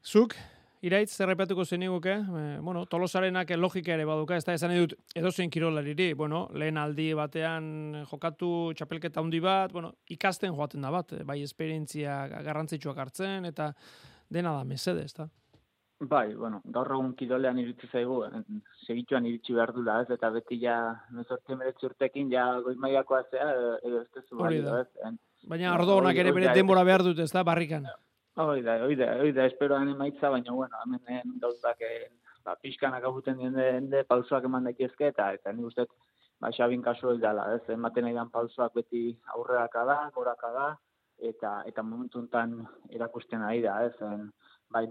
Zuk, 0.00 0.36
iraitz, 0.86 1.10
zerrepatuko 1.12 1.64
zeniguke, 1.64 2.14
e, 2.16 2.44
bueno, 2.64 2.86
tolosarenak 2.88 3.52
logika 3.58 3.92
ere 3.96 4.06
baduka, 4.08 4.36
ez 4.36 4.46
da 4.46 4.56
esan 4.56 4.72
edut 4.76 4.94
edozein 5.16 5.52
kirolariri, 5.52 6.12
bueno, 6.16 6.46
lehen 6.56 6.80
aldi 6.80 7.10
batean 7.16 8.06
jokatu 8.08 8.72
txapelketa 8.76 9.20
handi 9.20 9.42
bat, 9.44 9.74
bueno, 9.76 9.92
ikasten 10.08 10.56
joaten 10.56 10.86
da 10.86 10.94
bat, 10.94 11.12
bai 11.28 11.42
esperientzia 11.44 12.22
garrantzitsuak 12.40 13.04
hartzen, 13.04 13.44
eta 13.52 13.74
dena 14.30 14.56
da 14.56 14.64
mesede, 14.64 15.04
ez 15.04 15.14
da? 15.16 15.28
Bai, 16.00 16.34
bueno, 16.34 16.62
gaur 16.72 16.88
egun 16.94 17.10
kidolean 17.12 17.58
iritsi 17.60 17.88
zaigu, 17.92 18.22
segituan 18.86 19.26
iritsi 19.28 19.52
behar 19.52 19.74
dula, 19.76 19.98
ez, 20.00 20.08
eta 20.14 20.30
beti 20.32 20.56
ja, 20.62 20.76
nezortzi 21.12 21.58
meretzi 21.60 21.84
urtekin, 21.90 22.30
ja, 22.32 22.46
goi 22.64 22.72
maiakoa 22.80 23.20
zea, 23.28 23.48
edo 23.84 24.00
ez 24.00 24.08
tezu 24.14 24.38
da. 24.40 24.78
ez. 24.80 25.10
Baina 25.50 25.74
ardo 25.74 25.98
honak 25.98 26.16
ere 26.22 26.32
bere 26.32 26.54
denbora 26.56 26.86
behar 26.88 27.04
dut, 27.04 27.20
ez 27.20 27.28
da, 27.34 27.44
barrikan. 27.44 27.84
Hoi 28.40 28.62
da, 28.64 28.78
hoi 28.86 28.96
da, 28.96 29.10
hoi 29.20 29.34
da, 29.36 29.44
esperoan 29.44 29.92
emaitza, 29.92 30.30
baina, 30.32 30.56
bueno, 30.56 30.80
hemen 30.86 31.36
gauzak, 31.42 31.84
eh, 31.84 32.08
ba, 32.48 32.56
pixkanak 32.56 33.04
aguten 33.04 33.36
dien 33.36 33.90
de, 33.92 34.04
pausoak 34.08 34.48
eman 34.48 34.72
dakiezke, 34.72 35.12
eta, 35.12 35.34
eta 35.36 35.52
ni 35.52 35.68
uste, 35.68 35.84
ba, 36.40 36.48
xabin 36.48 36.80
kasu 36.80 37.12
hori 37.12 37.20
dala, 37.20 37.50
ez, 37.58 37.66
ematen 37.76 38.08
aidan 38.08 38.32
pausoak 38.32 38.72
beti 38.80 39.10
aurreaka 39.36 39.84
da, 39.84 39.98
goraka 40.16 40.52
da, 40.56 40.68
eta, 41.20 41.58
eta 41.68 41.82
momentu 41.84 42.24
erakusten 42.88 43.42
ari 43.42 43.60
da, 43.60 43.82
ez, 43.84 44.00
en, 44.00 44.30
bai, 44.70 44.86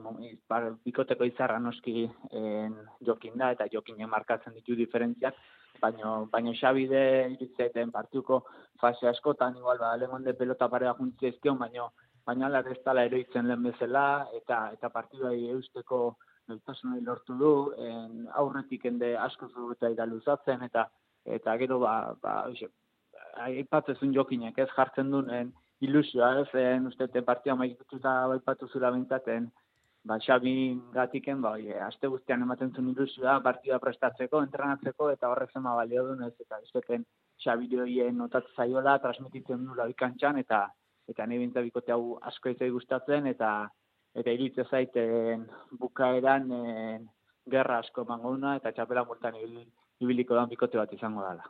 bar, 0.49 0.73
bikoteko 0.85 1.27
izarra 1.27 1.59
noski 1.59 2.03
en, 2.31 2.75
jokin 3.05 3.37
da, 3.39 3.51
eta 3.55 3.67
jokin 3.71 4.03
markatzen 4.09 4.53
ditu 4.53 4.75
diferentziak, 4.75 5.35
baina 5.79 6.13
baino 6.31 6.53
xabide 6.59 7.01
iritzeten 7.35 7.91
partiuko 7.91 8.43
fase 8.81 9.07
askotan, 9.07 9.57
igual, 9.57 9.79
ba, 9.79 9.95
de 9.97 10.33
pelota 10.33 10.67
parea 10.69 10.93
juntzi 10.97 11.27
ezkion, 11.27 11.57
baina 11.57 11.89
baina 12.25 12.45
ala 12.47 12.59
ez 12.69 12.81
tala 12.83 13.05
eroitzen 13.07 13.47
lehen 13.47 13.63
bezala, 13.63 14.27
eta, 14.37 14.69
eta 14.75 14.89
partidai 14.89 15.49
eusteko 15.53 16.17
noitasunai 16.49 17.01
lortu 17.05 17.37
du, 17.37 17.53
en, 17.77 18.27
aurretik 18.41 18.85
ende 18.85 19.15
asko 19.17 19.49
zuruta 19.49 20.05
luzatzen, 20.05 20.61
eta 20.63 20.89
eta 21.25 21.55
gero, 21.61 21.79
ba, 21.79 22.15
ba, 22.21 22.35
aipatzezun 23.45 24.13
jokinek 24.13 24.57
ez 24.57 24.69
jartzen 24.75 25.11
duen 25.11 25.51
ilusioa, 25.81 26.29
ez, 26.43 26.49
en, 26.53 26.87
uste, 26.87 27.07
partida 27.21 27.55
maikituta 27.55 28.27
baipatu 28.33 28.67
zura 28.67 28.91
bintzaten, 28.91 29.49
ba, 30.03 30.17
Xabi 30.19 30.53
gatiken, 30.93 31.41
ba, 31.41 31.53
oie, 31.59 31.75
aste 31.85 32.07
guztian 32.07 32.43
ematen 32.45 32.71
zuen 32.73 32.91
ilusioa, 32.93 33.39
partida 33.45 33.79
prestatzeko, 33.83 34.41
entrenatzeko, 34.47 35.09
eta 35.15 35.29
horrek 35.29 35.51
zema 35.53 35.75
balio 35.75 36.05
duen, 36.07 36.23
ez, 36.27 36.35
eta 36.39 36.61
izteken 36.65 37.05
Xabi 37.43 37.69
joien 37.71 38.17
notatzen 38.17 38.55
zaiola, 38.55 38.99
transmititzen 39.03 39.63
nula 39.65 39.89
ikantxan, 39.91 40.39
eta 40.45 40.67
eta 41.09 41.25
nahi 41.25 41.39
bintza 41.41 41.61
bikote 41.65 41.91
hau 41.91 42.19
asko 42.29 42.51
ez 42.51 42.71
gustatzen, 42.71 43.27
eta 43.27 43.69
eta 44.19 44.33
iritze 44.33 44.65
zaiten 44.69 45.45
bukaeran 45.79 46.51
en, 46.51 47.07
gerra 47.49 47.79
asko 47.83 48.05
mangona, 48.05 48.55
eta 48.59 48.71
txapela 48.71 49.05
multan 49.05 49.37
ibiliko 49.99 50.35
da 50.35 50.45
bikote 50.49 50.77
bat 50.79 50.93
izango 50.93 51.23
dela. 51.25 51.45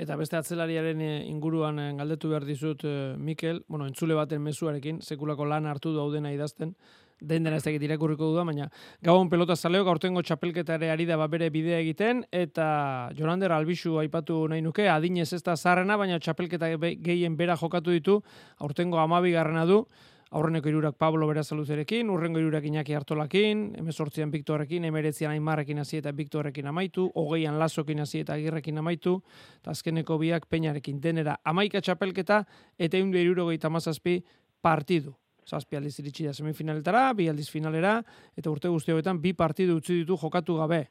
Eta 0.00 0.16
beste 0.16 0.38
atzelariaren 0.38 1.00
eh, 1.00 1.12
inguruan 1.30 1.78
eh, 1.78 1.92
galdetu 1.98 2.32
behar 2.32 2.46
dizut, 2.48 2.84
eh, 2.88 3.14
Mikel, 3.18 3.62
bueno, 3.68 3.86
entzule 3.86 4.16
baten 4.18 4.42
mezuarekin, 4.42 5.00
sekulako 5.02 5.46
lan 5.46 5.68
hartu 5.70 5.94
daudena 5.94 6.32
idazten, 6.34 6.74
den 7.22 7.44
dena 7.46 7.56
ez 7.56 7.64
dakit 7.64 7.82
irakurriko 7.86 8.30
duda, 8.32 8.44
baina 8.44 8.68
gabon 9.02 9.30
pelota 9.30 9.56
zaleo, 9.56 9.84
gaurtengo 9.86 10.22
txapelketa 10.22 10.76
ere 10.78 10.90
ari 10.92 11.06
da 11.06 11.18
bere 11.26 11.50
bidea 11.50 11.78
egiten, 11.82 12.24
eta 12.32 13.10
Jorander 13.18 13.52
Albizu 13.52 13.98
aipatu 14.02 14.46
nahi 14.48 14.62
nuke, 14.62 14.88
adinez 14.90 15.32
ez 15.32 15.42
da 15.42 15.56
zarrena, 15.56 15.96
baina 15.96 16.18
txapelketa 16.18 16.74
gehien 16.78 17.36
bera 17.36 17.56
jokatu 17.56 17.94
ditu, 17.94 18.22
aurtengo 18.58 18.98
amabi 18.98 19.32
garrena 19.32 19.64
du, 19.66 19.84
aurreneko 20.32 20.70
irurak 20.70 20.96
Pablo 20.96 21.26
Berazaluzerekin, 21.28 22.10
urrengo 22.10 22.40
irurak 22.40 22.64
Iñaki 22.64 22.96
Artolakin, 22.96 23.66
emezortzian 23.78 24.32
Viktorrekin, 24.32 24.86
emeretzian 24.88 25.34
Aimarrekin 25.34 25.82
hasi 25.84 26.00
eta 26.00 26.12
Viktorrekin 26.16 26.66
amaitu, 26.72 27.10
hogeian 27.14 27.58
Lasokin 27.60 28.00
hasi 28.00 28.24
eta 28.24 28.38
Agirrekin 28.38 28.80
amaitu, 28.80 29.18
eta 29.60 29.76
azkeneko 29.76 30.16
biak 30.18 30.48
Peñarekin. 30.48 31.00
Denera 31.04 31.36
amaika 31.44 31.84
txapelketa, 31.84 32.44
eta 32.78 32.96
eundu 32.96 33.20
irurogeita 33.20 33.68
mazazpi 33.68 34.22
partidu 34.62 35.12
zazpi 35.46 35.76
aldiz 35.76 35.98
iritsi 36.00 36.26
da 36.26 36.32
semifinaletara, 36.32 37.12
bi 37.14 37.28
aldiz 37.28 37.48
finalera, 37.50 37.98
eta 38.36 38.50
urte 38.50 38.68
guzti 38.68 38.92
hauetan 38.92 39.20
bi 39.22 39.32
partidu 39.32 39.76
utzi 39.80 40.02
ditu 40.02 40.16
jokatu 40.16 40.56
gabe. 40.56 40.86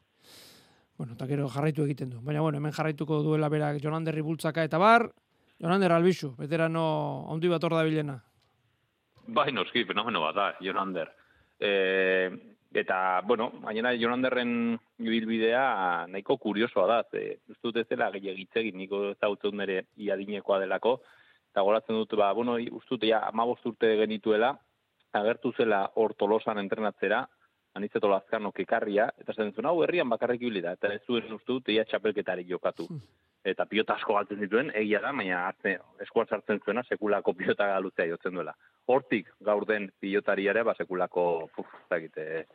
Bueno, 0.97 1.13
eta 1.13 1.25
gero 1.25 1.47
jarraitu 1.49 1.85
egiten 1.87 2.11
du. 2.11 2.19
Baina, 2.21 2.41
bueno, 2.41 2.59
hemen 2.59 2.73
jarraituko 2.75 3.21
duela 3.25 3.49
berak 3.49 3.79
Jonander 3.81 4.21
bultzaka 4.21 4.63
eta 4.63 4.77
bar, 4.77 5.07
Jonander 5.61 5.91
albizu, 5.91 6.35
veterano 6.37 6.83
handi 7.31 7.49
bat 7.49 7.63
hor 7.63 7.77
bilena. 7.85 8.19
Bai, 9.27 9.51
noski, 9.51 9.83
fenomeno 9.85 10.21
bat 10.21 10.35
da, 10.35 10.45
Jonander. 10.61 11.09
E, 11.59 12.29
eta, 12.73 13.21
bueno, 13.25 13.51
gainera 13.63 13.93
Jonanderren 13.97 14.77
ibilbidea 14.99 16.05
nahiko 16.09 16.37
kuriosoa 16.37 16.87
da, 16.87 17.03
ze, 17.11 17.39
ez 17.49 17.57
dut 17.63 17.77
ez 17.77 17.87
dela 17.89 18.09
gehiagitzegin, 18.11 18.77
niko 18.77 19.13
zautzen 19.19 19.61
ere 19.61 19.83
iadinekoa 19.97 20.59
delako, 20.63 20.99
eta 21.51 21.63
goratzen 21.67 21.97
dut, 21.99 22.15
ba, 22.19 22.31
bueno, 22.33 22.57
ustut, 22.79 23.03
ja, 23.07 23.21
amabost 23.27 23.65
urte 23.67 23.95
genituela, 23.99 24.53
agertu 25.13 25.51
zela 25.57 25.83
hor 25.95 26.15
tolosan 26.15 26.61
entrenatzera, 26.61 27.25
anitzeto 27.75 28.09
lazkano 28.11 28.51
kekarria, 28.51 29.09
eta 29.19 29.33
zen 29.33 29.51
zuen, 29.53 29.67
hau 29.67 29.81
herrian 29.83 30.09
bakarrik 30.09 30.43
da, 30.61 30.73
eta 30.73 30.93
ez 30.93 31.01
zuen 31.07 31.31
uste 31.31 31.51
dut, 31.51 31.69
ia 31.69 31.85
txapelketari 31.85 32.47
jokatu. 32.47 32.87
Hmm. 32.89 33.01
Eta 33.43 33.65
pilota 33.65 33.95
asko 33.95 34.13
galtzen 34.13 34.39
dituen, 34.39 34.71
egia 34.75 34.99
da, 35.01 35.11
baina 35.11 35.47
hartze, 35.47 35.79
eskuan 36.01 36.27
sartzen 36.27 36.59
zuena, 36.63 36.83
sekulako 36.83 37.33
pilota 37.33 37.67
galutzea 37.67 38.05
jotzen 38.11 38.35
duela. 38.37 38.53
Hortik, 38.87 39.31
gaur 39.41 39.65
den 39.65 39.89
pilotariare, 39.99 40.63
ba, 40.63 40.75
sekulako, 40.77 41.49
puf, 41.55 41.67
zakite, 41.89 42.45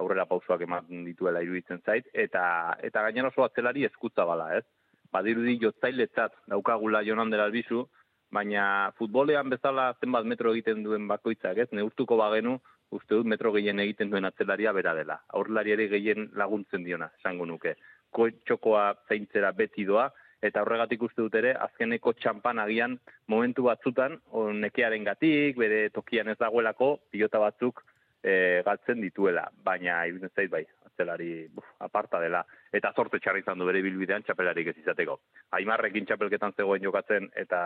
aurrera 0.00 0.24
pausoak 0.26 0.64
ematen 0.64 1.04
dituela 1.04 1.42
iruditzen 1.44 1.82
zait, 1.84 2.06
eta 2.14 2.42
eta 2.82 3.02
gainera 3.06 3.28
oso 3.28 3.44
atzelari 3.44 3.84
eskutza 3.84 4.24
bala, 4.24 4.54
ez? 4.56 4.64
Badirudi 5.12 5.58
jotzailetzat 5.60 6.36
daukagula 6.48 7.02
Jonan 7.04 7.32
dela 7.34 7.48
albizu, 7.50 7.84
baina 8.32 8.64
futbolean 8.98 9.50
bezala 9.50 9.90
zenbat 10.00 10.24
metro 10.24 10.52
egiten 10.54 10.84
duen 10.86 11.08
bakoitzak, 11.10 11.58
ez? 11.58 11.68
Neurtuko 11.72 12.16
bagenu, 12.20 12.56
uste 12.94 13.14
dut 13.18 13.26
metro 13.26 13.52
gehien 13.52 13.82
egiten 13.82 14.10
duen 14.10 14.26
atzelaria 14.28 14.72
bera 14.72 14.94
dela. 14.94 15.20
Aurrelari 15.34 15.74
ere 15.76 15.88
gehien 15.92 16.30
laguntzen 16.38 16.84
diona, 16.86 17.10
esango 17.20 17.46
nuke. 17.46 17.76
Txokoa 18.10 18.86
zeintzera 19.08 19.52
beti 19.54 19.84
doa, 19.86 20.08
eta 20.42 20.62
horregatik 20.64 21.02
uste 21.04 21.22
dut 21.22 21.34
ere, 21.36 21.52
azkeneko 21.66 22.14
txampan 22.18 22.58
agian 22.62 22.96
momentu 23.28 23.66
batzutan, 23.68 24.16
nekearen 24.64 25.04
gatik, 25.04 25.58
bere 25.60 25.88
tokian 25.94 26.32
ez 26.32 26.38
dagoelako, 26.40 26.96
pilota 27.12 27.42
batzuk 27.42 27.84
e, 28.22 28.62
galtzen 28.66 29.00
dituela, 29.00 29.46
baina 29.64 30.04
iruditzen 30.06 30.32
zait 30.36 30.50
bai, 30.52 30.64
atzelari 30.86 31.48
buf, 31.54 31.66
aparta 31.80 32.20
dela, 32.20 32.42
eta 32.72 32.92
zorte 32.96 33.18
txarri 33.18 33.40
izan 33.40 33.58
du 33.58 33.68
bere 33.68 33.82
bilbidean 33.82 34.22
txapelarik 34.26 34.72
ez 34.72 34.76
izateko. 34.82 35.18
Aimarrekin 35.56 36.06
txapelketan 36.06 36.54
zegoen 36.56 36.82
jokatzen 36.84 37.30
eta 37.34 37.60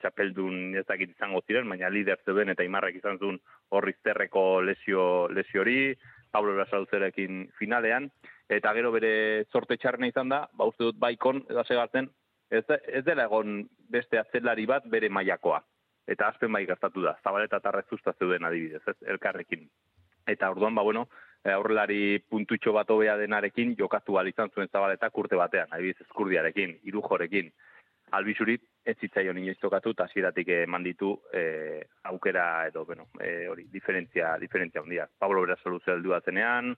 txapeldun 0.00 0.76
ez 0.80 0.86
dakit 0.88 1.14
izango 1.14 1.42
ziren, 1.46 1.68
baina 1.68 1.90
lider 1.90 2.18
zeuden 2.26 2.50
eta 2.52 2.64
Aimarrek 2.66 2.98
izan 2.98 3.18
zuen 3.18 3.38
horri 3.70 3.94
zerreko 4.02 4.62
lesio, 4.62 5.28
lesiori, 5.28 5.94
Pablo 6.32 6.54
Brasalzerekin 6.56 7.46
finalean, 7.58 8.08
eta 8.48 8.72
gero 8.74 8.90
bere 8.92 9.44
zorte 9.52 9.76
txarrena 9.76 10.08
izan 10.08 10.32
da, 10.32 10.46
ba 10.56 10.66
uste 10.68 10.88
dut 10.88 10.98
baikon, 10.98 11.44
eta 11.50 11.64
segatzen, 11.68 12.08
ez, 12.50 12.64
ez 12.88 13.04
dela 13.04 13.28
egon 13.28 13.62
beste 13.92 14.18
atzelari 14.20 14.66
bat 14.66 14.88
bere 14.90 15.08
mailakoa. 15.12 15.60
Eta 16.08 16.32
azpen 16.32 16.50
bai 16.52 16.64
gertatu 16.66 17.04
da, 17.04 17.14
zabaleta 17.22 17.60
eta 17.62 17.70
rezusta 17.76 18.14
zeuden 18.18 18.48
adibidez, 18.48 18.82
ez, 18.90 18.96
elkarrekin. 19.14 19.68
Eta 20.26 20.50
orduan, 20.50 20.74
ba, 20.74 20.82
bueno, 20.82 21.08
aurrelari 21.50 22.20
puntutxo 22.30 22.72
bat 22.72 22.90
hobea 22.90 23.16
denarekin 23.18 23.74
jokatu 23.78 24.16
ahal 24.16 24.28
izan 24.30 24.50
zuen 24.54 24.68
zabaleta 24.68 25.10
kurte 25.10 25.36
batean, 25.36 25.68
adibidez 25.70 26.06
eskurdiarekin, 26.06 26.78
irujorekin. 26.84 27.50
Albizurit 28.12 28.62
ez 28.84 28.96
zitzaion 29.00 29.38
inoiz 29.40 29.56
tokatu 29.58 29.94
eta 29.94 30.04
hasieratik 30.04 30.48
eman 30.58 30.84
ditu 30.84 31.14
e, 31.32 31.82
aukera 32.10 32.66
edo, 32.68 32.84
bueno, 32.84 33.08
e, 33.18 33.48
hori, 33.48 33.64
diferentzia, 33.72 34.36
diferentzia 34.38 34.82
handia. 34.82 35.08
Pablo 35.18 35.40
Berazolu 35.46 35.80
zeldu 35.80 36.12
zenean, 36.24 36.76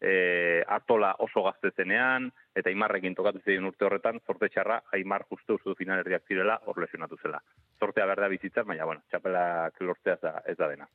e, 0.00 0.62
Artola 0.68 1.14
oso 1.18 1.42
gazte 1.42 1.72
zenean, 1.76 2.30
eta 2.54 2.70
Aimarrekin 2.70 3.14
tokatu 3.14 3.40
zein 3.44 3.64
urte 3.64 3.84
horretan, 3.84 4.20
zorte 4.26 4.48
txarra, 4.48 4.82
Aimar 4.92 5.24
justu 5.30 5.58
du 5.64 5.74
finalerriak 5.74 6.22
zirela, 6.28 6.60
hor 6.66 6.78
lesionatu 6.78 7.16
zela. 7.22 7.42
Zortea 7.80 8.06
berdea 8.06 8.28
bizitzan, 8.28 8.66
baina, 8.66 8.84
bueno, 8.84 9.02
txapelak 9.10 9.80
lortzea 9.80 10.14
ez 10.14 10.20
da, 10.22 10.34
ez 10.46 10.56
da 10.56 10.68
dena. 10.68 10.88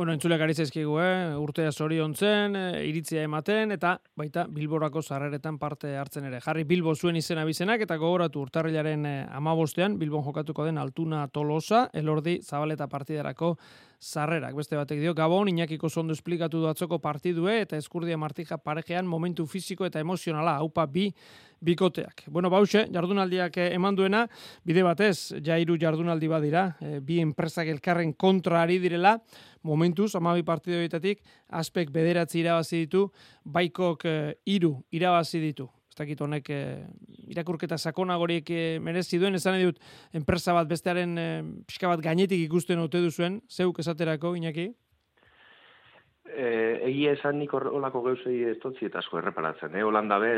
Bueno, 0.00 0.14
entzulek 0.16 0.40
ari 0.40 0.54
zaizkigu, 0.56 0.94
eh? 0.96 1.34
urtea 1.36 1.68
zoriontzen, 1.76 2.54
eh, 2.56 2.86
iritzia 2.88 3.20
ematen, 3.26 3.74
eta 3.74 3.90
baita 4.16 4.46
Bilborako 4.48 5.02
sarreretan 5.02 5.58
parte 5.60 5.90
hartzen 6.00 6.24
ere. 6.24 6.38
Jarri 6.40 6.64
Bilbo 6.64 6.94
zuen 6.94 7.18
izena 7.20 7.44
bizenak, 7.44 7.84
eta 7.84 7.98
gogoratu 8.00 8.40
urtarrilaren 8.40 9.04
eh, 9.04 9.26
amabostean, 9.28 9.98
Bilbon 10.00 10.24
jokatuko 10.24 10.64
den 10.64 10.80
Altuna 10.80 11.26
Tolosa, 11.28 11.82
elordi 11.92 12.38
zabaleta 12.40 12.88
partidarako 12.88 13.58
sarrerak. 14.00 14.56
Beste 14.56 14.80
batek 14.80 15.04
dio, 15.04 15.12
Gabon, 15.12 15.52
Iñakiko 15.52 15.90
zondo 15.90 16.16
esplikatu 16.16 16.64
du 16.64 16.72
atzoko 16.72 16.96
partidue, 17.04 17.60
eta 17.66 17.76
eskurdia 17.76 18.16
martija 18.16 18.56
parejean 18.56 19.04
momentu 19.04 19.44
fisiko 19.44 19.84
eta 19.84 20.00
emozionala, 20.00 20.56
haupa 20.64 20.86
bi 20.86 21.10
bikoteak. 21.60 22.24
Bueno, 22.28 22.50
bause, 22.50 22.86
jardunaldiak 22.92 23.56
eh, 23.60 23.74
eman 23.76 23.96
duena, 23.96 24.24
bide 24.64 24.82
batez, 24.82 25.32
jairu 25.44 25.76
jardunaldi 25.80 26.28
badira, 26.28 26.64
eh, 26.80 26.98
bi 27.00 27.20
enpresak 27.20 27.68
elkarren 27.68 28.14
kontra 28.14 28.62
ari 28.62 28.78
direla, 28.80 29.18
momentuz, 29.62 30.14
amabi 30.16 30.42
partidoetatik, 30.42 31.20
aspek 31.48 31.92
bederatzi 31.92 32.40
irabazi 32.40 32.84
ditu, 32.86 33.10
baikok 33.44 34.08
eh, 34.08 34.34
iru 34.46 34.78
irabazi 34.90 35.40
ditu. 35.44 35.68
Dakit 36.00 36.20
honek 36.24 36.46
eh, 36.54 36.86
irakurketa 37.28 37.76
sakonagorik 37.76 38.50
eh, 38.50 38.78
merezi 38.80 39.18
duen, 39.20 39.36
esan 39.36 39.58
dut, 39.60 39.80
enpresa 40.16 40.54
bat 40.56 40.68
bestearen 40.70 41.18
eh, 41.18 41.42
pixka 41.68 41.90
bat 41.90 42.00
gainetik 42.00 42.40
ikusten 42.46 42.80
ote 42.80 43.02
duzuen, 43.04 43.42
zeuk 43.52 43.82
esaterako, 43.84 44.32
Iñaki? 44.38 44.70
E, 46.30 46.80
egia 46.86 47.12
esan 47.16 47.38
nik 47.40 47.52
hor- 47.54 47.70
holako 47.74 48.02
geuzei 48.04 48.36
ez 48.52 48.58
totzi 48.62 48.86
eta 48.86 49.00
asko 49.00 49.18
erreparatzen. 49.18 49.74
Eh? 49.74 49.84
Holanda 49.84 50.18
be, 50.22 50.32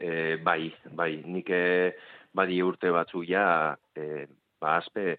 e, 0.00 0.12
bai, 0.44 0.72
bai, 0.92 1.22
nik 1.24 1.50
e, 1.50 1.94
badi 2.34 2.60
urte 2.62 2.90
batzuk 2.92 3.24
ja, 3.28 3.76
e, 3.96 4.26
ba, 4.60 4.76
azpe, 4.76 5.18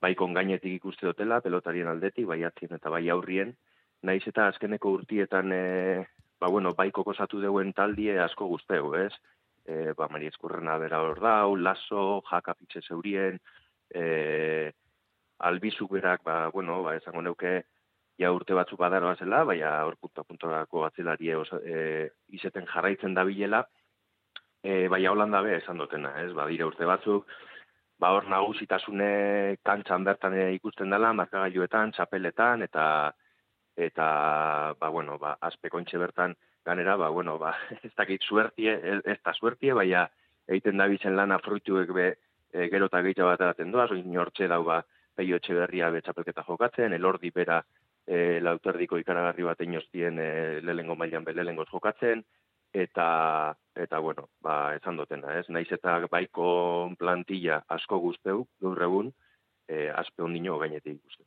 bai 0.00 0.14
gainetik 0.14 0.76
ikuste 0.78 1.06
dutela, 1.06 1.40
pelotarien 1.40 1.88
aldetik, 1.88 2.26
bai 2.26 2.42
atzien 2.44 2.74
eta 2.76 2.90
bai 2.90 3.08
aurrien, 3.10 3.56
naiz 4.02 4.22
eta 4.26 4.46
azkeneko 4.48 4.92
urtietan, 5.00 5.52
e, 5.52 6.06
ba, 6.40 6.48
bueno, 6.48 6.74
bai 6.74 6.90
kokosatu 6.90 7.40
deuen 7.40 7.72
taldie 7.72 8.18
asko 8.20 8.46
guzteu, 8.46 8.94
ez? 8.94 9.12
E, 9.66 9.92
ba, 9.98 10.08
Mari 10.08 10.28
Eskurrena 10.30 10.78
bera 10.78 11.02
hor 11.02 11.20
dau, 11.20 11.56
Lasso, 11.56 12.22
Jaka 12.30 12.54
Fitxe 12.54 12.82
zeurien, 12.86 13.40
e, 13.90 14.72
Albizu 15.38 15.88
berak, 15.88 16.22
ba, 16.24 16.48
bueno, 16.54 16.82
ba, 16.82 16.94
esango 16.96 17.22
neuke, 17.22 17.64
ja 18.18 18.32
urte 18.32 18.54
batzuk 18.56 18.80
badaroa 18.80 19.16
zela, 19.16 19.42
baina 19.44 19.72
hor 19.84 19.96
punta 20.00 20.24
puntorako 20.24 20.86
atzelari 20.86 21.34
oso, 21.34 21.60
e, 21.60 22.08
izeten 22.32 22.66
jarraitzen 22.70 23.14
dabilela, 23.14 23.64
e, 24.62 24.86
baina 24.88 25.12
Holanda 25.12 25.42
be 25.44 25.56
esan 25.58 25.78
dutena, 25.78 26.14
ez? 26.22 26.32
Ba, 26.32 26.46
dire 26.48 26.64
urte 26.64 26.88
batzuk, 26.88 27.28
ba 28.00 28.12
hor 28.16 28.28
nagusitasune 28.28 29.56
kantxan 29.64 30.04
bertan 30.04 30.36
ikusten 30.56 30.92
dela, 30.92 31.12
markagailuetan, 31.12 31.92
txapeletan, 31.96 32.64
eta 32.68 32.86
eta, 33.76 34.06
ba, 34.80 34.88
bueno, 34.88 35.18
ba, 35.20 35.36
azpekontxe 35.44 35.98
bertan 36.00 36.32
ganera, 36.64 36.96
ba, 36.96 37.10
bueno, 37.12 37.36
ba, 37.38 37.52
ez 37.84 37.92
dakit 37.96 38.24
suertie, 38.24 38.72
ez, 39.04 39.18
da 39.24 39.34
suertie, 39.36 39.74
baina 39.76 40.06
egiten 40.48 40.80
da 40.80 40.86
bizen 40.88 41.16
lana 41.16 41.38
fruituek 41.44 41.92
be, 41.92 42.12
e, 42.52 42.68
gero 42.72 42.88
eta 42.88 43.02
gehiago 43.04 43.28
bat 43.28 43.42
eraten 43.44 43.74
doaz, 43.74 43.90
oin 43.92 44.16
hortxe 44.16 44.48
dau, 44.48 44.62
ba, 44.64 44.80
peio 45.16 45.36
etxe 45.36 45.54
berria 45.56 45.90
be 45.90 46.02
jokatzen, 46.02 46.92
elordi 46.92 47.30
bera 47.30 47.62
e, 48.06 48.40
lauterdiko 48.40 48.98
ikaragarri 49.02 49.46
bat 49.46 49.60
inoztien 49.66 50.18
e, 50.22 50.30
lehengo 50.62 50.96
mailan 50.96 51.24
be 51.24 51.34
lehengoz 51.34 51.68
jokatzen, 51.70 52.24
eta, 52.72 53.08
eta 53.74 53.98
bueno, 53.98 54.28
ba, 54.42 54.74
esan 54.76 54.98
dutena, 55.00 55.34
ez? 55.38 55.46
Naiz 55.48 55.68
eta 55.72 55.98
baiko 56.10 56.48
plantilla 56.98 57.62
asko 57.78 57.98
guzteu, 58.02 58.46
gaur 58.62 58.82
egun, 58.88 59.12
e, 59.68 59.88
aspe 59.90 60.22
ondino 60.22 60.58
gainetik 60.62 61.00
ikusten. 61.00 61.26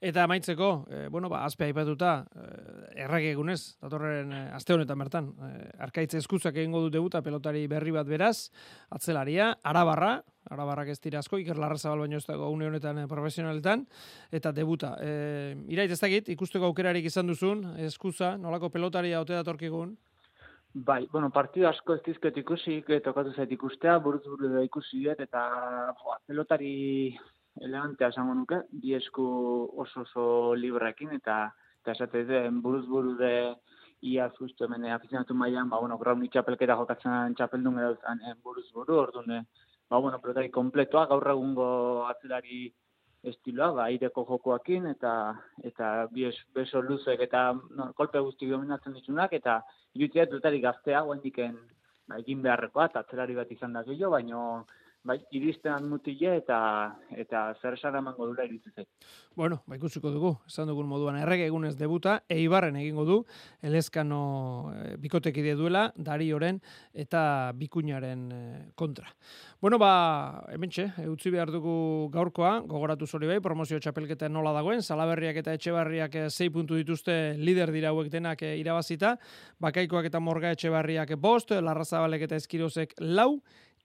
Eta 0.00 0.22
amaitzeko, 0.24 0.86
eh, 0.88 1.08
bueno, 1.10 1.28
ba, 1.28 1.44
azpe 1.44 1.66
aipatuta, 1.66 2.24
eh, 2.34 3.02
errage 3.04 3.32
egunez, 3.34 3.76
datorren 3.82 4.32
eh, 4.32 4.46
aste 4.56 4.72
honetan 4.72 4.98
bertan, 4.98 5.26
eh, 5.44 5.68
arkaitze 5.78 6.16
eskuzak 6.16 6.56
egingo 6.56 6.80
du 6.80 6.88
debuta 6.88 7.20
pelotari 7.20 7.66
berri 7.68 7.92
bat 7.92 8.08
beraz, 8.08 8.50
atzelaria, 8.88 9.50
arabarra, 9.62 10.22
arabarrak 10.48 10.88
ez 10.88 11.00
dira 11.04 11.18
asko, 11.20 11.36
Iker 11.36 11.58
Larrazabal 11.60 12.00
baino 12.00 12.16
ez 12.16 12.24
dago 12.24 12.48
une 12.48 12.70
honetan 12.70 13.02
eh, 13.02 13.06
profesionaletan, 13.06 13.84
eta 14.32 14.52
debuta. 14.56 14.94
Eh, 15.04 15.54
irait 15.68 15.90
ez 15.90 16.00
dakit, 16.00 16.30
ikusteko 16.32 16.70
aukerarik 16.70 17.04
izan 17.04 17.28
duzun, 17.28 17.66
eskuza, 17.84 18.38
nolako 18.38 18.70
pelotaria 18.70 19.20
ote 19.20 19.36
datorkigun, 19.36 19.98
Bai, 20.72 21.08
bueno, 21.10 21.32
partidu 21.34 21.66
asko 21.66 21.96
ez 21.96 22.02
dizket 22.06 22.36
ikusi, 22.38 22.76
tokatu 23.02 23.32
zait 23.34 23.50
ikustea, 23.50 23.96
buruz 23.98 24.22
buru 24.22 24.62
ikusi 24.62 25.02
dut, 25.02 25.18
eta 25.18 25.40
boa, 25.98 26.20
pelotari 26.30 27.18
elegantea 27.60 28.08
esango 28.12 28.34
nuke, 28.34 28.62
bi 28.82 28.94
esku 28.96 29.24
oso 29.84 30.04
oso 30.06 30.24
librekin, 30.54 31.12
eta 31.16 31.40
eta 31.82 31.94
esate 31.96 32.24
den 32.28 32.60
buruz 32.62 32.86
buru 32.88 33.16
de 33.16 33.32
ia 34.02 34.28
justu 34.38 34.64
hemen 34.64 34.84
afizionatu 34.92 35.34
mailan, 35.34 35.68
ba, 35.68 35.80
bueno, 35.80 35.98
grauni 35.98 36.28
txapelketa 36.32 36.76
jokatzen 36.76 37.34
txapeldun 37.36 37.80
edo 37.80 37.96
zan 38.00 38.20
buruz 38.44 38.66
buru, 38.72 38.96
orduan, 39.04 39.46
ba, 39.88 39.98
bueno, 39.98 40.20
pelotari 40.20 40.50
kompletoa, 40.50 41.06
gaur 41.10 41.28
egungo 41.34 41.66
atzelari 42.08 42.70
estiloa, 43.32 43.72
ba, 43.76 43.88
aireko 43.90 44.24
jokoakin, 44.28 44.86
eta 44.94 45.12
eta 45.70 45.90
bi 46.12 46.24
es, 46.30 46.36
beso 46.56 46.80
luzek 46.82 47.20
eta 47.28 47.50
no, 47.52 47.90
kolpe 47.96 48.22
guzti 48.24 48.48
dominatzen 48.48 48.96
ditunak, 48.96 49.36
eta 49.36 49.60
irutzea 49.98 50.28
dutari 50.32 50.60
gaztea, 50.64 51.02
guendiken 51.08 51.58
ba, 52.08 52.20
egin 52.22 52.40
beharrekoa, 52.46 52.88
eta 52.88 53.04
atzelari 53.04 53.36
bat 53.36 53.52
izan 53.52 53.76
da 53.76 53.84
gehiago, 53.88 54.16
baino 54.16 54.44
bai, 55.04 55.16
iristen 55.32 55.88
mutile 55.88 56.34
eta 56.36 56.58
eta 57.16 57.42
zer 57.60 57.76
esan 57.78 57.96
emango 57.96 58.26
dula 58.28 58.44
zait. 58.74 58.88
Bueno, 59.36 59.62
ba 59.66 59.76
ikusiko 59.76 60.10
dugu, 60.10 60.34
esan 60.46 60.68
dugun 60.68 60.88
moduan 60.88 61.16
errege 61.16 61.46
egunez 61.46 61.76
debuta, 61.78 62.20
Eibarren 62.28 62.76
egingo 62.76 63.04
du, 63.04 63.24
Elezkano 63.62 64.72
e, 64.74 64.96
bikotekide 65.00 65.54
duela, 65.54 65.92
Darioren 65.96 66.60
eta 66.92 67.52
Bikuñaren 67.56 68.26
eh, 68.32 68.72
kontra. 68.74 69.08
Bueno, 69.60 69.78
ba, 69.78 70.44
hementxe, 70.52 70.90
e, 70.98 71.06
utzi 71.08 71.30
behar 71.30 71.50
dugu 71.52 72.10
gaurkoa, 72.12 72.58
gogoratu 72.68 73.06
zori 73.06 73.30
bai, 73.30 73.40
promozio 73.40 73.80
txapelketa 73.80 74.28
nola 74.28 74.52
dagoen, 74.56 74.82
Salaberriak 74.82 75.40
eta 75.40 75.54
Etxebarriak 75.56 76.14
eh, 76.16 76.28
sei 76.30 76.50
puntu 76.50 76.76
dituzte 76.76 77.36
lider 77.38 77.72
dira 77.72 77.94
hauek 77.94 78.10
denak 78.12 78.42
eh, 78.42 78.56
irabazita, 78.60 79.16
Bakaikoak 79.60 80.10
eta 80.10 80.20
Morga 80.20 80.52
Etxebarriak 80.56 81.16
bost, 81.16 81.54
Larrazabalek 81.54 82.28
eta 82.28 82.36
Eskirozek 82.40 82.96
lau, 83.00 83.40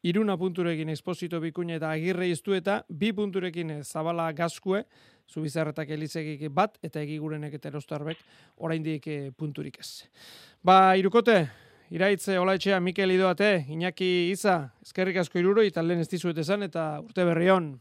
Iruna 0.05 0.37
punturekin 0.37 0.89
Esposito 0.93 1.39
Bikuña 1.41 1.79
eta 1.79 1.89
Agirre 1.89 2.27
iztu 2.29 2.53
eta 2.53 2.83
bi 2.89 3.09
punturekin 3.17 3.71
eh, 3.73 3.77
Zabala 3.83 4.27
Gazkue, 4.37 4.83
Zubizarretak 5.25 5.89
Elizegik 5.95 6.43
bat 6.53 6.77
eta 6.85 7.01
egigurenek 7.01 7.55
eta 7.57 7.71
erostarbek 7.71 8.21
oraindik 8.61 9.07
eh, 9.09 9.31
punturik 9.33 9.79
ez. 9.81 10.05
Ba, 10.61 10.93
irukote, 11.01 11.39
iraitze 11.89 12.37
olaetxea 12.37 12.77
Mikel 12.85 13.15
Idoate, 13.17 13.65
Iñaki 13.73 14.29
Iza, 14.29 14.59
eskerrik 14.85 15.17
asko 15.23 15.41
iruro, 15.41 15.65
eta 15.65 15.81
lehen 15.81 16.05
ez 16.05 16.09
dizuet 16.11 16.37
esan, 16.37 16.69
eta 16.69 16.85
urte 17.01 17.25
berri 17.25 17.49
on. 17.49 17.73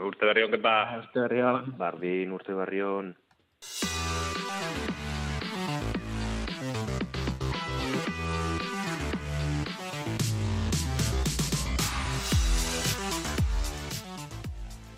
Urte 0.00 0.32
berri 0.32 0.48
honket 0.48 0.64
ba, 0.64 0.78
Urte 1.02 1.26
berrian. 1.26 1.74
Bardin, 1.76 2.32
urte 2.32 2.56
barrion, 2.56 3.12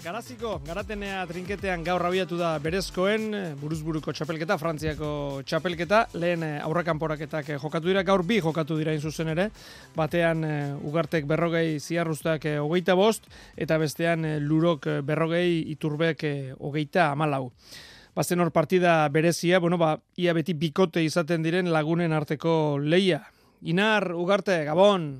Garaziko, 0.01 0.55
garatenea 0.64 1.26
trinketean 1.28 1.82
gaur 1.84 2.01
abiatu 2.09 2.38
da 2.40 2.55
berezkoen, 2.62 3.24
eh, 3.36 3.40
buruzburuko 3.61 4.14
txapelketa, 4.16 4.57
Frantziako 4.57 5.09
txapelketa, 5.44 5.98
lehen 6.16 6.40
eh, 6.46 6.55
aurrekanporaketak 6.64 7.51
eh, 7.53 7.59
jokatu 7.61 7.90
dira, 7.90 8.01
gaur 8.09 8.22
bi 8.24 8.38
jokatu 8.40 8.78
dira 8.78 8.94
zuzen 8.96 9.28
ere, 9.28 9.51
batean 9.96 10.46
ugartek 10.88 11.26
berrogei 11.28 11.78
ziarruztak 11.78 12.46
hogeita 12.62 12.96
bost, 12.96 13.28
eta 13.61 13.76
bestean 13.78 14.24
lurok 14.40 14.88
berrogei 15.05 15.66
iturbek 15.74 16.24
hogeita 16.59 17.11
amalau. 17.11 17.51
Bazen 18.16 18.40
hor 18.40 18.53
partida 18.57 19.07
berezia, 19.12 19.61
bueno, 19.61 19.76
ba, 19.76 19.98
ia 20.16 20.32
beti 20.32 20.55
bikote 20.55 21.05
izaten 21.05 21.44
diren 21.44 21.68
lagunen 21.74 22.12
arteko 22.16 22.78
leia. 22.80 23.20
Inar, 23.61 24.14
ugarte, 24.16 24.62
gabon, 24.64 25.11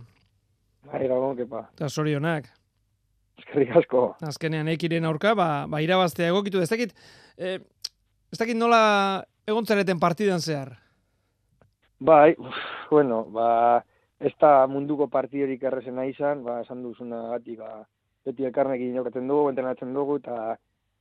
Bai, 0.88 1.04
gabon, 1.06 1.36
kepa. 1.36 1.66
eta 1.76 1.92
sorionak. 1.92 2.48
Eskerrik 3.51 3.76
asko. 3.82 4.01
azkenean 4.22 4.68
ekiren 4.70 5.05
aurka, 5.09 5.34
ba, 5.34 5.66
ba 5.66 5.80
irabaztea 5.82 6.28
egokitu. 6.30 6.61
Ez 6.62 6.70
dakit, 6.70 6.92
eh, 7.36 7.59
ez 8.30 8.38
dakit 8.38 8.55
nola 8.55 9.24
egon 9.46 9.66
zareten 9.66 9.98
partidan 9.98 10.38
zehar. 10.38 10.76
Bai, 11.98 12.36
bueno, 12.94 13.24
ba, 13.24 13.82
ez 14.20 14.32
da 14.38 14.66
munduko 14.70 15.09
partidorik 15.11 15.66
errezena 15.66 16.07
izan, 16.07 16.44
ba, 16.44 16.61
esan 16.62 16.84
duzuna 16.86 17.24
gatik, 17.32 17.59
ba, 17.59 17.82
beti 18.24 18.46
elkarnekin 18.46 18.94
jokatzen 18.94 19.26
dugu, 19.26 19.51
entrenatzen 19.51 19.94
dugu, 19.98 20.20
eta 20.22 20.57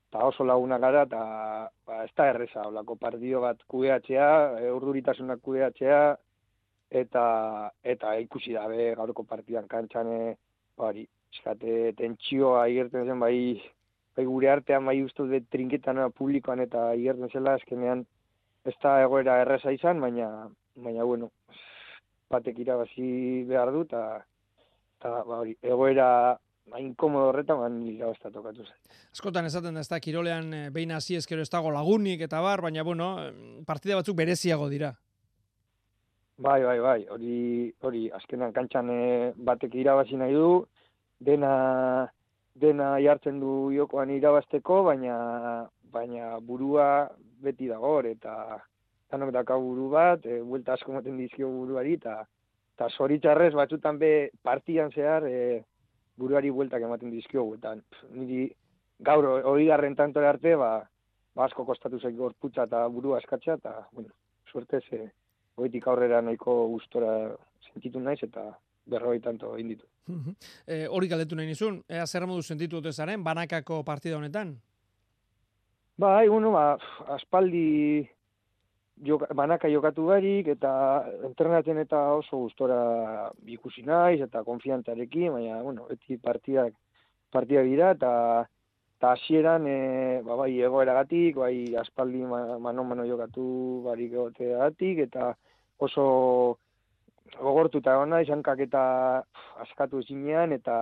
eta 0.10 0.26
oso 0.26 0.44
laguna 0.44 0.80
gara, 0.82 1.06
eta 1.06 1.24
ba, 1.86 2.04
ez 2.04 2.12
da 2.18 2.32
erreza, 2.32 2.66
olako 2.66 2.96
partido 2.98 3.44
bat 3.46 3.62
kudeatzea, 3.70 4.30
e, 4.58 4.72
urduritasunak 4.74 5.42
kudeatzea, 5.46 6.00
eta 6.90 7.26
eta 7.94 8.18
ikusi 8.18 8.58
dabe 8.58 8.96
gaurko 8.98 9.24
partidan 9.30 9.68
kantxan, 9.70 10.10
e, 10.10 10.38
bari, 10.80 11.06
eskate, 11.34 11.94
tentsioa 12.00 12.66
igerten 12.72 13.08
zen, 13.08 13.20
bai, 13.20 13.60
bai 14.18 14.26
gure 14.28 14.52
artean, 14.52 14.86
bai 14.90 15.00
uste 15.04 15.26
dut 15.28 15.50
trinketan 15.54 16.02
publikoan 16.18 16.64
eta 16.66 16.90
igerten 16.98 17.32
zela, 17.34 17.58
azkenean 17.60 18.06
ez 18.68 18.76
da 18.84 19.00
egoera 19.04 19.40
erreza 19.44 19.72
izan, 19.76 20.02
baina, 20.04 20.30
baina 20.76 21.08
bueno, 21.08 21.32
batek 22.30 22.60
irabazi 22.66 23.10
behar 23.50 23.72
du, 23.76 23.86
eta, 23.88 24.04
eta 25.00 25.16
ba, 25.24 25.42
hori, 25.44 25.56
egoera 25.64 26.08
ba, 26.70 26.82
inkomodo 26.82 27.32
horretan, 27.32 27.62
ban 27.64 27.82
irabazta 27.88 28.32
tokatu 28.34 28.66
zen. 28.66 28.96
Askotan 29.16 29.50
esaten 29.50 29.78
da 29.78 29.84
ez 29.86 29.92
da 29.92 30.02
kirolean 30.04 30.54
eh, 30.54 30.66
behin 30.74 30.94
hasi 30.96 31.18
ezkero 31.20 31.46
ez 31.46 31.52
dago 31.52 31.72
lagunik 31.74 32.22
eta 32.28 32.42
bar, 32.46 32.64
baina 32.66 32.86
bueno, 32.88 33.14
partida 33.68 34.00
batzuk 34.00 34.18
bereziago 34.20 34.70
dira. 34.70 34.94
Bai, 36.40 36.64
bai, 36.64 36.80
bai, 36.80 37.02
hori, 37.12 37.38
hori, 37.84 38.06
azkenan 38.16 38.54
kantxan 38.56 38.90
eh, 38.94 39.32
batek 39.36 39.74
irabazi 39.76 40.16
nahi 40.16 40.38
du, 40.38 40.64
dena, 41.20 41.50
dena 42.56 42.94
jartzen 43.04 43.42
du 43.42 43.56
jokoan 43.76 44.14
irabazteko, 44.16 44.78
baina, 44.88 45.18
baina 45.92 46.38
burua 46.40 46.88
beti 47.44 47.68
dago 47.68 47.92
eta 48.08 48.38
danok 49.12 49.34
daka 49.36 49.60
buru 49.60 49.90
bat, 49.92 50.26
e, 50.26 50.40
buelta 50.40 50.78
asko 50.80 50.96
moten 50.96 51.20
dizkio 51.20 51.52
buruari, 51.52 51.98
eta 52.00 52.22
eta 52.78 52.88
zoritxarrez 52.96 53.54
batzutan 53.60 54.00
be 54.00 54.32
partian 54.42 54.96
zehar 54.96 55.28
e, 55.28 55.64
buruari 56.16 56.56
bueltak 56.56 56.88
ematen 56.88 57.12
dizkiogu, 57.12 57.58
eta 57.60 57.76
niri 58.16 58.46
gaur 59.12 59.28
hori 59.44 59.68
garren 59.68 59.96
tantore 60.00 60.32
arte, 60.32 60.56
ba, 60.56 60.76
ba 61.36 61.52
asko 61.52 61.68
kostatu 61.68 62.00
zaik 62.00 62.16
gorputza 62.16 62.64
eta 62.70 62.88
burua 62.88 63.20
eskatzea, 63.20 63.60
eta, 63.60 63.82
bueno, 63.92 64.16
suertez, 64.54 64.86
e, 64.94 65.10
hoitik 65.60 65.88
aurrera 65.88 66.22
nahiko 66.22 66.68
gustora 66.74 67.36
sentitu 67.70 68.00
naiz, 68.00 68.20
eta 68.24 68.46
berroi 68.90 69.20
tanto 69.22 69.54
egin 69.56 69.76
ditu. 69.76 69.86
e, 70.66 70.88
hori 70.88 71.08
galdetu 71.08 71.36
nahi 71.38 71.48
nizun, 71.52 71.84
ea 71.88 72.06
zer 72.08 72.26
modu 72.26 72.42
sentitu 72.42 72.78
ote 72.78 72.92
zaren, 72.94 73.24
banakako 73.24 73.84
partida 73.84 74.18
honetan. 74.18 74.56
Bai, 76.00 76.28
bueno, 76.30 76.52
ba, 76.56 76.78
aspaldi 77.16 78.08
joka, 79.04 79.28
banaka 79.36 79.70
jokatu 79.72 80.06
barik, 80.08 80.48
eta 80.56 80.72
entrenatzen 81.28 81.78
eta 81.78 82.00
oso 82.16 82.38
gustora 82.46 83.32
ikusi 83.46 83.84
naiz, 83.84 84.22
eta 84.24 84.44
konfiantzarekin, 84.48 85.34
baina, 85.36 85.62
bueno, 85.64 85.86
beti 85.90 86.18
partidak, 86.18 86.74
partidak 87.32 87.68
dira, 87.68 87.92
eta 87.98 88.14
eta 89.00 89.14
hasieran 89.16 89.68
e, 89.68 89.78
ba, 90.26 90.36
bai 90.36 90.52
egoeragatik, 90.60 91.38
bai 91.40 91.76
aspaldi 91.80 92.20
ma- 92.28 92.58
mano-mano 92.60 93.06
jokatu 93.08 93.46
barik 93.86 94.12
egoteagatik, 94.12 95.06
eta 95.06 95.36
oso 95.80 96.60
gogortuta 97.40 97.94
egon 97.96 98.10
naiz, 98.10 98.28
eta 98.30 98.84
askatu 99.64 100.00
ezinean, 100.00 100.52
eta 100.54 100.76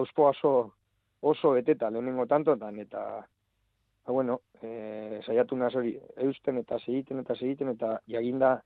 auspo 0.00 0.28
oso, 0.28 0.72
oso 1.20 1.52
beteta 1.52 1.90
lehenengo 1.90 2.26
tantotan, 2.26 2.78
eta 2.78 3.00
ba, 4.04 4.12
bueno, 4.12 4.40
e, 4.62 5.20
saiatu 5.26 5.56
naz 5.56 5.74
hori, 5.74 5.98
eusten 6.16 6.58
eta 6.58 6.78
segiten 6.78 7.20
eta 7.20 7.34
segiten, 7.34 7.68
eta 7.68 7.98
jaginda 8.06 8.60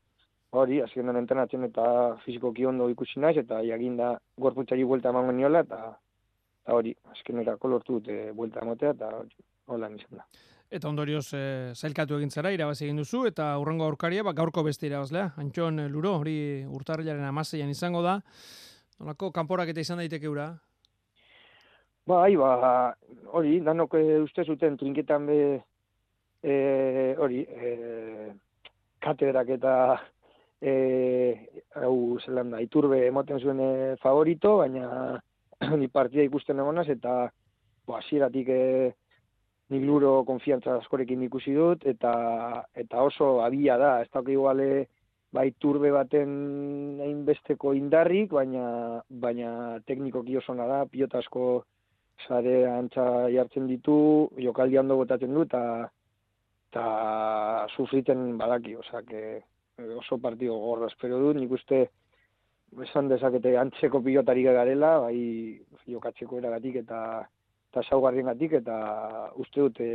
hori, 0.51 0.81
azkenan 0.83 1.17
entrenatzen 1.17 1.65
eta 1.65 2.17
fizikoki 2.25 2.67
ondo 2.67 2.89
ikusi 2.91 3.21
naiz, 3.21 3.37
eta 3.37 3.63
jaginda 3.63 4.19
gorputzari 4.37 4.85
buelta 4.85 5.15
emango 5.15 5.33
niola, 5.33 5.65
eta, 5.67 5.95
eta 6.65 6.75
hori, 6.75 6.95
azkenerako 7.15 7.69
lortu 7.69 8.01
dute 8.01 8.33
buelta 8.33 8.65
ematea, 8.67 8.97
eta 8.97 9.13
hori, 9.21 9.37
hola 9.67 9.91
izan 9.95 10.23
da. 10.23 10.29
Eta 10.69 10.91
ondorioz 10.91 11.31
e, 11.33 11.43
zailkatu 11.73 12.19
egin 12.19 12.29
zara, 12.29 12.51
irabazi 12.53 12.85
egin 12.85 12.99
duzu, 13.01 13.23
eta 13.31 13.47
urrengo 13.57 13.87
aurkaria, 13.89 14.25
ba, 14.27 14.35
gaurko 14.37 14.61
beste 14.67 14.85
irabazlea. 14.85 15.31
Antxon 15.41 15.81
eh, 15.81 15.87
Luro, 15.89 16.13
hori 16.21 16.35
urtarrilaren 16.69 17.25
amaseian 17.25 17.73
izango 17.73 18.03
da. 18.05 18.19
Nolako 19.01 19.31
kanporak 19.33 19.73
eta 19.73 19.81
izan 19.81 20.03
daiteke 20.03 20.29
ura? 20.29 20.51
Bai, 22.09 22.37
ba, 22.37 22.53
hori, 23.33 23.63
danok 23.65 23.97
e, 23.97 24.05
uste 24.27 24.45
zuten 24.45 24.77
trinketan 24.77 25.25
be, 25.31 25.41
e, 26.45 26.61
hori, 27.17 27.41
e, 27.49 28.31
katedrak 29.01 29.57
eta 29.57 29.75
e, 30.61 30.77
hau 31.81 31.97
zelan 32.21 32.53
da, 32.53 32.61
iturbe 32.61 33.07
emoten 33.07 33.41
zuen 33.41 33.65
favorito, 34.05 34.59
baina 34.61 35.17
ni 35.81 35.89
partida 35.89 36.29
ikusten 36.29 36.61
egonaz, 36.61 36.91
eta 36.93 37.23
bo, 37.87 37.97
hasieratik 37.97 38.53
e, 38.53 38.63
nik 39.69 39.83
luro 39.85 40.23
konfiantza 40.25 40.79
askorekin 40.79 41.23
ikusi 41.27 41.55
dut, 41.57 41.85
eta, 41.87 42.13
eta 42.75 43.03
oso 43.05 43.39
abia 43.45 43.77
da, 43.81 43.99
ez 44.03 44.09
dauk 44.13 44.31
iguale, 44.33 44.87
bai 45.33 45.51
turbe 45.61 45.91
baten 45.93 46.31
hainbesteko 47.05 47.75
indarrik, 47.77 48.33
baina, 48.33 49.03
baina 49.11 49.51
teknikoki 49.87 50.39
oso 50.41 50.55
da, 50.57 50.87
pilota 50.89 51.21
asko 51.21 51.65
sare 52.27 52.65
antza 52.67 53.29
jartzen 53.31 53.69
ditu, 53.69 54.31
jokaldi 54.41 54.79
ondo 54.79 54.97
botatzen 54.97 55.35
du, 55.35 55.45
eta 55.45 55.63
eta 56.69 57.67
sufriten 57.77 58.37
badaki, 58.37 58.75
osea, 58.77 59.03
que 59.03 59.43
oso 59.97 60.19
partido 60.19 60.57
gorra 60.59 60.89
espero 60.89 61.19
dut, 61.21 61.37
nik 61.37 61.53
uste 61.53 61.87
esan 62.85 63.09
dezakete 63.09 63.57
antzeko 63.57 64.01
pilotari 64.05 64.43
garela, 64.45 64.99
bai 65.07 65.19
jokatzeko 65.89 66.41
eragatik 66.41 66.83
eta 66.83 67.01
eta 67.69 67.85
saugarriengatik 67.91 68.59
eta 68.63 68.79
uste 69.37 69.61
dute 69.61 69.89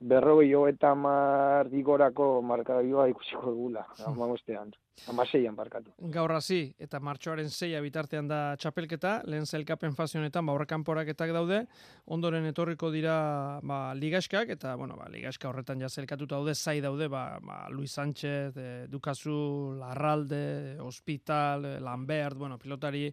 berrogei 0.00 0.50
jo 0.50 0.66
eta 0.68 0.94
mar 0.94 1.68
digorako 1.72 2.40
markadioa 2.44 3.08
ikusiko 3.10 3.50
dugula, 3.50 3.82
amagostean, 4.10 4.70
amaseian 5.10 5.56
barkatu. 5.56 5.92
Gaur 6.12 6.32
hasi 6.36 6.60
eta 6.82 7.00
martxoaren 7.00 7.48
zeia 7.50 7.80
bitartean 7.84 8.28
da 8.28 8.40
txapelketa, 8.60 9.16
lehen 9.26 9.46
zelkapen 9.46 9.96
fase 9.96 10.20
honetan 10.20 10.46
ba 10.46 10.54
aurrekanporaketak 10.54 11.32
daude, 11.36 11.62
ondoren 12.06 12.46
etorriko 12.52 12.92
dira 12.94 13.16
ba 13.62 13.80
ligaskak 13.98 14.52
eta 14.56 14.76
bueno, 14.76 14.96
ba 15.00 15.08
ligaska 15.12 15.48
horretan 15.50 15.80
ja 15.80 15.88
zelkatuta 15.88 16.36
daude, 16.36 16.54
zai 16.54 16.80
daude 16.84 17.08
ba, 17.08 17.26
ba 17.42 17.58
Luis 17.70 17.96
Sánchez, 17.96 18.56
eh, 18.56 18.86
Dukazu, 18.88 19.74
Larralde, 19.80 20.78
Hospital, 20.80 21.64
eh, 21.64 21.80
Lambert, 21.80 22.36
bueno, 22.36 22.58
pilotari 22.58 23.10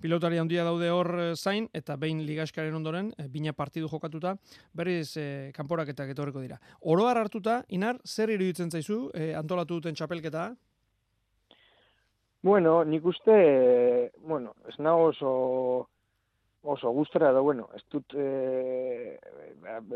pilotari 0.00 0.38
handia 0.38 0.64
daude 0.64 0.90
hor 0.90 1.10
eh, 1.20 1.34
zain 1.36 1.68
eta 1.74 1.96
behin 1.96 2.22
ligaskaren 2.26 2.74
ondoren 2.74 3.12
eh, 3.18 3.28
bina 3.28 3.52
partidu 3.52 3.88
jokatuta 3.88 4.36
berriz 4.74 5.16
eh, 5.16 5.50
kanporaketak 5.56 6.12
etorriko 6.14 6.40
dira. 6.40 6.60
Oro 6.80 7.08
har 7.08 7.18
hartuta, 7.18 7.62
Inar, 7.68 7.98
zer 8.04 8.30
iruditzen 8.30 8.70
zaizu 8.70 9.10
eh, 9.14 9.34
antolatu 9.34 9.80
duten 9.80 9.94
txapelketa? 9.94 10.50
Bueno, 12.46 12.84
nik 12.84 13.04
uste, 13.04 14.12
bueno, 14.22 14.52
ez 14.68 14.76
nago 14.78 15.08
oso, 15.10 15.30
oso 16.62 16.90
gustora 16.90 17.30
edo, 17.30 17.42
bueno, 17.42 17.68
ez 17.74 17.82
dut 17.90 18.14
e, 18.14 19.16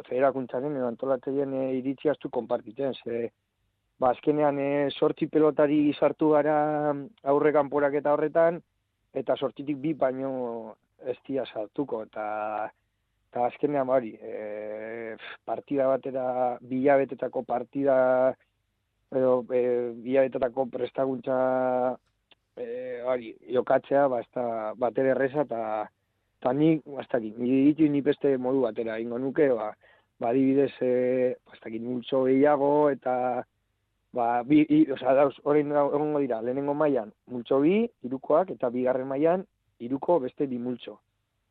federakuntzaren 0.08 0.74
edo 0.78 0.88
antolatzeien 0.88 1.52
e, 1.54 1.62
iritzia 1.78 2.16
ez 2.16 2.18
dut 2.22 2.32
konpartitzen, 2.34 2.96
ze, 3.04 3.28
ba, 4.02 4.10
azkenean 4.10 4.58
e, 4.58 4.70
sortzi 4.90 5.28
pelotari 5.30 5.92
sartu 5.94 6.32
gara 6.34 6.56
aurre 7.34 7.52
kanporak 7.54 8.00
eta 8.00 8.16
horretan, 8.16 8.62
eta 9.14 9.36
sortitik 9.36 9.78
bi 9.82 9.94
baino 9.94 10.76
ez 11.06 11.16
dira 11.26 11.46
sartuko, 11.46 12.02
eta 12.08 12.26
eta 13.30 13.46
azkenean 13.46 13.88
hori, 13.88 14.16
e, 14.18 15.14
partida 15.46 15.86
batera, 15.86 16.58
bilabetetako 16.60 17.44
partida, 17.46 17.96
edo 19.14 19.44
e, 19.54 19.62
bilabetetako 20.02 20.66
prestakuntza 20.72 21.38
e, 22.56 22.66
hori, 23.06 23.30
jokatzea, 23.54 24.08
ba, 24.10 24.20
ez 24.24 24.30
da 24.34 24.74
batere 24.78 25.14
erreza, 25.14 25.46
eta 25.46 25.88
Eta 26.40 26.54
ni, 26.56 26.78
bastakit, 26.88 27.36
ni 27.36 27.50
ditu 27.66 27.84
ni 27.92 28.00
beste 28.00 28.30
modu 28.40 28.62
batera 28.64 28.94
ingo 28.96 29.18
nuke, 29.20 29.50
ba, 29.52 29.66
ba 30.16 30.30
adibidez, 30.30 30.72
e, 30.80 31.34
bastakit, 31.50 31.82
multzo 31.84 32.22
gehiago, 32.24 32.70
eta, 32.88 33.44
ba, 34.12 34.42
bi, 34.42 34.64
i, 34.68 34.84
oza, 34.92 35.14
dauz, 35.14 35.34
horrein 35.44 35.70
egongo 35.72 36.20
dira, 36.22 36.40
lehenengo 36.42 36.74
mailan 36.74 37.12
multzo 37.30 37.60
bi, 37.62 37.84
irukoak, 38.06 38.54
eta 38.56 38.70
bigarren 38.74 39.08
mailan 39.08 39.44
iruko 39.80 40.18
beste 40.20 40.46
bi 40.50 40.58
multzo. 40.58 40.98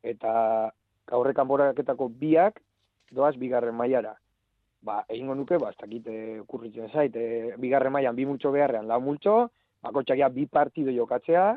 Eta 0.02 0.32
gaurre 1.10 1.34
kanporaketako 1.36 2.10
biak, 2.20 2.60
doaz 3.10 3.34
bigarren 3.40 3.74
mailara. 3.76 4.14
Ba, 4.82 5.02
egingo 5.08 5.34
nuke, 5.36 5.58
ba, 5.60 5.72
ez 5.72 5.80
dakit, 5.80 6.06
e, 6.06 6.42
kurritzen 6.48 6.88
zait, 6.92 7.16
e, 7.16 7.56
bigarren 7.60 7.92
mailan 7.92 8.16
bi 8.16 8.28
multzo 8.28 8.52
beharrean 8.52 8.88
lau 8.88 9.00
multzo, 9.04 9.50
bakotxak 9.84 10.20
ja 10.20 10.28
bi 10.32 10.46
partido 10.46 10.92
jokatzea, 10.92 11.50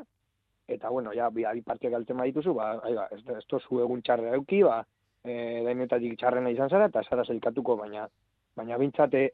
eta 0.68 0.90
bueno, 0.90 1.14
ja, 1.16 1.30
bi, 1.30 1.46
bi 1.54 1.62
partiak 1.62 1.94
galtzen 1.94 2.20
badituzu, 2.20 2.56
ba, 2.58 2.74
ai, 2.84 2.96
ba, 2.96 3.08
ez, 3.12 3.22
ez 3.38 3.46
tozu 3.48 3.80
egun 3.84 4.02
txarra 4.02 4.36
euki, 4.40 4.64
ba, 4.64 4.82
e, 5.24 5.64
dainetatik 5.68 6.18
txarrena 6.20 6.52
izan 6.52 6.72
zara, 6.72 6.90
eta 6.92 7.04
zara 7.04 7.26
zelkatuko, 7.28 7.78
baina, 7.80 8.08
baina 8.56 8.80
bintzate, 8.80 9.30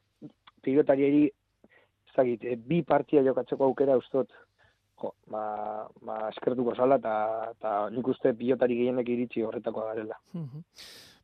pilotarieri, 0.62 1.28
ez 2.10 2.16
dakit, 2.16 2.46
e, 2.46 2.56
bi 2.56 2.82
partia 2.84 3.24
jokatzeko 3.26 3.70
aukera 3.70 3.98
ustot, 3.98 4.32
jo, 5.02 5.14
ba, 5.32 5.44
ba, 6.06 6.18
eskertuko 6.30 6.76
zala, 6.76 6.98
eta, 7.00 7.14
eta 7.56 7.76
nik 7.94 8.08
uste 8.12 8.34
pilotari 8.38 8.80
gehienek 8.82 9.10
iritsi 9.10 9.46
horretako 9.46 9.86
garela. 9.88 10.20
Mhm. 10.34 10.66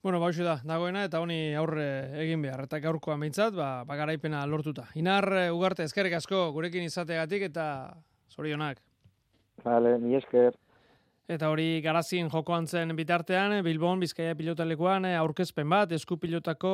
Bueno, 0.05 0.19
ba, 0.21 0.29
da, 0.31 0.59
dagoena, 0.63 1.03
eta 1.07 1.19
honi 1.19 1.55
aurre 1.57 1.86
egin 2.21 2.43
behar, 2.45 2.67
eta 2.67 2.77
gaurkoan 2.79 3.19
behintzat, 3.19 3.55
ba, 3.57 3.83
ba 3.83 3.95
garaipena 3.97 4.45
lortuta. 4.45 4.86
Inar, 5.01 5.25
eh, 5.33 5.51
ugarte, 5.51 5.83
eskerrik 5.83 6.13
asko, 6.13 6.51
gurekin 6.53 6.86
izategatik, 6.86 7.47
eta 7.49 7.95
zorionak. 8.29 8.83
Vale, 9.63 9.97
ni 9.99 10.13
esker. 10.15 10.53
Eta 11.26 11.47
hori 11.49 11.80
garazin 11.82 12.28
jokoan 12.30 12.67
zen 12.69 12.91
bitartean, 12.93 13.55
Bilbon, 13.65 13.97
Bizkaia 14.03 14.36
pilotalekuan 14.38 15.07
eh, 15.09 15.15
aurkezpen 15.17 15.71
bat, 15.73 15.95
esku 15.97 16.19
pilotako 16.21 16.73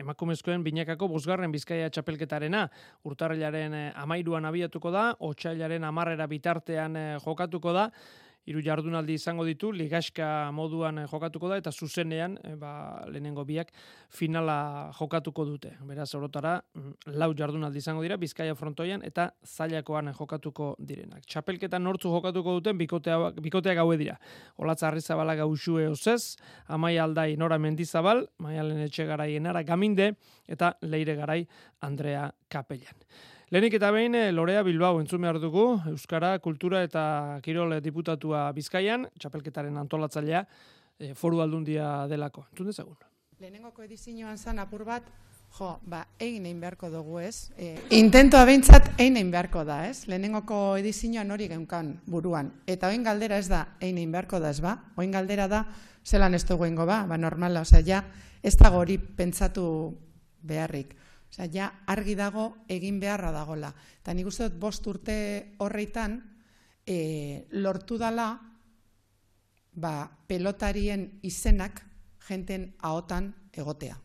emakumezkoen 0.00 0.64
binakako 0.64 1.10
bosgarren 1.12 1.52
Bizkaia 1.52 1.90
txapelketarena. 1.92 2.62
Urtarrilaren 3.04 3.76
eh, 3.76 3.90
amairuan 4.00 4.48
abiatuko 4.48 4.88
da, 4.94 5.02
otxailaren 5.20 5.84
amarrera 5.84 6.24
bitartean 6.32 6.96
eh, 6.96 7.10
jokatuko 7.26 7.76
da, 7.76 7.84
hiru 8.48 8.62
jardunaldi 8.64 9.16
izango 9.18 9.44
ditu, 9.44 9.70
ligaska 9.76 10.48
moduan 10.56 11.02
eh, 11.02 11.06
jokatuko 11.10 11.50
da, 11.52 11.58
eta 11.60 11.72
zuzenean, 11.72 12.38
eh, 12.44 12.54
ba, 12.56 12.70
lehenengo 13.12 13.44
biak, 13.48 13.72
finala 14.08 14.88
jokatuko 14.96 15.44
dute. 15.48 15.74
Beraz, 15.88 16.08
orotara, 16.16 16.56
mm, 16.74 17.14
lau 17.20 17.30
jardunaldi 17.36 17.82
izango 17.82 18.04
dira, 18.04 18.16
Bizkaia 18.20 18.56
frontoian, 18.58 19.04
eta 19.04 19.28
zailakoan 19.44 20.12
jokatuko 20.16 20.74
direnak. 20.80 21.26
Txapelketan 21.28 21.84
nortzu 21.84 22.12
jokatuko 22.14 22.58
duten, 22.58 22.78
bikotea, 22.80 23.18
bikotea 23.36 23.76
gaue 23.78 24.00
dira. 24.00 24.18
Olatza 24.56 24.88
Arrizabala 24.88 25.36
gausue 25.38 25.88
osez, 25.92 26.36
Amai 26.68 26.96
Aldai 26.98 27.34
Nora 27.36 27.58
Mendizabal, 27.60 28.26
Maialen 28.38 28.86
Etxe 28.86 29.04
Garai 29.08 29.34
Enara 29.36 29.62
Gaminde, 29.62 30.14
eta 30.48 30.76
Leire 30.82 31.18
Garai 31.20 31.42
Andrea 31.84 32.30
Kapellan. 32.48 32.96
Lehenik 33.48 33.78
eta 33.78 33.88
behin, 33.90 34.14
eh, 34.14 34.30
Lorea 34.30 34.62
Bilbao 34.62 34.98
entzun 35.00 35.22
behar 35.24 35.38
dugu, 35.40 35.80
Euskara, 35.88 36.38
Kultura 36.38 36.82
eta 36.84 37.40
Kirol 37.40 37.78
diputatua 37.80 38.42
Bizkaian, 38.52 39.06
txapelketaren 39.18 39.78
antolatzailea, 39.80 40.42
eh, 40.98 41.14
foru 41.14 41.40
aldundia 41.40 42.06
delako. 42.08 42.44
Entzun 42.50 42.66
dezagun. 42.66 42.98
Lehenengoko 43.40 43.82
edizioan 43.82 44.36
zan 44.36 44.58
apur 44.58 44.84
bat, 44.84 45.08
jo, 45.56 45.70
ba, 45.86 46.02
egin 46.18 46.44
egin 46.44 46.60
beharko 46.60 46.90
dugu, 46.90 47.20
ez? 47.20 47.50
E, 47.56 47.72
intentoa 47.96 48.44
behintzat 48.44 48.90
egin 48.98 49.16
egin 49.16 49.30
beharko 49.32 49.64
da, 49.64 49.86
ez? 49.88 50.04
Lehenengoko 50.12 50.76
edizioan 50.76 51.30
hori 51.30 51.48
geunkan 51.48 51.94
buruan. 52.04 52.52
Eta 52.66 52.92
oin 52.92 53.02
galdera 53.02 53.38
ez 53.38 53.48
da, 53.48 53.64
egin 53.80 53.96
egin 53.96 54.12
beharko 54.12 54.40
da, 54.44 54.50
ez 54.50 54.60
ba? 54.60 54.76
Oin 54.96 55.10
galdera 55.10 55.48
da, 55.48 55.64
zelan 56.04 56.34
ez 56.34 56.44
dugu 56.44 56.66
ingo 56.66 56.84
ba, 56.84 57.06
ba 57.08 57.16
normala, 57.16 57.64
osea, 57.64 57.80
ja, 57.80 58.04
ez 58.42 58.58
dago 58.60 58.84
hori 58.84 58.98
pentsatu 58.98 59.96
beharrik. 60.42 60.98
Osea, 61.28 61.48
ja, 61.52 61.68
argi 61.86 62.14
dago 62.16 62.48
egin 62.68 63.00
beharra 63.00 63.30
dagola. 63.32 63.72
Eta 64.00 64.14
nik 64.16 64.26
uste 64.30 64.48
dut 64.48 64.58
bost 64.60 64.86
urte 64.88 65.18
horreitan, 65.64 66.18
e, 66.88 67.44
lortu 67.60 67.98
dala, 68.00 68.30
ba, 69.78 69.94
pelotarien 70.26 71.20
izenak 71.22 71.82
jenten 72.28 72.72
ahotan 72.84 73.32
egotea. 73.52 73.98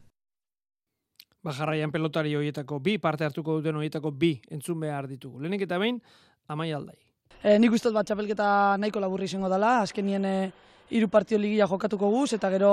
Ba, 1.43 1.51
jarraian 1.51 1.91
pelotari 1.91 2.35
horietako 2.35 2.79
bi, 2.79 2.97
parte 3.03 3.25
hartuko 3.27 3.57
duten 3.59 3.75
horietako 3.79 4.11
bi 4.15 4.35
entzun 4.51 4.79
behar 4.79 5.07
ditugu. 5.07 5.41
Lehenik 5.43 5.65
eta 5.65 5.79
behin, 5.79 5.99
amai 6.47 6.71
aldai. 6.71 6.99
E, 7.43 7.57
nik 7.59 7.73
uste 7.75 7.89
dut 7.89 7.97
bat 7.97 8.07
txapelketa 8.07 8.77
nahiko 8.79 9.01
laburri 9.03 9.27
izango 9.27 9.49
dela, 9.51 9.81
azkenien 9.83 10.27
e, 10.27 10.37
hiru 10.95 11.09
partio 11.11 11.39
ligia 11.39 11.67
jokatuko 11.67 12.11
guz, 12.13 12.29
eta 12.37 12.51
gero, 12.53 12.71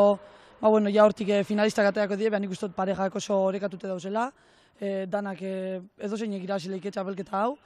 ba, 0.60 0.68
bueno, 0.68 0.90
ja 0.90 1.04
hortik 1.04 1.28
e, 1.28 1.42
finalistak 1.44 1.90
ateako 1.90 2.16
die, 2.20 2.30
behar 2.30 2.42
nik 2.42 2.52
uste 2.52 2.68
dut 2.68 2.76
parejak 2.76 3.16
oso 3.16 3.38
orekatute 3.48 3.88
dauzela, 3.88 4.30
e, 4.78 5.06
danak 5.08 5.42
e, 5.42 5.80
edo 5.98 6.16
zeinek 6.16 6.44
irazileik 6.44 6.90
txapelketa 6.92 7.40
hau, 7.40 7.56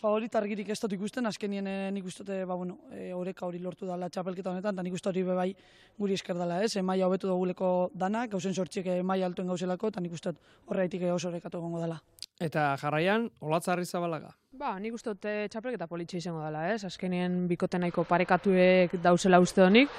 favorit 0.00 0.34
argirik 0.36 0.68
ez 0.72 0.78
dut 0.80 0.94
ikusten, 0.96 1.26
azkenien 1.28 1.66
e, 1.66 1.74
nik 1.92 2.04
dut, 2.04 2.28
ba, 2.48 2.54
bueno, 2.54 2.78
e, 2.92 3.10
oreka 3.16 3.46
hori 3.46 3.60
lortu 3.60 3.88
dela 3.88 4.08
txapelketa 4.08 4.52
honetan, 4.52 4.76
eta 4.76 4.84
nik 4.84 4.96
uste 4.96 5.10
hori 5.10 5.24
be 5.24 5.36
bai 5.36 5.50
guri 5.98 6.16
esker 6.16 6.36
dela, 6.36 6.62
ez? 6.64 6.74
E, 6.76 6.82
maia 6.82 7.08
hobetu 7.08 7.28
duguleko 7.28 7.90
danak, 7.94 8.30
gauzen 8.32 8.54
sortxiek 8.54 8.86
e, 8.86 9.02
maia 9.02 9.28
altuen 9.28 9.48
gauzelako, 9.48 9.92
eta 9.92 10.00
nik 10.00 10.16
uste 10.16 10.32
horreitik 10.68 11.04
oso 11.12 11.28
orekatu 11.28 11.60
egongo 11.60 11.80
dela. 11.82 12.00
Eta 12.40 12.70
jarraian, 12.80 13.28
Olatza 13.44 13.74
Arrizabalaga. 13.74 14.32
Ba, 14.56 14.78
nik 14.80 14.96
uste 14.96 15.12
dut 15.12 15.28
txapelketa 15.52 15.88
politxe 15.88 16.20
izango 16.20 16.44
dela, 16.44 16.70
ez? 16.72 16.84
Azkenien 16.88 17.46
bikote 17.48 17.78
nahiko 17.80 18.04
parekatuek 18.08 18.96
dauzela 19.04 19.40
uste 19.40 19.64
honik, 19.64 19.92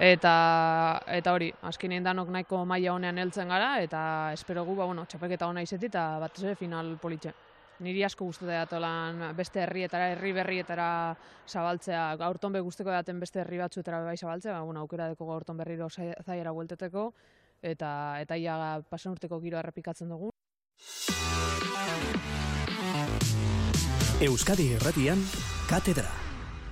eta, 0.00 1.02
eta 1.12 1.32
hori, 1.36 1.50
azkenien 1.68 2.04
danok 2.04 2.30
nahiko 2.32 2.62
maila 2.64 2.94
honean 2.94 3.18
heltzen 3.20 3.48
gara, 3.52 3.74
eta 3.84 4.32
espero 4.32 4.64
gu, 4.64 4.74
ba, 4.78 4.86
bueno, 4.88 5.04
txapelketa 5.04 5.48
hona 5.50 5.62
izeti, 5.62 5.90
eta 5.92 6.18
bat 6.22 6.40
ere 6.42 6.56
final 6.56 6.94
politxe. 7.02 7.34
Niri 7.80 8.02
asko 8.04 8.26
guztute 8.28 8.52
datolan 8.52 9.30
beste 9.36 9.62
herrietara, 9.62 10.10
herri 10.12 10.32
berrietara 10.36 10.88
zabaltzea, 11.48 12.16
gaurton 12.20 12.52
be 12.52 12.60
guzteko 12.60 12.92
daten 12.92 13.20
beste 13.20 13.40
herri 13.40 13.60
batzuetara 13.60 14.02
bai 14.04 14.16
zabaltzea, 14.16 14.58
ba, 14.58 14.64
bueno, 14.64 14.80
aukera 14.80 15.08
deko 15.12 15.26
gaurton 15.26 15.56
berriro 15.56 15.88
zai- 15.88 16.14
zaiera 16.24 16.52
buelteteko, 16.52 17.12
eta 17.62 18.20
eta 18.20 18.36
ia 18.36 18.80
pasan 18.88 19.12
urteko 19.12 19.40
giro 19.40 19.58
errepikatzen 19.58 20.08
dugu. 20.08 20.30
Euskadi 24.20 24.74
Erratian, 24.76 25.24
Katedra. 25.68 26.29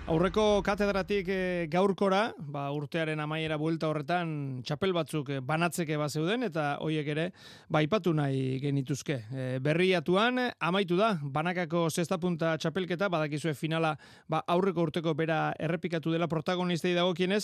Aurreko 0.08 0.62
katedratik 0.64 1.26
eh, 1.28 1.66
gaurkora, 1.68 2.30
ba, 2.40 2.62
urtearen 2.72 3.20
amaiera 3.20 3.58
buelta 3.60 3.90
horretan 3.90 4.30
txapel 4.64 4.94
batzuk 4.96 5.28
eh, 5.34 5.42
banatzeke 5.44 5.98
bazeuden 6.00 6.46
eta 6.46 6.78
hoiek 6.80 7.10
ere 7.12 7.26
baipatu 7.68 8.14
nahi 8.16 8.56
genituzke. 8.62 9.18
E, 9.28 9.44
berriatuan 9.60 10.40
eh, 10.46 10.48
amaitu 10.64 10.96
da, 10.96 11.10
banakako 11.20 11.84
zestapunta 11.92 12.54
txapelketa, 12.56 13.10
badakizue 13.12 13.52
finala 13.52 13.92
ba, 14.32 14.40
aurreko 14.48 14.88
urteko 14.88 15.12
bera 15.12 15.52
errepikatu 15.60 16.16
dela 16.16 16.24
protagonistei 16.32 16.94
dagokienez, 16.96 17.42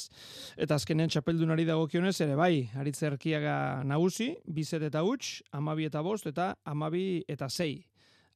eta 0.56 0.80
azkenean 0.80 1.12
txapeldunari 1.12 1.68
dagokionez 1.68 2.16
ere 2.24 2.40
bai, 2.40 2.70
aritze 2.80 3.10
erkiaga 3.12 3.58
nagusi, 3.84 4.38
bizet 4.48 4.88
eta 4.88 5.04
huts, 5.04 5.42
amabi 5.52 5.92
eta 5.92 6.00
bost 6.00 6.32
eta 6.32 6.54
amabi 6.64 7.26
eta 7.28 7.52
sei. 7.52 7.82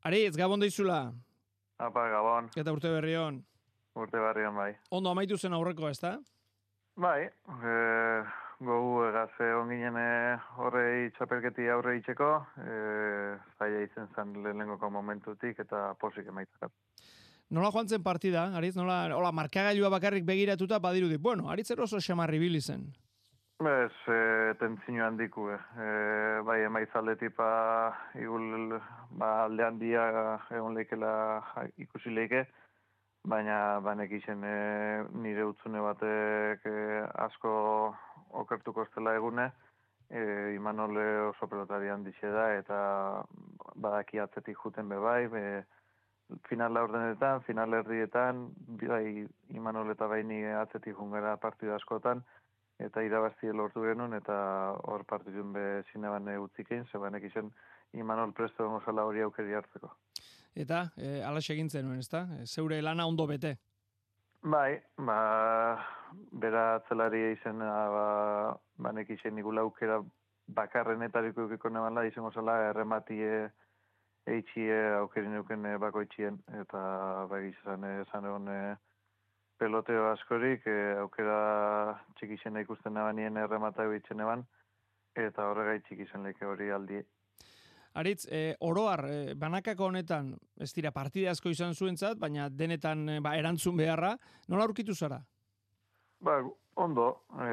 Ari, 0.05 0.27
ez 0.29 0.37
gabon 0.37 0.61
daizula, 0.61 1.07
Apa, 1.79 2.11
Gabon, 2.11 2.49
eta 2.59 2.73
urte 2.75 2.91
berri 2.91 3.15
hon. 3.17 3.47
Urte 3.99 4.21
barrian 4.23 4.57
bai. 4.57 4.73
Ondo 4.91 5.11
amaitu 5.11 5.39
zen 5.39 5.57
aurreko, 5.57 5.89
ez 5.89 5.99
da? 6.01 6.17
Bai, 6.99 7.29
e, 7.29 7.75
gogu 8.59 9.05
egaze 9.07 9.53
onginen 9.55 9.99
horrei 10.59 11.11
txapelketi 11.15 11.69
aurre 11.71 11.95
itxeko, 12.01 12.31
e, 12.59 12.79
zaila 13.59 13.85
izen 13.85 14.09
zen 14.17 14.35
lehenengoko 14.43 14.91
momentutik 14.91 15.61
eta 15.63 15.93
posik 16.01 16.27
emaitzak. 16.33 16.73
Nola 17.55 17.71
joan 17.73 17.89
zen 17.89 18.03
partida, 18.03 18.49
Aritz, 18.59 18.75
nola, 18.77 19.05
hola, 19.17 19.31
markagailua 19.33 19.89
bakarrik 19.95 20.27
begiratuta 20.27 20.81
badirudi. 20.83 21.17
Bueno, 21.17 21.49
Aritz 21.49 21.71
ero 21.71 21.87
oso 21.87 22.03
xamarri 22.03 22.43
bili 22.43 22.61
zen. 22.61 22.89
Bez, 23.63 23.95
e, 24.07 24.55
tentzino 24.59 25.07
handiku, 25.07 25.49
e, 25.51 25.89
bai 26.47 26.61
emaitzaldetik 26.67 27.35
ba, 27.39 27.49
igul, 28.21 28.77
ba, 29.11 29.31
alde 29.47 29.65
handia 29.65 30.05
egon 30.51 30.77
leikela 30.77 31.13
ikusi 31.79 32.11
leike, 32.15 32.45
baina 33.25 33.81
banek 33.81 34.13
izen 34.21 34.45
e, 34.45 35.05
nire 35.23 35.45
utzune 35.45 35.81
batek 35.81 36.67
e, 36.67 36.77
asko 37.27 37.53
okertuko 38.43 38.85
estela 38.87 39.15
egune, 39.17 39.51
e, 40.11 40.55
Imanol 40.57 40.97
oso 41.31 41.49
pelotari 41.49 41.89
handixe 41.89 42.31
da, 42.31 42.53
eta 42.57 42.79
badaki 43.75 44.19
atzetik 44.19 44.59
juten 44.63 44.89
be 44.89 44.99
bai, 45.03 45.27
be, 45.33 45.45
final 46.49 46.75
laurdenetan, 46.77 47.41
final 47.47 47.75
herrietan, 47.75 48.49
bai 48.83 49.27
Imanol 49.57 49.91
eta 49.95 50.07
baini 50.07 50.45
atzetik 50.45 50.97
jungera 50.97 51.37
partida 51.37 51.77
askotan, 51.77 52.23
eta 52.79 53.03
irabazti 53.03 53.51
lortu 53.53 53.83
genuen, 53.83 54.15
eta 54.15 54.37
hor 54.85 55.05
partidun 55.09 55.53
be 55.53 55.65
zineban 55.93 56.29
utzikein, 56.39 56.87
zebanek 56.93 57.25
izen 57.31 57.51
Imanol 57.97 58.35
presto 58.37 58.65
dengo 58.65 58.83
zela 58.85 59.07
hori 59.09 59.25
aukeri 59.25 59.57
hartzeko. 59.57 59.95
Eta, 60.55 60.89
e, 60.97 61.23
alaxe 61.23 61.53
egin 61.55 61.71
zenuen, 61.71 61.99
ezta? 61.99 62.27
E, 62.41 62.47
zeure 62.47 62.81
lana 62.83 63.07
ondo 63.07 63.27
bete. 63.27 63.57
Bai, 64.43 64.79
ba, 64.97 65.19
bera 66.33 66.75
atzelari 66.77 67.33
izena, 67.33 67.71
ba, 67.91 68.05
banek 68.79 69.11
izen 69.11 69.39
igula 69.39 69.65
aukera 69.67 69.99
bakarrenetariko 70.49 71.45
eukiko 71.45 71.69
nebala, 71.69 72.05
izango 72.07 72.31
zela 72.33 72.55
errematie 72.71 73.49
eitxie 74.29 74.77
aukerin 74.99 75.35
euken 75.41 75.67
eh, 75.67 75.79
bakoitzien, 75.81 76.39
eta 76.61 76.81
bai 77.31 77.49
izan 77.49 77.85
esan 77.91 78.29
egon 78.29 78.49
eh, 78.53 78.77
peloteo 79.59 80.07
askorik, 80.13 80.67
eh, 80.67 80.97
aukera 81.03 81.39
txikizena 82.19 82.63
ikusten 82.65 82.95
nebanien 82.95 83.37
erremata 83.37 83.87
ebitzen 83.89 84.21
eban, 84.25 84.45
eta 85.17 85.49
horregaitzik 85.51 86.05
izan 86.07 86.29
leke 86.29 86.47
hori 86.47 86.71
aldi. 86.71 87.03
Aritz, 87.99 88.29
e, 88.31 88.55
oroar, 88.63 89.03
e, 89.11 89.35
banakako 89.35 89.89
honetan, 89.91 90.31
ez 90.63 90.71
dira, 90.77 90.93
partida 90.95 91.33
asko 91.35 91.51
izan 91.51 91.75
zuentzat, 91.75 92.19
baina 92.23 92.47
denetan 92.49 93.09
e, 93.09 93.19
ba, 93.25 93.33
erantzun 93.35 93.77
beharra, 93.81 94.13
nola 94.49 94.69
aurkitu 94.69 94.95
zara? 94.95 95.19
Ba, 96.23 96.37
ondo, 96.79 97.09
e, 97.43 97.49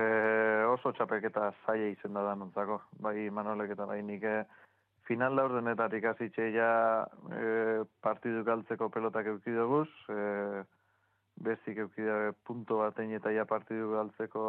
oso 0.69 0.91
txapeketa 0.93 1.49
zaila 1.65 1.89
izen 1.95 2.13
da 2.13 2.21
danontzako, 2.27 2.79
bai 3.01 3.29
Manolek 3.33 3.73
eta 3.73 3.87
bai 3.89 4.01
nik 4.05 4.23
eh, 4.29 4.43
final 5.09 5.35
laurdenetatik 5.37 6.05
hasitxe 6.11 6.51
ja 6.53 6.69
e, 7.33 7.83
partidu 8.05 8.43
galtzeko 8.45 8.89
pelotak 8.93 9.31
eukidoguz, 9.33 9.89
e, 10.13 10.63
bezik 11.45 11.81
eukide 11.83 12.33
punto 12.45 12.79
batein 12.83 13.11
eta 13.17 13.33
ja 13.33 13.45
partidu 13.49 13.91
galtzeko 13.97 14.45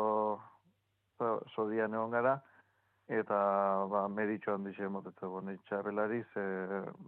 zo- 1.19 1.41
zodian 1.55 1.97
egon 1.97 2.13
gara, 2.13 2.37
eta 3.09 3.39
ba, 3.91 4.07
meritxo 4.09 4.55
handiz 4.55 4.77
emotetzeko 4.83 5.41
nitxapelari, 5.47 6.23
ze 6.35 6.47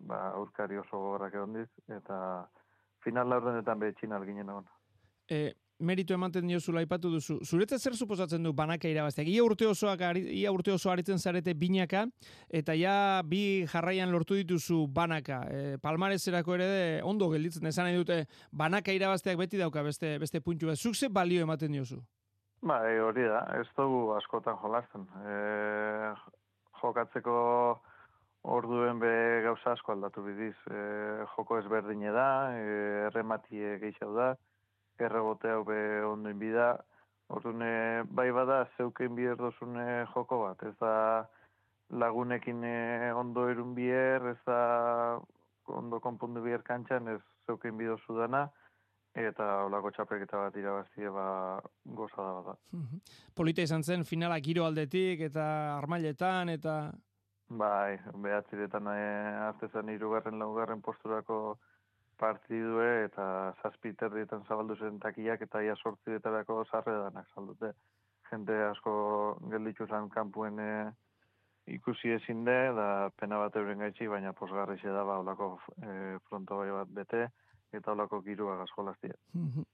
ba, 0.07 0.29
aurkari 0.39 0.79
oso 0.79 0.97
gogorrak 0.97 1.35
egon 1.35 1.57
diz, 1.59 1.71
eta 1.89 2.19
final 3.05 3.29
laurdenetan 3.29 3.81
betxin 3.83 4.13
alginen 4.13 4.49
egon. 4.49 4.69
E, 5.29 5.55
meritu 5.79 6.15
ematen 6.15 6.47
diozula 6.51 6.81
aipatu 6.83 7.11
duzu. 7.13 7.39
Zuretzat 7.45 7.83
zer 7.83 7.97
suposatzen 7.97 8.43
du 8.43 8.53
banaka 8.53 8.89
irabazteak? 8.91 9.29
Ia 9.31 9.45
urte 9.45 9.67
osoak 9.67 10.03
ia 10.19 10.53
urte 10.53 10.73
oso 10.73 10.91
aritzen 10.91 11.19
zarete 11.19 11.55
binaka 11.55 12.07
eta 12.49 12.75
ja 12.75 13.23
bi 13.25 13.65
jarraian 13.67 14.11
lortu 14.11 14.39
dituzu 14.39 14.87
banaka. 14.87 15.43
E, 15.51 15.79
palmarezerako 15.83 16.59
ere 16.59 16.71
ondo 17.05 17.31
gelditzen 17.31 17.67
esan 17.67 17.87
nahi 17.87 17.99
dute 17.99 18.25
banaka 18.51 18.95
irabazteak 18.95 19.39
beti 19.39 19.59
dauka 19.59 19.83
beste 19.83 20.17
beste 20.19 20.41
puntu 20.41 20.67
bat. 20.67 20.79
Zuk 20.79 20.97
ze 20.97 21.09
balio 21.09 21.43
ematen 21.43 21.73
diozu? 21.73 22.03
Ba, 22.61 22.81
e, 22.91 22.99
hori 22.99 23.23
da, 23.23 23.45
ez 23.55 23.69
dugu 23.77 24.17
askotan 24.17 24.57
jolasten. 24.59 25.05
E, 25.23 25.35
jokatzeko 26.81 27.35
orduen 28.51 28.99
be 28.99 29.13
gauza 29.45 29.77
asko 29.77 29.95
aldatu 29.95 30.25
bidiz. 30.27 30.57
E, 30.67 30.81
joko 31.37 31.61
ezberdine 31.63 32.11
da, 32.11 32.27
e, 32.59 32.65
errematie 33.07 33.77
gehiago 33.79 34.15
da, 34.17 34.29
errebote 34.99 35.55
hau 35.55 35.63
be 35.71 35.79
ondo 36.03 36.35
inbida. 36.35 36.73
Orduan, 37.31 37.63
e, 37.63 38.03
bai 38.11 38.31
bada, 38.35 38.65
zeuken 38.77 39.15
bier 39.15 39.39
dozune 39.39 40.05
joko 40.17 40.43
bat. 40.49 40.67
Ez 40.67 40.75
da 40.83 40.93
lagunekin 41.95 42.65
e, 42.67 43.13
ondo 43.15 43.47
erun 43.53 43.77
bier, 43.79 44.33
ez 44.35 44.41
da 44.51 44.61
ondo 45.79 46.03
konpondu 46.03 46.43
bier 46.43 46.67
kantxan, 46.67 47.07
ez 47.15 47.21
zeuken 47.47 47.79
bidozu 47.79 48.19
dana, 48.19 48.49
eta 49.27 49.47
olako 49.67 49.91
txapelketa 49.95 50.39
bat 50.45 50.57
irabaztie 50.57 51.11
ba 51.11 51.27
goza 51.85 52.23
da 52.23 52.33
bada. 52.39 52.55
Polita 53.35 53.63
izan 53.63 53.83
zen 53.83 54.05
finala 54.05 54.39
giro 54.41 54.65
aldetik 54.65 55.21
eta 55.29 55.45
armailetan 55.79 56.49
eta 56.55 56.79
Bai, 57.49 57.97
behatziretan 58.13 58.91
e, 58.93 59.05
artezan 59.47 59.89
irugarren 59.89 60.39
laugarren 60.39 60.83
posturako 60.85 61.57
partidue 62.21 63.05
eta 63.07 63.55
zazpiterrietan 63.63 64.45
zabaldu 64.45 64.77
zen 64.77 64.99
takiak 65.01 65.41
eta 65.47 65.63
ia 65.65 65.77
sortziretarako 65.77 66.65
sarredanak 66.71 67.27
saldute. 67.35 67.73
Jente 68.31 68.53
asko 68.67 68.93
gelditu 69.51 69.87
zen 69.87 70.11
kanpuen 70.13 70.61
e, 70.61 70.73
ikusi 71.73 72.13
ezin 72.19 72.45
de, 72.45 72.59
da 72.77 73.09
pena 73.17 73.39
bat 73.39 73.57
euren 73.57 73.79
gaitxi, 73.79 74.09
baina 74.09 74.35
posgarri 74.37 74.77
da 74.83 75.05
ba 75.05 75.19
olako 75.25 75.59
e, 75.81 76.19
fronto 76.29 76.59
bai 76.59 76.71
bat 76.71 76.89
bete 77.01 77.29
eta 77.73 77.93
olako 77.93 78.21
girua 78.23 78.57
gazkolaztia. 78.57 79.15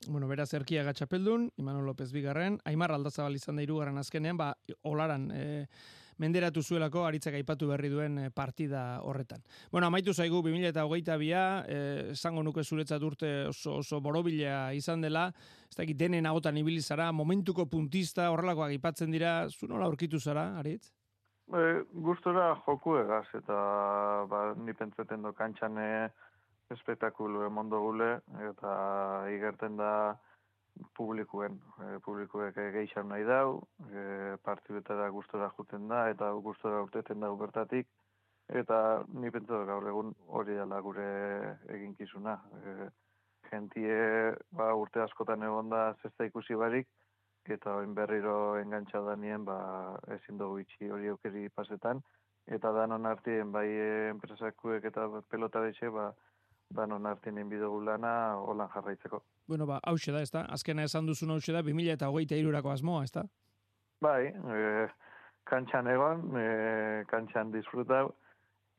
bueno, 0.09 0.29
beraz 0.29 0.53
erkia 0.55 0.85
gatxapeldun, 0.85 1.51
Imanol 1.57 1.87
López 1.87 2.13
bigarren, 2.13 2.59
Aimar 2.65 2.93
Aldazabal 2.93 3.37
izan 3.37 3.57
da 3.57 3.63
hirugarren 3.63 3.99
azkenean, 3.99 4.37
ba, 4.37 4.55
olaran 4.83 5.31
e, 5.33 5.67
menderatu 6.19 6.63
zuelako 6.63 7.05
aritzak 7.07 7.35
aipatu 7.35 7.69
berri 7.69 7.91
duen 7.91 8.19
e, 8.19 8.31
partida 8.31 9.01
horretan. 9.03 9.43
Bueno, 9.73 9.87
amaitu 9.87 10.15
zaigu 10.15 10.43
2008 10.43 11.19
bia, 11.19 11.45
e, 11.67 11.79
esango 12.15 12.43
nuke 12.43 12.65
zuretzat 12.65 13.03
urte 13.03 13.33
oso, 13.49 13.79
oso 13.83 14.01
borobila 14.01 14.73
izan 14.75 15.01
dela, 15.01 15.29
ez 15.71 15.77
dakit 15.77 15.97
denen 15.99 16.27
agotan 16.27 16.59
ibili 16.59 16.83
zara, 16.83 17.13
momentuko 17.13 17.67
puntista 17.67 18.31
horrelakoak 18.31 18.75
aipatzen 18.75 19.11
dira, 19.11 19.49
zu 19.51 19.71
nola 19.71 19.87
aurkitu 19.87 20.21
zara, 20.21 20.51
aritz? 20.59 20.93
E, 21.53 21.65
gustora 21.93 22.55
joku 22.67 22.97
egaz, 22.99 23.27
eta 23.35 23.57
ba, 24.31 24.47
ni 24.57 24.73
pentsaten 24.73 25.23
do 25.23 25.35
kantxan 25.37 25.79
espektakulu 26.73 27.45
emondo 27.45 27.81
gule, 27.81 28.21
eta 28.49 28.73
igerten 29.33 29.77
da 29.77 29.91
publikuen, 30.97 31.59
e, 31.81 31.99
publikuek 32.05 32.57
geixan 32.75 33.09
nahi 33.09 33.25
dau, 33.29 33.61
e, 33.91 34.37
partidetara 34.43 35.09
gustora 35.15 35.51
juten 35.59 35.87
da, 35.89 36.09
eta 36.11 36.33
gustora 36.49 36.83
urteten 36.83 37.21
dau 37.21 37.37
bertatik, 37.37 37.87
eta 38.49 39.05
ni 39.13 39.31
pentsatu 39.31 39.65
gaur 39.69 39.87
egun 39.89 40.13
hori 40.27 40.57
dela 40.59 40.81
gure 40.81 41.07
eginkizuna. 41.77 42.35
E, 42.61 42.75
gentie 43.51 44.35
ba, 44.57 44.73
urte 44.75 45.03
askotan 45.05 45.43
egon 45.47 45.71
da 45.71 45.87
zesta 46.03 46.27
ikusi 46.27 46.57
barik, 46.59 46.89
eta 47.57 47.77
oin 47.77 47.95
berriro 47.95 48.57
engantxa 48.59 49.03
da 49.05 49.15
nien, 49.17 49.45
ba, 49.45 49.57
ezin 50.17 50.39
dugu 50.41 50.63
itxi 50.65 50.91
hori 50.91 51.13
aukeri 51.13 51.49
pasetan, 51.55 52.01
eta 52.57 52.73
danon 52.73 53.07
artien, 53.07 53.53
bai 53.53 53.69
enpresakuek 54.11 54.85
eta 54.91 55.07
pelota 55.31 55.61
betxe, 55.65 55.91
ba, 55.93 56.11
danon 56.77 57.07
artien 57.07 57.39
enbidugu 57.39 57.81
lana 57.85 58.35
holan 58.37 58.69
jarraitzeko. 58.75 59.23
Bueno, 59.49 59.67
ba, 59.67 59.81
hause 59.85 60.13
da, 60.13 60.23
ez 60.23 60.31
da? 60.31 60.45
Azkena 60.57 60.85
esan 60.89 61.07
duzun 61.07 61.35
hause 61.37 61.53
da, 61.53 61.63
2000 61.63 61.97
eta 61.97 62.11
hogeita 62.11 62.39
irurako 62.41 62.73
asmoa, 62.73 63.05
ez 63.05 63.13
da? 63.15 63.25
Bai, 64.05 64.27
e, 64.29 64.87
kantxan 65.51 65.89
egon, 65.93 66.27
e, 66.37 67.05
kantxan 67.11 67.53
disfrutau, 67.53 68.09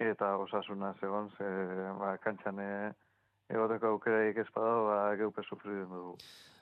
eta 0.01 0.35
osasuna 0.37 0.93
egon, 1.01 1.31
ze, 1.37 1.51
ba, 2.01 2.15
kantxan 2.23 2.59
e, 2.59 2.71
egoteko 3.53 3.95
aukeraik 3.95 4.37
ez 4.41 4.49
badago, 4.55 4.85
ba, 4.89 4.99
geupe 5.21 5.45
sufritzen 5.45 5.89
dugu. 5.89 6.17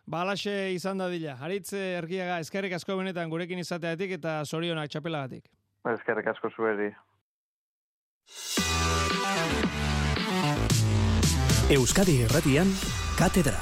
Ba, 0.06 0.22
alaxe 0.26 0.74
izan 0.76 1.00
da 1.00 1.08
dila. 1.12 1.38
Haritz 1.40 1.72
eh, 1.78 1.94
ergiaga, 2.02 2.40
eskerrik 2.44 2.76
asko 2.76 2.98
benetan 3.00 3.32
gurekin 3.32 3.62
izateatik 3.64 4.18
eta 4.20 4.42
zorionak 4.44 4.92
txapelagatik. 4.92 5.48
Ezkerrik 5.94 6.28
asko 6.34 6.52
zueri. 6.58 6.92
Euskadi 11.74 12.22
Erratian, 12.22 12.70
Katedra. 13.18 13.58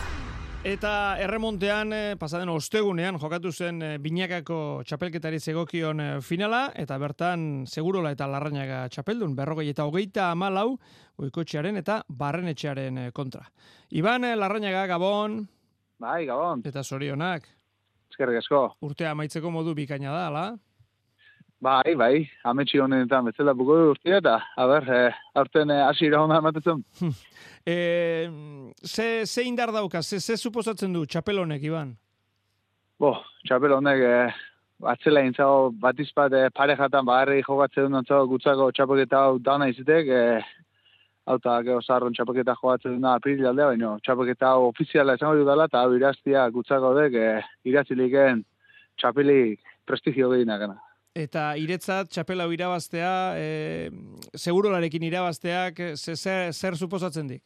Eta 0.68 1.16
erremontean, 1.24 1.94
eh, 1.96 2.16
pasaden 2.20 2.50
ostegunean, 2.52 3.16
jokatu 3.22 3.52
zen 3.52 3.80
eh, 3.82 3.92
binakako 4.04 4.82
txapelketari 4.86 5.40
zegokion 5.40 6.00
eh, 6.04 6.10
finala, 6.22 6.66
eta 6.76 6.98
bertan 7.02 7.64
segurola 7.66 8.12
eta 8.12 8.28
larrainaga 8.28 8.82
txapeldun, 8.94 9.34
berrogei 9.38 9.70
eta 9.72 9.86
hogeita 9.88 10.28
amalau, 10.34 10.76
goikotxearen 11.18 11.80
eta 11.82 12.02
barrenetxearen 12.10 13.08
kontra. 13.16 13.46
Iban 13.96 14.28
larrainaga, 14.38 14.86
Gabon, 14.92 15.40
Bai, 16.02 16.26
gabon. 16.26 16.62
eta 16.66 16.84
zorionak, 16.84 17.48
Eskerrik 18.12 18.42
asko. 18.44 18.76
urtea 18.82 19.12
amaitzeko 19.16 19.50
modu 19.56 19.74
bikaina 19.74 20.12
da, 20.12 20.28
ala? 20.28 20.46
Bai, 21.62 21.94
bai, 21.94 22.16
ametsi 22.50 22.80
honetan 22.82 23.28
bezala 23.28 23.54
buko 23.54 23.76
du 23.78 23.90
urtea 23.92 24.18
eta, 24.18 24.40
a 24.58 24.66
ber, 24.66 24.88
eh, 24.90 25.18
aurten 25.38 25.70
eh, 25.70 25.84
hasi 25.86 26.08
irauna 26.08 26.42
ematetzen. 26.42 26.82
E, 27.62 27.76
ze, 28.82 29.26
ze 29.28 29.44
indar 29.46 29.70
dauka, 29.70 30.02
ze, 30.02 30.18
ze 30.20 30.34
suposatzen 30.34 30.94
du 30.94 31.04
txapel 31.06 31.38
honek, 31.44 31.62
Iban? 31.62 31.92
Bo, 32.98 33.12
txapel 33.46 33.76
honek, 33.76 34.02
eh, 34.02 34.40
atzela 34.96 35.22
intzago 35.22 35.70
bat 35.84 36.00
izpat 36.02 36.34
eh, 36.34 36.50
parejatan 36.58 37.06
bagarri 37.06 37.44
jokatzen 37.46 37.86
duen 37.86 38.02
antzago 38.02 38.26
gutzako 38.34 38.72
txapelketa 38.74 39.24
hau 39.28 39.38
dauna 39.38 39.70
izitek, 39.70 40.10
eh, 40.10 40.42
hau 41.30 41.38
eta 41.38 41.62
gero 41.68 41.82
zarron 41.86 42.18
txapelketa 42.18 42.58
jokatzen 42.58 42.98
duna 42.98 43.16
april 43.20 43.46
aldea, 43.46 43.72
baina 43.76 43.96
txapelketa 44.02 44.56
hau 44.56 44.70
ofiziala 44.72 45.20
esango 45.20 45.44
dudala, 45.44 45.70
eta 45.70 45.84
hau 45.86 45.94
iraztia 45.94 46.50
gutzako 46.50 46.96
dek, 46.98 47.14
eh, 47.14 47.42
iratziliken 47.70 48.42
txapelik 48.98 49.62
prestigio 49.86 50.34
gehiagana. 50.34 50.82
Eta 51.12 51.58
iretzat 51.60 52.08
txapela 52.08 52.46
irabaztea, 52.54 53.36
e, 53.36 53.90
segurolarekin 54.38 55.04
irabazteak, 55.04 55.80
e, 55.80 55.96
ze, 55.98 56.16
zer, 56.54 56.78
suposatzen 56.78 57.28
dik? 57.28 57.42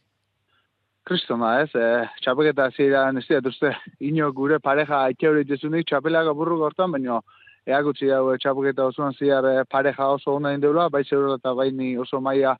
Kristona, 1.05 1.61
ez, 1.61 1.69
eh, 1.73 2.05
txapelketa 2.21 2.69
ziren, 2.71 3.17
ez 3.17 3.25
dira, 3.27 3.41
uste, 3.49 3.71
ino 3.99 4.31
gure 4.33 4.59
pareja 4.59 5.03
aite 5.05 5.27
hori 5.29 5.43
dezunik 5.45 5.85
txapelak 5.85 6.29
apurru 6.31 6.57
gortan, 6.57 6.91
baina 6.91 7.19
eagutzi 7.65 8.09
hau 8.09 8.31
eh, 8.33 8.37
txapelketa 8.41 8.85
osoan 8.85 9.13
ziar 9.13 9.45
pareja 9.69 10.07
oso 10.13 10.35
ona 10.35 10.53
indeula, 10.53 10.87
bai 10.89 11.03
zeurola 11.03 11.37
eta 11.37 11.53
bai 11.53 11.71
ni 11.71 11.95
oso 11.97 12.21
maia 12.21 12.55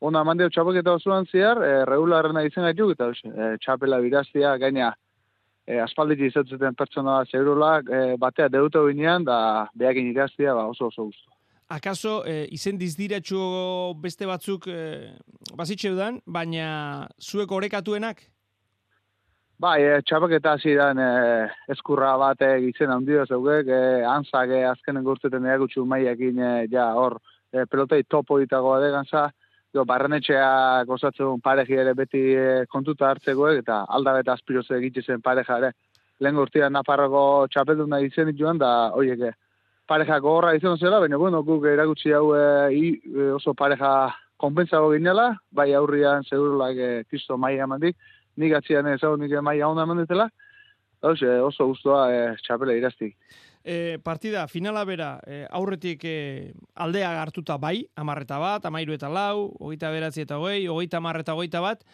ona 0.00 0.22
mandeu 0.24 0.50
txapelketa 0.50 0.94
osoan 0.94 1.26
ziar, 1.26 1.58
eh, 1.62 1.84
regularrena 1.86 2.42
izan 2.46 2.68
gaituk, 2.68 2.94
eta 2.94 3.10
eh, 3.10 3.56
txapela 3.62 3.98
biraztia 4.02 4.56
gaina 4.58 4.92
e, 5.68 5.78
aspalditik 5.84 6.32
izatzen 6.32 6.76
pertsona 6.78 7.18
zeurolak 7.28 7.90
e, 7.92 8.00
batea 8.20 8.48
deuto 8.48 8.86
ginean, 8.88 9.26
da 9.28 9.68
behakin 9.76 10.08
ikastia 10.12 10.54
ba, 10.56 10.64
oso 10.72 10.88
oso 10.88 11.10
guztu. 11.10 11.28
Akaso, 11.68 12.22
e, 12.24 12.46
izen 12.56 12.78
dizdiratxu 12.80 13.38
beste 14.00 14.26
batzuk 14.26 14.70
e, 14.72 14.80
bazitxeudan, 15.58 16.22
baina 16.24 16.70
zuek 17.20 17.52
orekatuenak? 17.52 18.24
Bai, 19.60 19.82
e, 19.82 19.98
txapaketa 20.06 20.54
hasi 20.56 20.76
dan 20.78 21.00
e, 21.02 21.10
eskurra 21.74 22.14
bat 22.16 22.40
e, 22.46 22.52
izen 22.70 22.94
handio 22.94 23.26
zeugek, 23.26 23.68
e, 23.68 23.82
anzak 24.08 24.54
e, 24.54 24.62
azkenen 24.70 25.04
gurtzeten 25.04 25.50
eagutxu 25.50 25.84
maiakin 25.84 26.40
e, 26.40 26.52
ja 26.72 26.92
hor 26.96 27.18
e, 27.52 27.66
pelotei 27.66 28.06
topo 28.08 28.38
ditagoa 28.40 28.80
deganza, 28.86 29.28
jo, 29.74 29.84
barrenetxea 29.88 30.84
gozatzen 30.88 31.40
pareji 31.44 31.76
ere 31.82 31.94
beti 31.94 32.22
e, 32.34 32.46
kontuta 32.72 33.10
hartzegoek, 33.10 33.62
eta 33.64 33.82
alda 33.88 34.14
beta 34.18 34.34
aspiroze 34.36 34.76
egiten 34.78 35.22
pareja 35.24 35.58
ere. 35.58 35.72
Lehen 36.20 36.38
gurtian 36.38 36.74
Nafarroko 36.74 37.46
txapelduna 37.52 38.00
izen 38.02 38.32
joan, 38.38 38.58
da, 38.58 38.90
oiek, 38.94 39.20
e, 39.28 39.32
pareja 39.88 40.18
gogorra 40.20 40.54
izan 40.56 40.78
zela, 40.78 41.00
baina 41.00 41.20
bueno, 41.20 41.42
guk 41.42 41.68
erakutsi 41.70 42.12
hau 42.12 42.32
e, 42.36 43.28
oso 43.36 43.54
pareja 43.54 44.10
konpentsago 44.38 44.92
ginela, 44.94 45.32
bai 45.50 45.72
aurrian 45.74 46.24
segurulak 46.24 46.76
e, 46.76 46.90
kristo 47.10 47.36
maia 47.36 47.64
emandik, 47.64 47.96
nik 48.38 48.54
atzian 48.54 48.86
ez 48.86 49.00
hau 49.02 49.16
nik 49.16 49.34
maia 49.42 49.68
hona 49.68 49.86
emandetela, 49.88 50.28
Hauze, 51.00 51.28
oso 51.46 51.68
guztua 51.70 52.08
e, 52.10 52.22
txapela 52.42 52.74
iraztik. 52.74 53.12
E, 53.68 53.98
partida, 54.00 54.46
finala 54.48 54.80
bera, 54.88 55.18
e, 55.28 55.42
aurretik 55.52 56.00
e, 56.08 56.54
aldea 56.80 57.10
hartuta 57.20 57.58
bai, 57.60 57.82
amarreta 58.00 58.38
bat, 58.40 58.64
amairu 58.64 58.94
eta 58.96 59.10
lau, 59.12 59.50
hogeita 59.60 59.90
beratzi 59.92 60.24
eta 60.24 60.38
hogei, 60.40 60.62
hogeita 60.72 60.96
amarreta 61.02 61.34
hogeita 61.36 61.60
bat, 61.60 61.84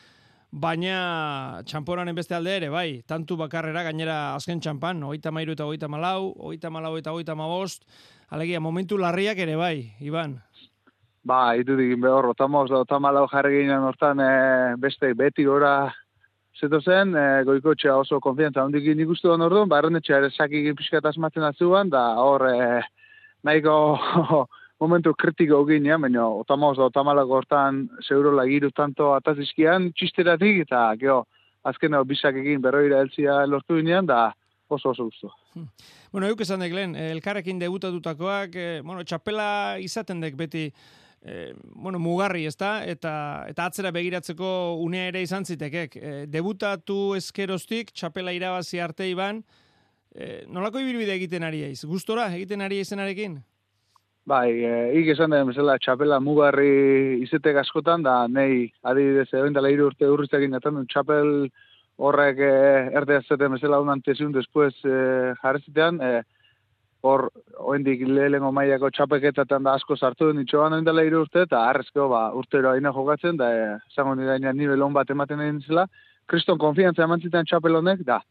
baina 0.55 1.63
txamporanen 1.67 2.15
beste 2.15 2.37
alde 2.39 2.55
ere, 2.61 2.69
bai, 2.71 3.03
tantu 3.11 3.35
bakarrera 3.41 3.83
gainera 3.89 4.19
azken 4.37 4.63
txampan, 4.63 5.03
hogeita 5.03 5.35
mairu 5.35 5.57
eta 5.59 5.67
hogeita 5.67 5.91
malau, 5.91 6.31
hogeita 6.47 6.71
malau 6.71 6.95
eta 7.01 7.11
hogeita 7.11 7.35
mabost, 7.35 7.83
alegia, 8.31 8.63
momentu 8.63 9.01
larriak 9.03 9.43
ere 9.43 9.59
bai, 9.59 9.75
Iban. 9.99 10.39
Ba, 11.27 11.57
itu 11.59 11.75
dikin 11.75 12.07
behor, 12.07 12.31
otamoz, 12.37 12.69
otamalau 12.71 13.27
jarri 13.35 13.65
ginen 13.65 13.83
hortan 13.91 14.23
e, 14.23 14.33
beste 14.79 15.11
beti 15.19 15.43
gora 15.51 15.89
zeto 16.61 16.81
zen, 16.81 17.15
e, 17.17 17.45
goikotxea 17.47 17.97
oso 17.99 18.21
konfiantza 18.23 18.65
hondik 18.65 18.87
nik 18.97 19.11
uste 19.11 19.29
duen 19.29 19.43
orduan, 19.43 19.69
ba, 19.69 19.81
errendetxea 19.83 20.21
ere 20.23 20.31
sakik 20.31 20.71
pixkat 20.79 21.07
asmatzen 21.11 21.47
atzuan, 21.47 21.91
da 21.91 22.05
hor 22.23 22.47
e, 22.49 22.81
nahiko 23.45 23.75
momentu 24.83 25.15
kritiko 25.15 25.65
ginean, 25.69 26.03
baina 26.05 26.27
otamaoz 26.29 26.77
da 26.79 26.89
otamalako 26.91 27.41
hortan 27.41 27.85
zeurola 28.07 28.47
giru 28.51 28.71
tanto 28.71 29.13
atazizkian 29.17 29.93
txisteratik, 29.99 30.65
eta 30.67 30.87
geho, 31.01 31.25
azken 31.65 31.97
bisak 32.07 32.37
egin 32.37 32.63
berroira 32.63 33.01
eltzia 33.01 33.45
lortu 33.47 33.79
ginean, 33.81 34.07
da 34.07 34.33
oso 34.69 34.91
oso 34.91 35.05
guztu. 35.05 35.31
Bueno, 36.13 36.29
euk 36.29 36.41
esan 36.41 36.63
dek 36.63 36.75
lehen, 36.75 36.95
elkarrekin 36.97 37.59
debutatutakoak, 37.61 38.57
eh, 38.57 38.83
bueno, 38.85 39.05
txapela 39.05 39.79
izaten 39.83 40.21
dek 40.23 40.37
beti, 40.39 40.69
eh, 41.25 41.55
bueno, 41.75 41.99
mugarri, 41.99 42.45
ezta? 42.47 42.85
Eta, 42.85 43.45
eta 43.49 43.67
atzera 43.71 43.91
begiratzeko 43.91 44.77
unea 44.85 45.09
ere 45.09 45.23
izan 45.25 45.45
zitekek. 45.45 45.97
Eh, 45.97 46.27
debutatu 46.29 47.15
eskerostik, 47.17 47.91
txapela 47.97 48.33
irabazi 48.37 48.81
arte 48.81 49.09
iban, 49.09 49.43
eh, 50.15 50.45
nolako 50.49 50.85
ibilbide 50.85 51.17
egiten 51.17 51.43
ari 51.43 51.65
eiz? 51.71 51.85
Gustora 51.85 52.29
egiten 52.35 52.61
ari 52.61 52.79
eizenarekin? 52.85 53.41
Bai, 54.25 54.65
e, 54.65 55.01
ik 55.01 55.11
esan 55.13 55.35
den 55.35 55.51
bezala 55.51 55.77
txapela 55.77 56.17
mugarri 56.25 57.21
izetek 57.27 57.59
askotan, 57.61 58.01
da 58.07 58.23
nei 58.27 58.71
adibidez 58.81 59.29
egin 59.37 59.53
dela 59.53 59.69
hiru 59.69 59.91
urte 59.91 60.09
urrizakin 60.09 60.57
atan 60.57 60.87
txapel 60.89 61.51
horrek 62.01 62.41
e, 62.41 62.55
erde 62.97 63.19
azeten 63.21 63.53
bezala 63.53 63.83
unan 63.85 64.01
tesiun 64.01 64.33
después 64.33 64.73
e, 64.81 65.35
jarrezitean, 65.43 66.01
e, 66.01 66.23
hor 67.05 67.29
oendik 67.71 68.03
lehengo 68.09 68.51
maiako 68.57 68.91
txapeketatan 68.97 69.67
da 69.67 69.75
asko 69.79 69.97
sartu 69.97 70.31
den 70.31 70.41
itxoan 70.43 70.77
egin 70.77 70.87
dela 70.89 71.05
hiru 71.05 71.25
urte, 71.25 71.45
eta 71.45 71.67
harrezko 71.69 72.09
ba, 72.13 72.23
urtero 72.41 72.71
aina 72.73 72.93
jokatzen, 72.97 73.37
da 73.41 73.51
e, 73.53 73.67
zango 73.95 74.15
nire 74.17 74.39
gaina 74.39 74.55
nivel 74.57 74.85
hon 74.87 74.97
bat 74.97 75.11
ematen 75.13 75.43
egin 75.45 75.61
zela, 75.67 75.85
kriston 76.31 76.59
konfiantza 76.59 77.05
eman 77.05 77.21
zitan 77.21 77.45
txapel 77.51 77.77
honek, 77.81 78.01
da, 78.09 78.23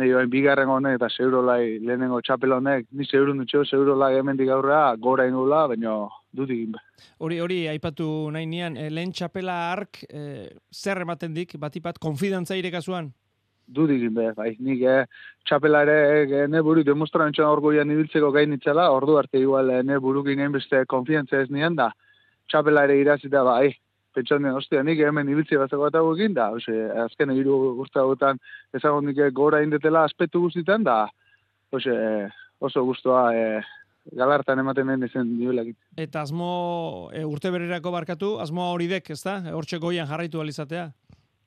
nahi 0.00 0.14
oain 0.16 0.32
bigarren 0.32 0.72
honek 0.72 0.96
eta 0.98 1.10
zeurolai 1.12 1.76
lehenengo 1.84 2.22
txapel 2.24 2.56
honek, 2.56 2.88
ni 2.92 3.04
zeurun 3.04 3.42
dutxo, 3.42 3.64
zeurolai 3.64 4.14
hemendik 4.16 4.52
aurrea, 4.52 4.96
gora 5.08 5.28
ingula, 5.28 5.66
baina 5.74 5.98
dut 6.36 6.52
egin 6.56 6.72
be. 6.76 6.82
Hori, 7.20 7.40
hori, 7.44 7.60
aipatu 7.72 8.08
nahi 8.32 8.48
nian, 8.48 8.80
eh, 8.80 8.88
lehen 8.92 9.12
txapela 9.12 9.60
ark, 9.74 10.04
eh, 10.08 10.48
zer 10.72 11.04
ematen 11.04 11.36
dik, 11.36 11.58
batipat, 11.60 12.00
konfidantza 12.00 12.56
irekazuan? 12.56 13.12
Dut 13.66 13.90
egin 13.90 14.14
be, 14.14 14.28
bai, 14.36 14.52
nik 14.62 14.82
eh, 14.86 15.04
txapela 15.48 15.82
ere 15.82 15.96
eh, 16.22 16.44
ne 16.46 16.60
buru 16.62 16.84
demostran 16.86 17.32
txan 17.34 17.48
orgoian 17.50 17.90
ibiltzeko 17.90 18.30
gainitzela, 18.34 18.90
ordu 18.94 19.16
arte 19.18 19.40
igual 19.42 19.72
eh, 19.74 19.82
ne 19.82 19.98
burukin 19.98 20.52
beste 20.52 20.84
konfidantza 20.86 21.40
ez 21.42 21.50
nian 21.50 21.74
da, 21.74 21.90
txapela 22.46 22.84
ere 22.86 23.00
irazita 23.00 23.42
bai, 23.42 23.74
pentsan 24.14 24.46
den, 24.46 24.54
ostia, 24.56 24.82
nik 24.86 25.00
hemen 25.02 25.28
ibiltzi 25.28 25.58
bat 25.60 25.72
eta 25.72 26.02
egin, 26.14 26.34
da, 26.34 26.50
ose, 26.56 26.74
azken 27.04 27.34
hiru 27.34 27.56
urte 27.82 28.00
hauetan 28.00 28.38
ezagun 28.74 29.10
nik 29.10 29.20
gora 29.34 29.62
indetela 29.64 30.04
aspektu 30.06 30.46
guztitan, 30.46 30.86
da, 30.86 31.04
ose, 31.74 31.96
oso 32.60 32.84
guztua 32.86 33.24
e, 33.34 33.46
galartan 34.16 34.62
ematen 34.62 34.92
den 34.92 35.08
izen 35.08 35.32
nibelak. 35.38 35.74
Eta 35.98 36.22
asmo 36.22 37.10
e, 37.12 37.24
urte 37.26 37.50
bererako 37.52 37.92
barkatu, 37.92 38.36
asmo 38.42 38.70
hori 38.72 38.88
dek, 38.90 39.10
ez 39.10 39.20
da? 39.24 39.40
Hortxe 39.52 39.82
goian 39.82 40.08
jarraitu 40.08 40.40
alizatea? 40.40 40.90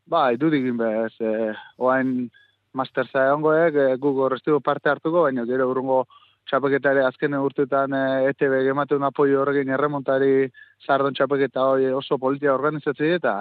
Ba, 0.10 0.32
idu 0.34 0.50
dikin 0.50 0.78
bez, 0.78 1.14
e, 1.22 1.52
oain 1.78 2.30
masterza 2.74 3.28
egongoek, 3.28 3.76
e, 3.78 3.98
guk 4.02 4.24
horreztigo 4.26 4.58
parte 4.66 4.90
hartuko, 4.90 5.28
baina 5.28 5.46
gero 5.46 5.68
urrungo 5.70 6.00
txapeketare 6.50 7.04
azken 7.06 7.38
urtetan 7.38 7.94
e, 7.94 8.04
ETB 8.32 8.56
gematen 8.66 9.06
apoio 9.06 9.44
horrekin 9.44 9.70
erremontari 9.76 10.50
zardon 10.86 11.14
txapeketa 11.14 11.68
hori 11.74 11.92
oso 11.94 12.18
politia 12.18 12.56
organizatzei 12.56 13.14
eta 13.20 13.36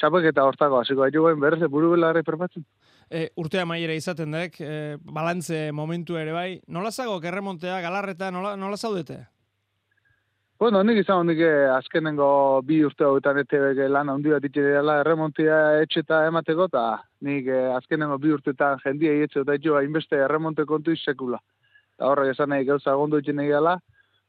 txapeketa 0.00 0.46
hortako 0.48 0.80
hasiko 0.80 1.06
aiguen 1.06 1.40
berrez 1.42 1.68
buru 1.70 1.92
belarri 1.94 2.24
perpatzen. 2.26 2.66
E, 3.10 3.28
urtea 3.42 3.66
maiera 3.66 3.94
izaten 3.94 4.34
dek, 4.34 4.58
e, 4.60 4.96
balantze 5.02 5.68
momentu 5.74 6.18
ere 6.18 6.34
bai. 6.34 6.48
Nola 6.66 6.90
zago 6.90 7.20
erremontea, 7.22 7.80
galarreta, 7.86 8.30
nola, 8.34 8.56
nola 8.58 8.78
zaudete? 8.78 9.26
Bueno, 10.60 10.82
nik 10.84 10.98
izan 11.00 11.24
nik 11.24 11.38
azkenengo 11.72 12.60
bi 12.68 12.82
urte 12.84 13.06
hauetan 13.06 13.38
ETB 13.40 13.78
lan 13.88 14.10
handi 14.12 14.34
bat 14.34 14.44
itxe 14.44 14.60
dela 14.60 14.98
erremontia 15.00 15.60
etxeta 15.80 16.26
emateko, 16.28 16.66
eta 16.68 16.82
nik 17.24 17.48
azkenengo 17.78 18.18
bi 18.20 18.34
urtetan 18.34 18.76
jendia 18.84 19.14
etxe 19.24 19.40
eta 19.40 19.56
jo 19.64 19.78
hainbeste 19.78 20.20
erremonte 20.26 20.66
kontu 20.68 20.92
izsekula 20.92 21.40
eta 22.00 22.08
horrek 22.08 22.34
esan 22.34 22.52
nahi 22.52 22.64
gauza 22.68 22.94
gondu 22.96 23.18
egin 23.20 23.36
nahi 23.36 23.48
gala, 23.52 23.74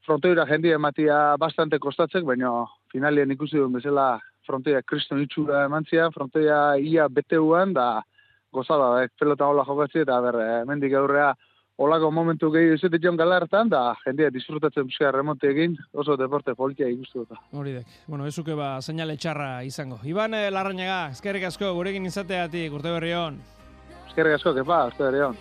frontoira 0.08 0.44
jendia 0.50 0.76
ematia 0.76 1.20
bastante 1.40 1.80
kostatzek, 1.80 2.26
baina 2.28 2.66
finalien 2.92 3.32
ikusi 3.32 3.56
duen 3.56 3.72
bezala 3.76 4.08
frontoia 4.48 4.82
kriston 4.84 5.22
itxura 5.24 5.66
emantzia, 5.70 6.10
frontoia 6.12 6.76
ia 6.80 7.08
beteuan, 7.08 7.72
da 7.74 8.02
gozada, 8.52 9.04
eh, 9.04 9.08
pelota 9.20 9.48
hola 9.48 9.64
jokatzi, 9.64 10.02
eta 10.04 10.20
ber, 10.20 10.40
eh, 10.44 10.64
mendik 10.68 10.94
aurrea 11.00 11.34
olako 11.78 12.12
momentu 12.12 12.52
gehi 12.52 12.74
izate 12.76 13.00
joan 13.02 13.18
galartan, 13.18 13.70
da 13.70 13.96
jendia 14.06 14.30
disfrutatzen 14.34 14.88
bizka 14.90 15.12
remonte 15.12 15.50
egin, 15.50 15.78
oso 15.94 16.18
deporte 16.18 16.56
politia 16.56 16.90
ikustu 16.92 17.26
dut. 17.26 17.40
Hori 17.52 17.78
dek, 17.80 18.02
bueno, 18.08 18.28
ezuke 18.28 18.56
ba, 18.58 18.74
seinale 18.82 19.18
txarra 19.18 19.64
izango. 19.68 20.00
Iban 20.04 20.36
eh, 20.38 20.50
Larrañaga, 20.52 21.04
eskerrik 21.16 21.48
asko, 21.50 21.74
gurekin 21.78 22.06
izateatik, 22.06 22.74
urte 22.74 22.92
berri 22.92 23.16
hon. 23.18 23.40
Eskerrik 24.10 24.40
asko, 24.40 24.54
kepa, 24.58 24.84
urte 24.92 25.08
berri 25.08 25.26
hon. 25.30 25.40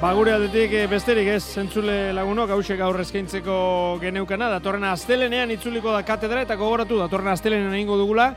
Ba, 0.00 0.14
gure 0.16 0.32
aldetik 0.32 0.72
eh, 0.72 0.86
besterik 0.88 1.26
ez, 1.28 1.42
zentzule 1.44 2.14
lagunok, 2.16 2.54
hause 2.54 2.72
gaur 2.78 2.96
eskaintzeko 3.02 3.56
geneukana, 4.00 4.46
datorren 4.54 4.86
astelenean 4.88 5.52
itzuliko 5.52 5.92
da 5.92 6.00
katedra, 6.08 6.40
eta 6.46 6.56
gogoratu, 6.56 6.96
datorren 7.02 7.28
astelenean 7.34 7.74
egingo 7.76 7.98
dugula, 8.00 8.30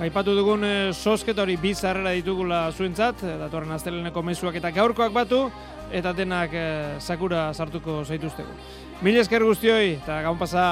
Baipatu 0.00 0.32
dugun 0.32 0.62
e, 0.64 0.74
sosketa 0.96 1.42
hori 1.42 1.58
bizarrera 1.60 2.14
ditugula 2.16 2.60
zuentzat, 2.72 3.20
eh, 3.20 3.34
datorren 3.36 3.74
asteleneko 3.74 4.22
mezuak 4.24 4.54
eta 4.56 4.70
gaurkoak 4.72 5.12
batu, 5.12 5.42
eta 5.92 6.14
denak 6.16 6.54
sakura 7.04 7.50
sartuko 7.52 7.98
zaituzteko. 8.06 8.54
Mil 9.04 9.18
esker 9.20 9.44
guztioi, 9.44 9.98
eta 9.98 10.22
gaun 10.24 10.40
pasa. 10.40 10.64